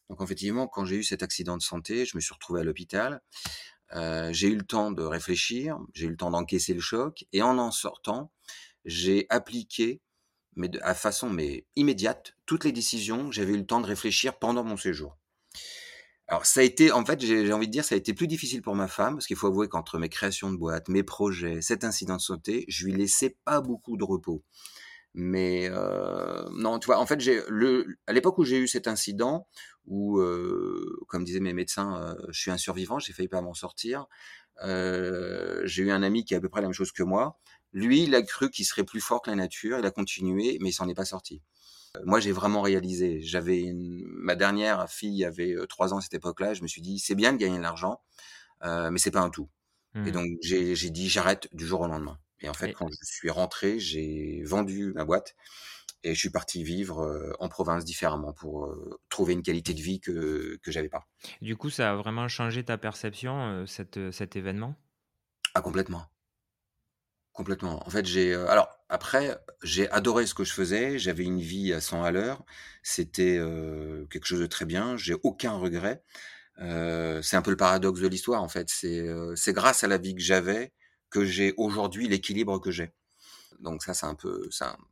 Donc 0.08 0.20
effectivement, 0.20 0.66
quand 0.66 0.84
j'ai 0.84 0.96
eu 0.96 1.04
cet 1.04 1.22
accident 1.22 1.56
de 1.56 1.62
santé, 1.62 2.04
je 2.04 2.16
me 2.16 2.20
suis 2.20 2.34
retrouvé 2.34 2.60
à 2.60 2.64
l'hôpital. 2.64 3.22
J'ai 3.92 4.48
eu 4.48 4.56
le 4.56 4.64
temps 4.64 4.90
de 4.90 5.02
réfléchir, 5.02 5.78
j'ai 5.94 6.06
eu 6.06 6.10
le 6.10 6.16
temps 6.16 6.30
d'encaisser 6.30 6.74
le 6.74 6.80
choc 6.80 7.24
et 7.32 7.42
en 7.42 7.58
en 7.58 7.70
sortant, 7.70 8.32
j'ai 8.84 9.26
appliqué, 9.30 10.00
mais 10.56 10.70
à 10.82 10.94
façon 10.94 11.30
mais 11.30 11.66
immédiate, 11.76 12.34
toutes 12.46 12.64
les 12.64 12.72
décisions 12.72 13.30
j'avais 13.32 13.52
eu 13.54 13.58
le 13.58 13.66
temps 13.66 13.80
de 13.80 13.86
réfléchir 13.86 14.38
pendant 14.38 14.64
mon 14.64 14.76
séjour. 14.76 15.16
Alors 16.28 16.46
ça 16.46 16.60
a 16.60 16.62
été 16.62 16.92
en 16.92 17.04
fait, 17.04 17.20
j'ai 17.20 17.52
envie 17.52 17.66
de 17.66 17.72
dire, 17.72 17.84
ça 17.84 17.94
a 17.96 17.98
été 17.98 18.14
plus 18.14 18.28
difficile 18.28 18.62
pour 18.62 18.76
ma 18.76 18.86
femme, 18.86 19.14
parce 19.14 19.26
qu'il 19.26 19.36
faut 19.36 19.48
avouer 19.48 19.68
qu'entre 19.68 19.98
mes 19.98 20.08
créations 20.08 20.52
de 20.52 20.56
boîtes, 20.56 20.88
mes 20.88 21.02
projets, 21.02 21.60
cet 21.60 21.82
incident 21.84 22.16
de 22.16 22.20
santé, 22.20 22.64
je 22.68 22.84
lui 22.86 22.92
laissais 22.92 23.36
pas 23.44 23.60
beaucoup 23.60 23.96
de 23.96 24.04
repos. 24.04 24.44
Mais 25.14 25.68
heu, 25.70 26.46
non, 26.52 26.78
tu 26.80 26.86
vois? 26.86 26.98
En 27.00 27.06
fait, 27.06 27.20
j'ai 27.20 27.42
le 27.48 27.86
à 28.06 28.12
l'époque 28.14 28.38
où 28.38 28.44
j'ai 28.44 28.58
eu 28.58 28.68
cet 28.68 28.88
incident, 28.88 29.48
où, 29.86 30.20
heu, 30.20 30.98
comme 31.08 31.24
disaient 31.24 31.40
mes 31.40 31.54
médecins, 31.54 32.14
heu, 32.18 32.26
je 32.30 32.40
suis 32.40 32.50
un 32.52 32.58
survivant, 32.58 32.98
j'ai 33.00 33.12
failli 33.12 33.28
pas 33.28 33.42
m'en 33.42 33.54
sortir. 33.54 34.06
J'ai 34.64 35.82
eu 35.84 35.90
un 35.90 36.02
ami 36.02 36.24
qui 36.24 36.34
a 36.34 36.38
à 36.38 36.40
peu 36.40 36.48
près 36.48 36.60
la 36.60 36.68
même 36.68 36.74
chose 36.74 36.92
que 36.92 37.02
moi. 37.02 37.38
Lui, 37.72 38.04
il 38.04 38.14
a 38.14 38.22
cru 38.22 38.50
qu'il 38.50 38.64
serait 38.66 38.84
plus 38.84 39.00
fort 39.00 39.22
que 39.22 39.30
la 39.30 39.36
nature, 39.36 39.78
il 39.78 39.86
a 39.86 39.90
continué, 39.90 40.58
mais 40.60 40.70
il 40.70 40.72
s'en 40.72 40.88
est 40.88 40.94
pas 40.94 41.04
sorti. 41.04 41.42
Heu, 41.96 42.02
moi, 42.04 42.20
j'ai 42.20 42.32
vraiment 42.32 42.62
réalisé, 42.62 43.20
j'avais 43.22 43.60
une 43.60 44.04
ma 44.06 44.36
dernière 44.36 44.88
fille 44.90 45.24
avait, 45.24 45.52
heu, 45.54 45.66
3 45.68 45.94
ans 45.94 45.98
à 45.98 46.02
cette 46.02 46.14
époque-là, 46.14 46.54
je 46.54 46.62
me 46.62 46.68
suis 46.68 46.82
dit: 46.82 46.98
«C'est 47.00 47.14
bien 47.16 47.32
de 47.32 47.38
gagner 47.38 47.58
de 47.58 47.62
l'argent, 47.62 48.02
heu, 48.64 48.90
mais 48.90 48.98
c'est 49.00 49.10
pas 49.12 49.20
un 49.22 49.30
tout». 49.30 49.50
Et 50.04 50.12
Mmh 50.12 50.12
donc 50.12 50.28
j'ai 50.42 50.74
dit: 50.90 51.08
«J'arrête» 51.10 51.48
du 51.52 51.66
jour 51.66 51.82
au 51.82 51.88
lendemain. 51.88 52.18
Et 52.42 52.48
en 52.50 52.54
fait, 52.54 52.70
et 52.70 52.76
quand 52.76 52.88
je 52.88 52.96
suis 53.04 53.30
rentré, 53.30 53.80
j'ai 53.80 54.42
vendu 54.44 54.92
ma 54.94 55.04
boîte 55.06 55.34
et 56.04 56.14
je 56.14 56.20
suis 56.20 56.30
parti 56.30 56.64
vivre, 56.64 57.02
heu, 57.04 57.34
en 57.40 57.48
province 57.48 57.84
différemment 57.84 58.32
pour, 58.34 58.74
trouver 59.10 59.34
une 59.34 59.42
qualité 59.42 59.74
de 59.74 59.80
vie 59.82 60.00
que 60.00 60.58
que 60.62 60.72
j'avais 60.72 60.88
pas. 60.90 61.06
du 61.42 61.54
coup, 61.56 61.68
ça 61.70 61.90
a 61.92 61.96
vraiment 61.96 62.28
changé 62.28 62.64
ta 62.64 62.78
perception, 62.78 63.66
cet, 63.66 64.10
cet 64.10 64.36
événement? 64.36 64.74
Ah 65.54 65.62
complètement, 65.62 66.06
complètement. 67.40 67.82
En 67.86 67.90
fait, 67.90 68.04
j'ai, 68.04 68.34
heu 68.34 68.46
alors 68.50 68.68
après, 68.90 69.38
j'ai 69.62 69.90
adoré 69.90 70.26
ce 70.26 70.34
que 70.34 70.44
je 70.44 70.52
faisais, 70.52 70.98
j'avais 70.98 71.24
une 71.24 71.40
vie 71.40 71.72
à 71.72 71.80
100 71.80 72.02
à 72.02 72.10
l'heure, 72.10 72.44
c'était, 72.82 73.38
heu, 73.38 74.06
quelque 74.10 74.26
chose 74.26 74.40
de 74.40 74.46
très 74.46 74.66
bien, 74.66 74.98
j'ai 74.98 75.14
aucun 75.22 75.52
regret. 75.52 76.02
Heu, 76.60 77.20
c'est 77.22 77.36
un 77.36 77.42
peu 77.42 77.50
le 77.52 77.56
paradoxe 77.56 78.00
de 78.00 78.08
l'histoire 78.08 78.42
en 78.42 78.48
fait, 78.48 78.68
c'est, 78.70 79.04
grâce 79.54 79.84
à 79.84 79.88
la 79.88 79.98
vie 79.98 80.14
que 80.14 80.22
j'avais 80.22 80.72
que 81.10 81.24
j'ai 81.24 81.54
aujourd'hui 81.58 82.08
l'équilibre 82.08 82.58
que 82.60 82.70
j'ai. 82.72 82.92
Donc 83.60 83.82
ça, 83.84 83.94
c'est 83.94 84.06
un 84.06 84.14
peu 84.16 84.48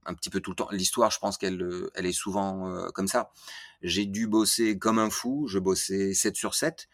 un 0.07 0.15
petit 0.15 0.31
peu 0.31 0.41
tout 0.41 0.51
le 0.53 0.57
temps 0.57 0.69
l'histoire, 0.73 1.11
je 1.13 1.19
pense 1.21 1.39
qu'elle, 1.39 1.63
elle 1.95 2.07
est 2.07 2.13
souvent, 2.13 2.91
comme 2.95 3.09
ça. 3.09 3.33
J'ai 3.83 4.07
dû 4.07 4.27
bosser 4.29 4.79
comme 4.79 4.99
un 5.01 5.11
fou, 5.11 5.47
je 5.49 5.59
bossais 5.61 6.15
7 6.15 6.37
sur 6.37 6.55
7, 6.55 6.89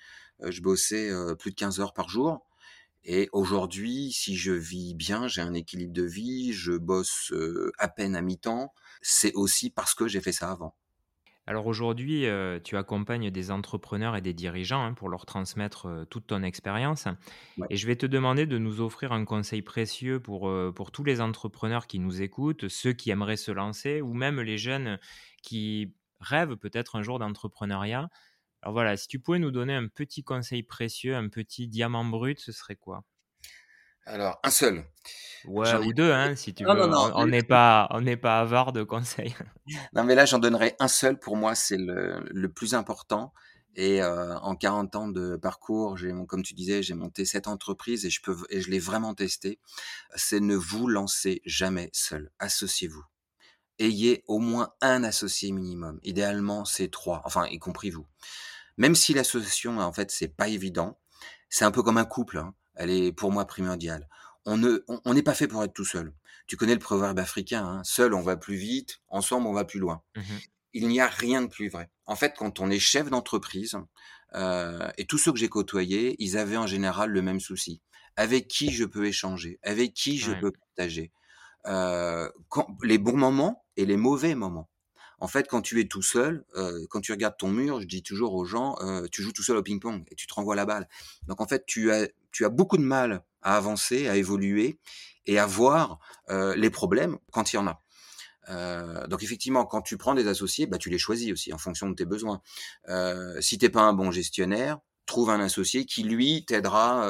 heu, 0.44 0.50
je 0.52 0.62
bossais, 0.62 1.10
plus 1.38 1.52
de 1.52 1.56
15 1.56 1.80
heures 1.80 1.94
par 1.94 2.08
jour 2.10 2.44
et 3.04 3.28
aujourd'hui, 3.32 4.12
si 4.12 4.36
je 4.36 4.52
vis 4.52 4.94
bien, 4.94 5.28
j'ai 5.28 5.40
un 5.42 5.54
équilibre 5.54 5.92
de 5.92 6.02
vie, 6.04 6.52
je 6.52 6.72
bosse, 6.72 7.32
à 7.78 7.88
peine 7.88 8.16
à 8.16 8.22
mi-temps, 8.22 8.72
c'est 9.02 9.32
aussi 9.34 9.70
parce 9.70 9.94
que 9.94 10.08
j'ai 10.08 10.20
fait 10.20 10.32
ça 10.32 10.50
avant. 10.50 10.76
Alors 11.46 11.66
aujourd'hui, 11.66 12.24
tu 12.64 12.76
accompagnes 12.76 13.30
des 13.30 13.50
entrepreneurs 13.50 14.16
et 14.16 14.22
des 14.22 14.32
dirigeants, 14.32 14.82
hein, 14.84 14.94
pour 14.94 15.08
leur 15.10 15.26
transmettre, 15.26 16.06
toute 16.10 16.26
ton 16.26 16.42
expérience 16.42 17.06
Ouais. 17.56 17.68
et 17.70 17.76
je 17.76 17.86
vais 17.86 17.96
te 17.96 18.06
demander 18.06 18.46
de 18.46 18.58
nous 18.58 18.80
offrir 18.80 19.12
un 19.12 19.24
conseil 19.24 19.62
précieux 19.62 20.20
pour, 20.20 20.50
pour 20.74 20.92
tous 20.92 21.04
les 21.04 21.20
entrepreneurs 21.20 21.86
qui 21.86 21.98
nous 21.98 22.22
écoutent, 22.22 22.68
ceux 22.68 22.92
qui 22.94 23.10
aimeraient 23.10 23.36
se 23.38 23.52
lancer 23.52 24.00
ou 24.02 24.14
même 24.14 24.40
les 24.40 24.58
jeunes 24.58 24.98
qui 25.42 25.94
rêvent 26.20 26.56
peut-être 26.56 26.96
un 26.96 27.02
jour 27.02 27.18
d'entrepreneuriat. 27.18 28.08
Alors 28.64 28.72
voilà, 28.72 28.96
si 28.96 29.06
tu 29.06 29.20
pouvais 29.20 29.38
nous 29.38 29.52
donner 29.52 29.74
un 29.76 29.86
petit 29.86 30.24
conseil 30.24 30.64
précieux, 30.64 31.14
un 31.14 31.28
petit 31.28 31.68
diamant 31.68 32.04
brut, 32.04 32.40
ce 32.40 32.50
serait 32.50 32.74
quoi? 32.74 33.04
Alors 34.06 34.38
un 34.42 34.50
seul, 34.50 34.84
Ouais, 35.44 35.76
ou 35.76 35.92
2, 35.92 36.10
hein, 36.12 36.34
si 36.36 36.54
tu 36.54 36.64
non, 36.64 36.74
non, 36.76 36.88
veux. 36.88 36.88
non, 36.88 37.12
On 37.14 37.24
on 37.24 37.26
n'est 37.26 37.42
pas 37.42 37.86
on 37.90 38.00
n'est 38.00 38.16
pas 38.16 38.40
avare 38.40 38.72
de 38.72 38.82
conseils. 38.82 39.34
Non, 39.94 40.04
mais 40.04 40.14
là, 40.14 40.24
j'en 40.26 40.38
donnerai 40.38 40.76
un 40.78 40.88
seul. 40.88 41.18
Pour 41.18 41.36
moi, 41.36 41.54
c'est 41.54 41.76
le 41.78 42.20
le 42.30 42.52
plus 42.52 42.74
important 42.74 43.32
et 43.76 44.00
heu, 44.02 44.34
en 44.42 44.54
40 44.56 44.94
ans 44.94 45.08
de 45.08 45.36
parcours, 45.36 45.96
j'ai 45.96 46.12
comme 46.28 46.42
tu 46.42 46.54
disais, 46.54 46.82
j'ai 46.82 46.94
monté 46.94 47.24
cette 47.24 47.48
entreprise 47.48 48.04
et 48.06 48.10
je 48.10 48.20
peux 48.22 48.36
et 48.50 48.60
je 48.60 48.70
l'ai 48.70 48.78
vraiment 48.78 49.14
testé. 49.14 49.58
C'est 50.16 50.40
ne 50.40 50.54
vous 50.56 50.86
lancez 50.88 51.40
jamais 51.46 51.90
seul. 51.92 52.30
Associez-vous. 52.38 53.04
Ayez 53.80 54.24
au 54.28 54.38
moins 54.40 54.72
un 54.82 55.04
associé 55.04 55.52
minimum. 55.52 56.00
Idéalement, 56.04 56.64
c'est 56.66 56.90
3, 56.90 57.22
enfin, 57.26 57.46
y 57.48 57.58
compris 57.58 57.90
vous. 57.90 58.06
Même 58.78 58.94
si 58.94 59.14
l'association, 59.14 59.78
en 59.78 59.92
fait, 59.92 60.10
c'est 60.10 60.28
pas 60.28 60.48
évident, 60.48 60.98
c'est 61.48 61.64
un 61.64 61.70
peu 61.70 61.82
comme 61.82 61.98
un 61.98 62.04
couple, 62.04 62.38
hein. 62.38 62.54
Elle 62.76 62.90
est 62.90 63.12
pour 63.12 63.30
moi 63.32 63.46
primordiale. 63.46 64.08
On 64.46 64.56
ne 64.58 64.84
on 64.88 65.14
n'est 65.14 65.22
pas 65.22 65.34
fait 65.34 65.46
pour 65.48 65.62
être 65.64 65.72
tout 65.74 65.84
seul. 65.84 66.12
Tu 66.48 66.56
connais 66.56 66.74
le 66.74 66.80
proverbe 66.80 67.18
africain, 67.20 67.64
hein: 67.64 67.82
«Seul 67.84 68.14
on 68.14 68.20
va 68.22 68.36
plus 68.36 68.56
vite, 68.56 69.00
ensemble 69.08 69.46
on 69.46 69.52
va 69.52 69.64
plus 69.64 69.78
loin». 69.80 70.02
Mmh 70.16 70.44
Il 70.74 70.88
n'y 70.88 71.00
a 71.00 71.08
rien 71.08 71.42
de 71.42 71.48
plus 71.48 71.68
vrai. 71.68 71.90
En 72.06 72.16
fait, 72.16 72.34
quand 72.36 72.60
on 72.60 72.70
est 72.70 72.78
chef 72.80 73.10
d'entreprise, 73.10 73.76
heu 74.34 74.78
et 74.98 75.06
tous 75.06 75.18
ceux 75.18 75.32
que 75.32 75.38
j'ai 75.38 75.48
côtoyés, 75.48 76.16
ils 76.18 76.36
avaient 76.38 76.56
en 76.58 76.66
général 76.66 77.10
le 77.10 77.22
même 77.22 77.40
souci. 77.40 77.82
Avec 78.16 78.48
qui 78.48 78.72
je 78.72 78.84
peux 78.84 79.06
échanger? 79.06 79.58
Avec 79.62 79.94
qui 79.94 80.18
je 80.18 80.32
Ouais. 80.32 80.34
peux 80.34 80.52
partager? 80.52 81.12
Quand 81.64 82.68
les 82.82 82.98
bons 82.98 83.16
moments 83.16 83.64
et 83.76 83.86
les 83.86 83.96
mauvais 83.96 84.34
moments. 84.34 84.70
En 85.24 85.26
fait, 85.26 85.48
quand 85.48 85.62
tu 85.62 85.80
es 85.80 85.86
tout 85.86 86.02
seul, 86.02 86.44
euh, 86.54 86.84
quand 86.90 87.00
tu 87.00 87.10
regardes 87.10 87.38
ton 87.38 87.48
mur, 87.48 87.80
je 87.80 87.86
dis 87.86 88.02
toujours 88.02 88.34
aux 88.34 88.44
gens, 88.44 88.76
euh, 88.82 89.06
tu 89.10 89.22
joues 89.22 89.32
tout 89.32 89.42
seul 89.42 89.56
au 89.56 89.62
ping-pong 89.62 90.04
et 90.10 90.14
tu 90.16 90.26
te 90.26 90.34
renvoies 90.34 90.54
la 90.54 90.66
balle. 90.66 90.86
Donc 91.28 91.40
en 91.40 91.46
fait, 91.46 91.64
tu 91.64 91.90
as, 91.90 92.08
beaucoup 92.50 92.76
de 92.76 92.82
mal 92.82 93.24
à 93.40 93.56
avancer, 93.56 94.06
à 94.06 94.16
évoluer 94.16 94.78
et 95.24 95.38
à 95.38 95.46
voir 95.46 95.98
euh, 96.28 96.54
les 96.56 96.68
problèmes 96.68 97.16
quand 97.32 97.54
il 97.54 97.56
y 97.56 97.58
en 97.58 97.66
a. 97.66 97.80
Donc 99.08 99.22
effectivement, 99.22 99.64
quand 99.64 99.80
tu 99.80 99.96
prends 99.96 100.12
des 100.12 100.28
associés, 100.28 100.66
bah, 100.66 100.76
tu 100.76 100.90
les 100.90 100.98
choisis 100.98 101.32
aussi 101.32 101.54
en 101.54 101.58
fonction 101.58 101.88
de 101.88 101.94
tes 101.94 102.04
besoins. 102.04 102.42
Euh, 102.90 103.40
si 103.40 103.56
t'es 103.56 103.70
pas 103.70 103.80
un 103.80 103.94
bon 103.94 104.10
gestionnaire, 104.10 104.78
trouve 105.06 105.30
un 105.30 105.40
associé 105.40 105.86
qui 105.86 106.02
lui 106.02 106.44
t'aidera 106.44 107.08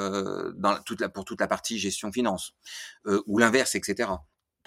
pour 1.13 1.25
toute 1.25 1.41
la 1.41 1.49
partie 1.49 1.81
gestion 1.81 2.13
finance 2.13 2.55
ou 3.27 3.39
l'inverse, 3.39 3.75
etc. 3.75 4.11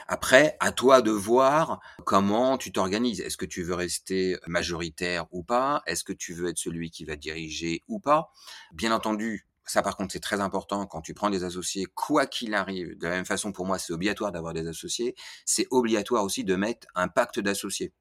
Après, 0.08 0.56
à 0.60 0.72
toi 0.72 1.02
de 1.02 1.12
voir 1.12 1.80
comment 2.06 2.58
tu 2.58 2.72
t'organises. 2.72 3.22
Est-ce 3.22 3.38
que 3.38 3.46
tu 3.46 3.64
veux 3.64 3.74
rester 3.74 4.38
majoritaire 4.48 5.26
ou 5.32 5.44
pas? 5.44 5.82
Est-ce 5.86 6.04
que 6.04 6.14
tu 6.14 6.34
veux 6.34 6.50
être 6.50 6.58
celui 6.58 6.92
qui 6.92 7.06
va 7.06 7.16
diriger 7.16 7.84
ou 7.88 8.00
pas? 8.00 8.32
Bien 8.74 8.92
entendu, 8.92 9.48
ça 9.66 9.82
par 9.82 9.98
contre 9.98 10.14
c'est 10.14 10.20
très 10.20 10.40
important 10.40 10.86
quand 10.86 11.02
tu 11.02 11.14
prends 11.14 11.30
des 11.30 11.44
associés, 11.44 11.86
quoi 11.94 12.26
qu'il 12.26 12.54
arrive. 12.54 12.98
De 12.98 13.08
la 13.08 13.16
même 13.16 13.26
façon 13.26 13.52
pour 13.52 13.66
moi 13.66 13.78
c'est 13.78 13.94
obligatoire 13.94 14.32
d'avoir 14.32 14.54
des 14.54 14.68
associés. 14.68 15.16
C'est 15.46 15.68
obligatoire 15.72 16.24
aussi 16.24 16.44
de 16.44 16.56
mettre 16.56 16.88
un 16.96 17.08
pacte 17.08 17.40
d'associés. 17.40 17.94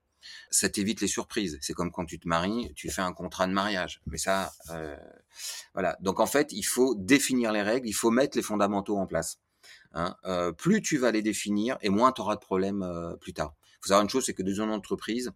Ça 0.51 0.69
t'évite 0.69 1.01
les 1.01 1.07
surprises. 1.07 1.59
C'est 1.61 1.73
comme 1.73 1.91
quand 1.91 2.05
tu 2.05 2.19
te 2.19 2.29
maries, 2.29 2.73
tu 2.75 2.91
fais 2.91 3.03
un 3.03 3.13
contrat 3.13 3.47
de 3.47 3.53
mariage. 3.53 4.01
Mais 4.07 4.19
ça, 4.19 4.53
euh, 4.71 4.97
voilà. 5.75 5.97
Donc 6.01 6.21
en 6.21 6.27
fait, 6.27 6.53
il 6.53 6.65
faut 6.65 6.95
définir 6.97 7.53
les 7.53 7.63
règles, 7.63 7.89
il 7.89 7.93
faut 7.93 8.11
mettre 8.11 8.37
les 8.37 8.43
fondamentaux 8.43 8.97
en 8.97 9.07
place. 9.07 9.39
Hein. 9.97 10.15
Euh, 10.27 10.53
plus 10.53 10.83
tu 10.83 10.99
vas 10.99 11.11
les 11.11 11.23
définir, 11.23 11.79
et 11.81 11.89
moins 11.89 12.13
tu 12.13 12.21
auras 12.21 12.35
de 12.35 12.41
problèmes 12.41 12.83
euh, 12.83 13.17
plus 13.17 13.33
tard. 13.33 13.55
Il 13.63 13.79
faut 13.81 13.89
savoir 13.89 14.03
une 14.03 14.11
chose, 14.11 14.25
c'est 14.27 14.35
que 14.35 14.43
dans 14.43 14.63
une 14.63 14.71
entreprise, 14.71 15.33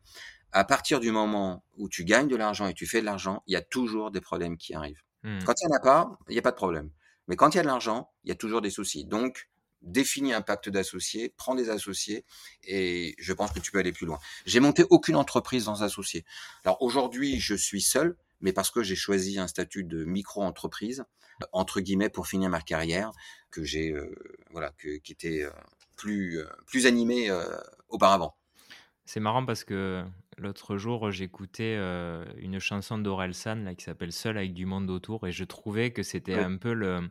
à 0.52 0.64
partir 0.64 1.00
du 1.00 1.10
moment 1.10 1.64
où 1.78 1.88
tu 1.88 2.04
gagnes 2.04 2.28
de 2.28 2.36
l'argent 2.36 2.66
et 2.66 2.74
tu 2.74 2.86
fais 2.86 3.00
de 3.00 3.06
l'argent, 3.06 3.42
il 3.46 3.54
y 3.54 3.56
a 3.56 3.62
toujours 3.62 4.10
des 4.10 4.20
problèmes 4.20 4.58
qui 4.58 4.74
arrivent. 4.74 5.02
Mmh. 5.22 5.44
Quand 5.44 5.54
il 5.62 5.66
n'y 5.66 5.72
en 5.72 5.76
a 5.76 5.80
pas, 5.80 6.18
il 6.28 6.32
n'y 6.32 6.38
a 6.38 6.42
pas 6.42 6.50
de 6.50 6.56
problème. 6.56 6.90
Mais 7.26 7.36
quand 7.36 7.54
il 7.54 7.56
y 7.56 7.60
a 7.60 7.62
de 7.62 7.68
l'argent, 7.68 8.10
il 8.24 8.28
y 8.28 8.32
a 8.32 8.34
toujours 8.34 8.60
des 8.60 8.70
soucis. 8.70 9.06
Donc, 9.06 9.48
définis 9.80 10.34
un 10.34 10.42
pacte 10.42 10.68
d'associés, 10.68 11.32
prends 11.36 11.54
des 11.54 11.70
associés, 11.70 12.26
et 12.64 13.14
je 13.18 13.32
pense 13.32 13.52
que 13.52 13.60
tu 13.60 13.70
peux 13.70 13.78
aller 13.78 13.92
plus 13.92 14.04
loin. 14.04 14.18
J'ai 14.44 14.60
monté 14.60 14.84
aucune 14.90 15.16
entreprise 15.16 15.64
sans 15.64 15.82
associés. 15.82 16.26
Alors 16.64 16.82
aujourd'hui, 16.82 17.40
je 17.40 17.54
suis 17.54 17.80
seul, 17.80 18.16
mais 18.40 18.52
parce 18.52 18.70
que 18.70 18.82
j'ai 18.82 18.96
choisi 18.96 19.38
un 19.38 19.46
statut 19.46 19.84
de 19.84 20.04
micro-entreprise, 20.04 21.04
entre 21.52 21.80
guillemets, 21.80 22.10
pour 22.10 22.26
finir 22.26 22.50
ma 22.50 22.60
carrière, 22.60 23.12
que 23.50 23.64
j'ai, 23.64 23.92
euh, 23.92 24.14
voilà, 24.50 24.72
que, 24.78 24.96
qui 24.98 25.12
était 25.12 25.44
euh, 25.44 25.50
plus, 25.96 26.38
euh, 26.40 26.46
plus 26.66 26.86
animé 26.86 27.30
euh, 27.30 27.44
auparavant. 27.88 28.36
C'est 29.04 29.20
marrant 29.20 29.44
parce 29.44 29.64
que 29.64 30.04
l'autre 30.38 30.76
jour, 30.76 31.10
j'écoutais 31.10 31.74
euh, 31.78 32.24
une 32.38 32.58
chanson 32.60 32.98
d'Orelsan 32.98 33.56
là, 33.64 33.74
qui 33.74 33.84
s'appelle 33.84 34.12
Seul 34.12 34.36
avec 34.38 34.54
du 34.54 34.66
monde 34.66 34.88
autour 34.90 35.26
et 35.26 35.32
je 35.32 35.44
trouvais 35.44 35.92
que 35.92 36.02
c'était 36.02 36.36
un 36.36 36.56
peu 36.58 36.72
le, 36.72 37.10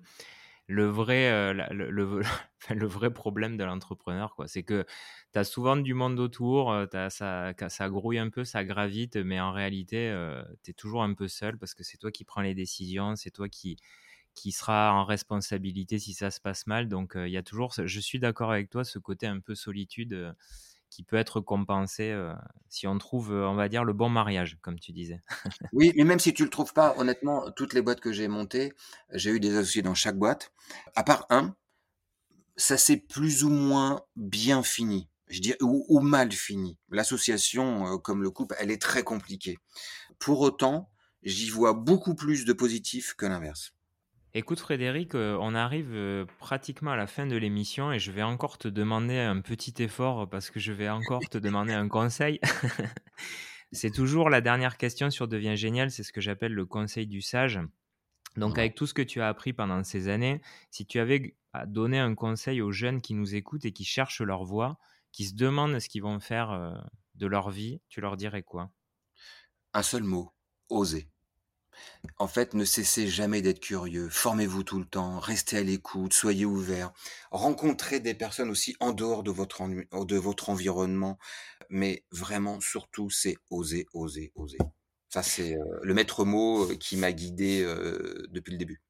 le, 0.67 0.85
vrai, 0.87 1.29
euh, 1.31 1.53
le, 1.71 1.89
le- 1.91 2.21
le 2.69 2.85
vrai 2.87 3.13
problème 3.13 3.57
de 3.57 3.63
l'entrepreneur. 3.63 4.35
quoi. 4.35 4.47
C'est 4.47 4.63
que 4.63 4.85
tu 5.33 5.39
as 5.39 5.43
souvent 5.43 5.77
du 5.77 5.93
monde 5.93 6.19
autour, 6.19 6.71
euh, 6.71 6.85
t'as- 6.85 7.09
ça, 7.09 7.53
ça 7.69 7.89
grouille 7.89 8.19
un 8.19 8.29
peu, 8.29 8.45
ça 8.45 8.63
gravite, 8.63 9.17
mais 9.17 9.39
en 9.41 9.51
réalité, 9.51 10.13
tu 10.63 10.71
es 10.71 10.73
toujours 10.73 11.03
un 11.03 11.13
peu 11.13 11.27
seul 11.27 11.57
parce 11.57 11.73
que 11.75 11.83
c'est 11.83 11.97
toi 11.97 12.11
qui 12.11 12.23
prends 12.25 12.41
les 12.41 12.55
décisions, 12.55 13.15
c'est 13.15 13.31
toi 13.31 13.49
qui, 13.49 13.77
qui 14.39 14.53
sera 14.53 14.93
en 14.93 15.03
responsabilité 15.03 15.99
si 15.99 16.13
ça 16.13 16.31
se 16.31 16.39
passe 16.39 16.65
mal. 16.65 16.87
Donc 16.87 17.15
euh, 17.15 17.27
il 17.27 17.31
y 17.31 17.37
a 17.37 17.43
toujours, 17.43 17.73
je 17.77 17.99
suis 17.99 18.19
d'accord 18.19 18.51
avec 18.51 18.69
toi, 18.69 18.85
ce 18.85 18.97
côté 18.97 19.27
un 19.27 19.39
peu 19.39 19.53
solitude 19.53 20.13
euh, 20.13 20.31
qui 20.89 21.03
peut 21.03 21.17
être 21.17 21.41
compensé 21.41 22.11
euh, 22.11 22.33
si 22.69 22.87
on 22.87 22.97
trouve, 22.97 23.31
on 23.31 23.55
va 23.55 23.67
dire, 23.67 23.83
le 23.83 23.93
bon 23.93 24.09
mariage, 24.09 24.57
comme 24.61 24.79
tu 24.79 24.93
disais. 24.93 25.21
Oui, 25.73 25.91
mais 25.95 26.05
même 26.05 26.19
si 26.19 26.33
tu 26.33 26.43
le 26.43 26.49
trouves 26.49 26.73
pas, 26.73 26.95
honnêtement, 26.97 27.51
toutes 27.51 27.73
les 27.73 27.81
boîtes 27.81 27.99
que 27.99 28.13
j'ai 28.13 28.27
montées, 28.27 28.73
j'ai 29.11 29.31
eu 29.31 29.39
des 29.39 29.57
associés 29.57 29.81
dans 29.81 29.93
chaque 29.93 30.17
boîte. 30.17 30.53
À 30.95 31.03
part 31.03 31.25
un, 31.29 31.55
ça 32.55 32.77
s'est 32.77 32.97
plus 32.97 33.43
ou 33.43 33.49
moins 33.49 34.01
bien 34.15 34.63
fini. 34.63 35.09
Je 35.27 35.41
dirais, 35.41 35.57
ou, 35.61 35.99
mal 35.99 36.31
fini. 36.31 36.77
L'association, 36.89 37.99
comme 37.99 38.23
le 38.23 38.31
couple, 38.31 38.55
elle 38.57 38.71
est 38.71 38.81
très 38.81 39.03
compliquée. 39.03 39.59
Pour 40.17 40.39
autant, 40.39 40.89
j'y 41.21 41.49
vois 41.51 41.73
beaucoup 41.73 42.15
plus 42.15 42.45
de 42.45 42.53
positifs 42.53 43.13
que 43.13 43.27
l'inverse. 43.27 43.73
Écoute 44.35 44.59
Frédéric, 44.59 45.15
euh, 45.15 45.37
on 45.41 45.55
arrive 45.55 45.91
euh, 45.91 46.25
pratiquement 46.37 46.91
à 46.91 46.95
la 46.95 47.07
fin 47.07 47.25
de 47.25 47.35
l'émission 47.35 47.91
et 47.91 47.97
je 47.99 48.11
vais 48.11 48.21
encore 48.21 48.59
te 48.59 48.67
demander 48.67 49.17
un 49.17 49.41
petit 49.41 49.73
effort 49.81 50.29
parce 50.29 50.51
que 50.51 50.59
je 50.59 50.71
vais 50.71 50.87
encore 50.89 51.29
te 51.29 51.37
demander 51.39 51.73
un 51.73 51.87
conseil. 51.87 52.39
c'est 53.71 53.91
toujours 53.91 54.29
la 54.29 54.41
dernière 54.41 54.77
question 54.77 55.09
sur 55.09 55.27
Devient 55.27 55.55
Génial, 55.57 55.89
c'est 55.89 56.03
ce 56.03 56.13
que 56.13 56.21
j'appelle 56.21 56.53
le 56.53 56.65
conseil 56.65 57.07
du 57.07 57.21
sage. 57.21 57.59
Donc 58.37 58.57
Ouais. 58.57 58.59
avec 58.59 58.75
tout 58.75 58.87
ce 58.87 58.93
que 58.93 59.01
tu 59.01 59.21
as 59.21 59.29
appris 59.29 59.53
pendant 59.53 59.83
ces 59.83 60.09
années, 60.09 60.41
si 60.71 60.85
tu 60.85 60.99
avais 60.99 61.37
à 61.53 61.65
donner 61.65 61.99
un 61.99 62.15
conseil 62.15 62.61
aux 62.61 62.71
jeunes 62.71 63.01
qui 63.01 63.15
nous 63.15 63.35
écoutent 63.35 63.65
et 63.65 63.73
qui 63.73 63.85
cherchent 63.85 64.21
leur 64.21 64.43
voie, 64.45 64.79
qui 65.11 65.25
se 65.25 65.35
demandent 65.35 65.79
ce 65.79 65.89
qu'ils 65.89 66.03
vont 66.03 66.19
faire 66.19 66.51
euh, 66.51 66.73
de 67.15 67.27
leur 67.27 67.49
vie, 67.49 67.81
tu 67.89 68.01
leur 68.01 68.17
dirais 68.17 68.43
quoi? 68.43 68.71
Un 69.73 69.81
seul 69.81 70.03
mot, 70.03 70.31
oser. 70.69 71.09
En 72.17 72.27
fait, 72.27 72.53
ne 72.53 72.65
cessez 72.65 73.07
jamais 73.07 73.41
d'être 73.41 73.59
curieux, 73.59 74.09
formez-vous 74.09 74.63
tout 74.63 74.79
le 74.79 74.85
temps, 74.85 75.19
restez 75.19 75.57
à 75.57 75.63
l'écoute, 75.63 76.13
soyez 76.13 76.45
ouverts, 76.45 76.91
rencontrez 77.31 77.99
des 77.99 78.13
personnes 78.13 78.49
aussi 78.49 78.75
en 78.79 78.91
dehors 78.93 79.23
de 79.23 79.31
votre, 79.31 79.61
ennu- 79.61 79.87
de 79.93 80.15
votre 80.17 80.49
environnement, 80.49 81.17
mais 81.69 82.05
vraiment, 82.11 82.59
surtout, 82.61 83.09
c'est 83.09 83.37
oser, 83.49 83.85
oser, 83.93 84.31
oser. 84.35 84.57
Ça, 85.09 85.23
c'est 85.23 85.55
euh, 85.55 85.79
le 85.83 85.93
maître 85.93 86.25
mot 86.25 86.71
euh, 86.71 86.75
qui 86.75 86.97
m'a 86.97 87.11
guidé 87.13 87.63
euh, 87.63 88.27
depuis 88.31 88.51
le 88.51 88.57
début. 88.57 88.81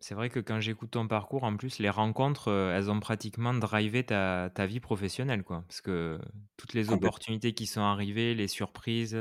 C'est 0.00 0.14
vrai 0.14 0.28
que 0.30 0.40
quand 0.40 0.60
j'écoute 0.60 0.90
ton 0.92 1.08
parcours, 1.08 1.44
en 1.44 1.56
plus, 1.56 1.78
les 1.78 1.88
rencontres, 1.90 2.50
elles 2.52 2.90
ont 2.90 3.00
pratiquement 3.00 3.54
drivé 3.54 4.04
ta, 4.04 4.50
ta 4.54 4.66
vie 4.66 4.80
professionnelle, 4.80 5.42
quoi. 5.42 5.62
Parce 5.68 5.80
que 5.80 6.20
toutes 6.56 6.74
les 6.74 6.92
opportunités 6.92 7.54
qui 7.54 7.66
sont 7.66 7.80
arrivées, 7.80 8.34
les 8.34 8.48
surprises. 8.48 9.16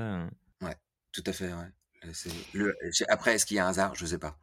Ouais, 0.61 0.75
tout 1.13 1.23
à 1.27 1.31
fait, 1.33 1.53
ouais. 1.53 1.71
Euh, 2.05 2.29
le- 2.53 2.75
Après, 3.09 3.35
est-ce 3.35 3.45
qu'il 3.45 3.57
y 3.57 3.59
a 3.59 3.65
un 3.65 3.69
hasard? 3.69 3.95
Je 3.95 4.05
sais 4.05 4.17
pas. 4.19 4.37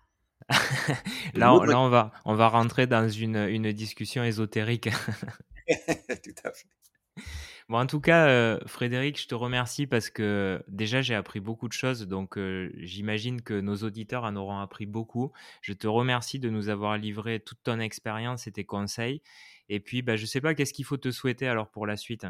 Là, 1.35 1.53
on- 1.55 1.59
doit 1.59 1.67
là, 1.67 1.81
on 1.81 1.89
va, 1.89 2.13
on 2.25 2.35
va 2.35 2.49
rentrer 2.49 2.87
dans 2.87 3.09
une, 3.09 3.37
une 3.37 3.73
discussion 3.73 4.25
ésotérique. 4.25 4.89
Tout 5.69 6.35
à 6.45 6.53
fait. 6.53 6.67
Bon, 7.69 7.79
en 7.79 7.87
tout 7.87 8.01
cas, 8.01 8.27
euh, 8.27 8.59
Frédéric, 8.67 9.21
je 9.21 9.29
te 9.29 9.35
remercie 9.35 9.87
parce 9.87 10.11
que 10.11 10.63
déjà, 10.69 11.01
j'ai 11.01 11.15
appris 11.15 11.41
beaucoup 11.41 11.69
de 11.69 11.73
choses. 11.73 12.07
Donc, 12.09 12.37
euh, 12.37 12.71
j'imagine 12.79 13.41
que 13.41 13.61
nos 13.61 13.77
auditeurs 13.77 14.25
en 14.25 14.35
auront 14.37 14.59
appris 14.59 14.85
beaucoup. 14.85 15.33
Je 15.63 15.73
te 15.73 15.87
remercie 15.87 16.39
de 16.39 16.51
nous 16.51 16.69
avoir 16.69 16.99
livré 16.99 17.39
toute 17.41 17.63
ton 17.63 17.79
expérience 17.79 18.47
et 18.47 18.53
tes 18.53 18.65
conseils. 18.65 19.23
Et 19.69 19.79
puis, 19.81 20.03
bah, 20.03 20.17
je 20.17 20.27
sais 20.27 20.41
pas, 20.41 20.55
qu'est-ce 20.55 20.73
qu'il 20.73 20.85
faut 20.85 20.97
te 20.97 21.11
souhaiter 21.13 21.47
alors 21.47 21.71
pour 21.71 21.87
la 21.87 21.97
suite? 21.97 22.27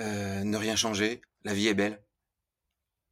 Euh, 0.00 0.44
ne 0.44 0.56
rien 0.56 0.76
changer, 0.76 1.20
la 1.44 1.54
vie 1.54 1.68
est 1.68 1.74
belle. 1.74 2.02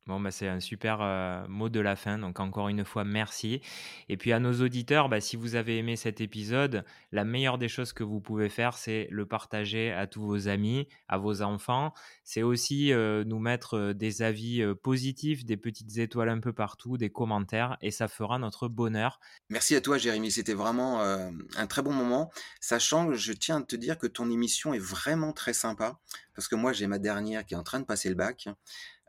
Bon, 0.07 0.21
bah, 0.21 0.31
c'est 0.31 0.47
un 0.47 0.61
super 0.61 0.99
euh, 1.01 1.45
mot 1.49 1.69
de 1.69 1.81
la 1.81 1.97
fin. 1.97 2.17
Donc, 2.17 2.39
encore 2.39 2.69
une 2.69 2.85
fois, 2.85 3.03
merci. 3.03 3.61
Et 4.09 4.17
puis, 4.17 4.33
à 4.33 4.39
nos 4.39 4.53
auditeurs, 4.63 5.09
bah, 5.09 5.21
si 5.21 5.35
vous 5.35 5.57
avez 5.57 5.79
aimé 5.79 5.97
cet 5.97 6.21
épisode, 6.21 6.85
la 7.11 7.25
meilleure 7.25 7.59
des 7.59 7.67
choses 7.67 7.93
que 7.93 8.05
vous 8.05 8.21
pouvez 8.21 8.49
faire, 8.49 8.79
c'est 8.79 9.09
le 9.11 9.27
partager 9.27 9.91
à 9.91 10.07
tous 10.07 10.23
vos 10.23 10.47
amis, 10.47 10.87
à 11.09 11.19
vos 11.19 11.43
enfants. 11.43 11.93
C'est 12.23 12.45
aussi 12.45 12.93
euh, 12.93 13.25
nous 13.25 13.41
mettre 13.41 13.75
euh, 13.75 13.95
des 13.95 14.23
avis 14.23 14.65
positifs, 14.81 15.45
des 15.45 15.57
petites 15.57 15.99
étoiles 15.99 16.29
un 16.29 16.39
peu 16.39 16.53
partout, 16.53 16.97
des 16.97 17.11
commentaires, 17.11 17.77
et 17.81 17.91
ça 17.91 18.07
fera 18.07 18.39
notre 18.39 18.69
bonheur. 18.69 19.19
Merci 19.51 19.75
à 19.75 19.81
toi, 19.81 19.99
Jérémy. 19.99 20.31
C'était 20.31 20.55
vraiment 20.55 21.01
un 21.01 21.67
très 21.67 21.83
bon 21.83 21.93
moment. 21.93 22.31
Sachant 22.61 23.09
que 23.09 23.15
je 23.15 23.33
tiens 23.33 23.61
à 23.61 23.63
te 23.63 23.77
dire 23.77 23.99
que 23.99 24.07
ton 24.07 24.31
émission 24.31 24.73
est 24.73 24.79
vraiment 24.79 25.33
très 25.33 25.53
sympa. 25.53 25.99
Parce 26.37 26.49
que 26.49 26.55
moi, 26.55 26.73
j'ai 26.73 26.87
ma 26.87 26.99
dernière 26.99 27.47
qui 27.47 27.55
est 27.55 27.57
en 27.57 27.63
train 27.63 27.81
de 27.81 27.87
passer 27.87 28.11
le 28.11 28.15
bac. 28.15 28.49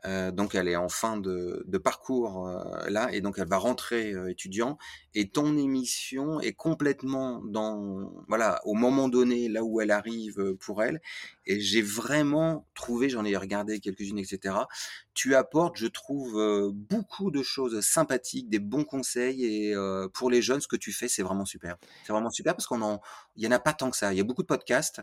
Euh, 0.06 0.30
donc 0.30 0.54
elle 0.54 0.68
est 0.68 0.76
en 0.76 0.88
fin 0.88 1.16
de, 1.16 1.64
parcours 1.82 2.46
euh, 2.46 2.88
là 2.88 3.08
et 3.12 3.20
donc 3.20 3.38
elle 3.38 3.48
va 3.48 3.56
rentrer 3.56 4.12
euh, 4.12 4.30
étudiant 4.30 4.78
et 5.14 5.28
ton 5.28 5.56
émission 5.56 6.40
est 6.40 6.52
complètement 6.52 7.40
dans 7.44 8.12
voilà 8.28 8.60
au 8.64 8.74
moment 8.74 9.08
donné 9.08 9.48
là 9.48 9.64
où 9.64 9.80
elle 9.80 9.90
arrive 9.90 10.54
pour 10.60 10.84
elle 10.84 11.00
et 11.46 11.60
j'ai 11.60 11.82
vraiment 11.82 12.68
trouvé 12.74 13.08
j'en 13.08 13.24
ai 13.24 13.36
regardé 13.36 13.80
quelques-unes 13.80 14.18
etc 14.18 14.54
tu 15.14 15.34
apportes 15.34 15.76
je 15.76 15.86
trouve 15.88 16.72
beaucoup 16.72 17.32
de 17.32 17.42
choses 17.42 17.80
sympathiques 17.80 18.48
des 18.48 18.60
bons 18.60 18.84
conseils 18.84 19.44
et 19.44 19.74
pour 20.14 20.30
les 20.30 20.42
jeunes 20.42 20.60
ce 20.60 20.68
que 20.68 20.76
tu 20.76 20.92
fais 20.92 21.08
c'est 21.08 21.22
vraiment 21.22 21.44
super. 21.44 21.76
C'est 22.06 22.12
vraiment 22.12 22.30
super 22.30 22.54
parce 22.54 22.66
qu'on 22.66 22.82
en 22.82 23.00
il 23.36 23.44
y 23.44 23.48
en 23.48 23.52
a 23.52 23.58
pas 23.58 23.72
tant 23.72 23.90
que 23.90 23.96
ça. 23.96 24.12
Il 24.12 24.16
y 24.16 24.20
a 24.20 24.24
beaucoup 24.24 24.42
de 24.42 24.46
podcasts 24.46 25.00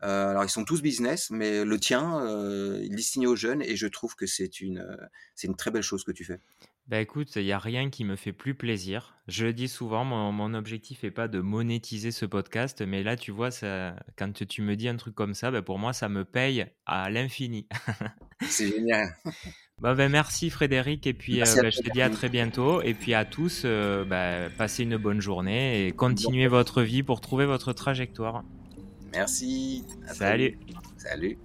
alors 0.00 0.44
ils 0.44 0.50
sont 0.50 0.64
tous 0.64 0.82
business 0.82 1.30
mais 1.30 1.64
le 1.64 1.80
tien 1.80 2.20
il 2.80 2.92
est 2.92 2.96
destiné 2.96 3.26
aux 3.26 3.36
jeunes 3.36 3.62
et 3.62 3.74
je 3.74 3.88
trouve 3.88 4.14
que 4.14 4.26
c'est 4.36 4.60
une, 4.60 4.78
euh, 4.78 4.96
c'est 5.34 5.46
une 5.46 5.56
très 5.56 5.70
belle 5.70 5.82
chose 5.82 6.04
que 6.04 6.12
tu 6.12 6.24
fais. 6.24 6.40
Bah 6.88 7.00
écoute, 7.00 7.34
il 7.34 7.42
y 7.42 7.50
a 7.50 7.58
rien 7.58 7.90
qui 7.90 8.04
me 8.04 8.14
fait 8.14 8.32
plus 8.32 8.54
plaisir. 8.54 9.16
Je 9.26 9.46
le 9.46 9.52
dis 9.52 9.66
souvent, 9.66 10.04
mon, 10.04 10.30
mon 10.30 10.54
objectif 10.54 11.02
est 11.02 11.10
pas 11.10 11.26
de 11.26 11.40
monétiser 11.40 12.12
ce 12.12 12.26
podcast, 12.26 12.80
mais 12.80 13.02
là, 13.02 13.16
tu 13.16 13.32
vois, 13.32 13.50
ça, 13.50 13.96
quand 14.16 14.32
tu 14.46 14.62
me 14.62 14.76
dis 14.76 14.88
un 14.88 14.96
truc 14.96 15.14
comme 15.14 15.34
ça, 15.34 15.50
bah 15.50 15.62
pour 15.62 15.80
moi, 15.80 15.92
ça 15.92 16.08
me 16.08 16.24
paye 16.24 16.66
à 16.86 17.10
l'infini. 17.10 17.66
C'est 18.48 18.68
génial. 18.68 19.08
Bah, 19.80 19.94
ben, 19.94 20.10
merci 20.10 20.48
Frédéric, 20.48 21.08
et 21.08 21.12
puis 21.12 21.42
euh, 21.42 21.44
bah, 21.60 21.70
je 21.70 21.80
te 21.80 21.90
dis 21.90 22.02
à 22.02 22.08
très 22.08 22.28
bientôt, 22.28 22.80
et 22.82 22.94
puis 22.94 23.14
à 23.14 23.24
tous, 23.24 23.62
euh, 23.64 24.04
bah, 24.04 24.48
passez 24.56 24.84
une 24.84 24.96
bonne 24.96 25.20
journée 25.20 25.86
et 25.86 25.92
continuez 25.92 26.46
votre 26.46 26.82
vie 26.82 27.02
pour 27.02 27.20
trouver 27.20 27.46
votre 27.46 27.72
trajectoire. 27.72 28.44
Merci. 29.12 29.84
À 30.06 30.14
Salut. 30.14 30.58
Salut. 30.96 31.38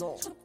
Non. 0.00 0.43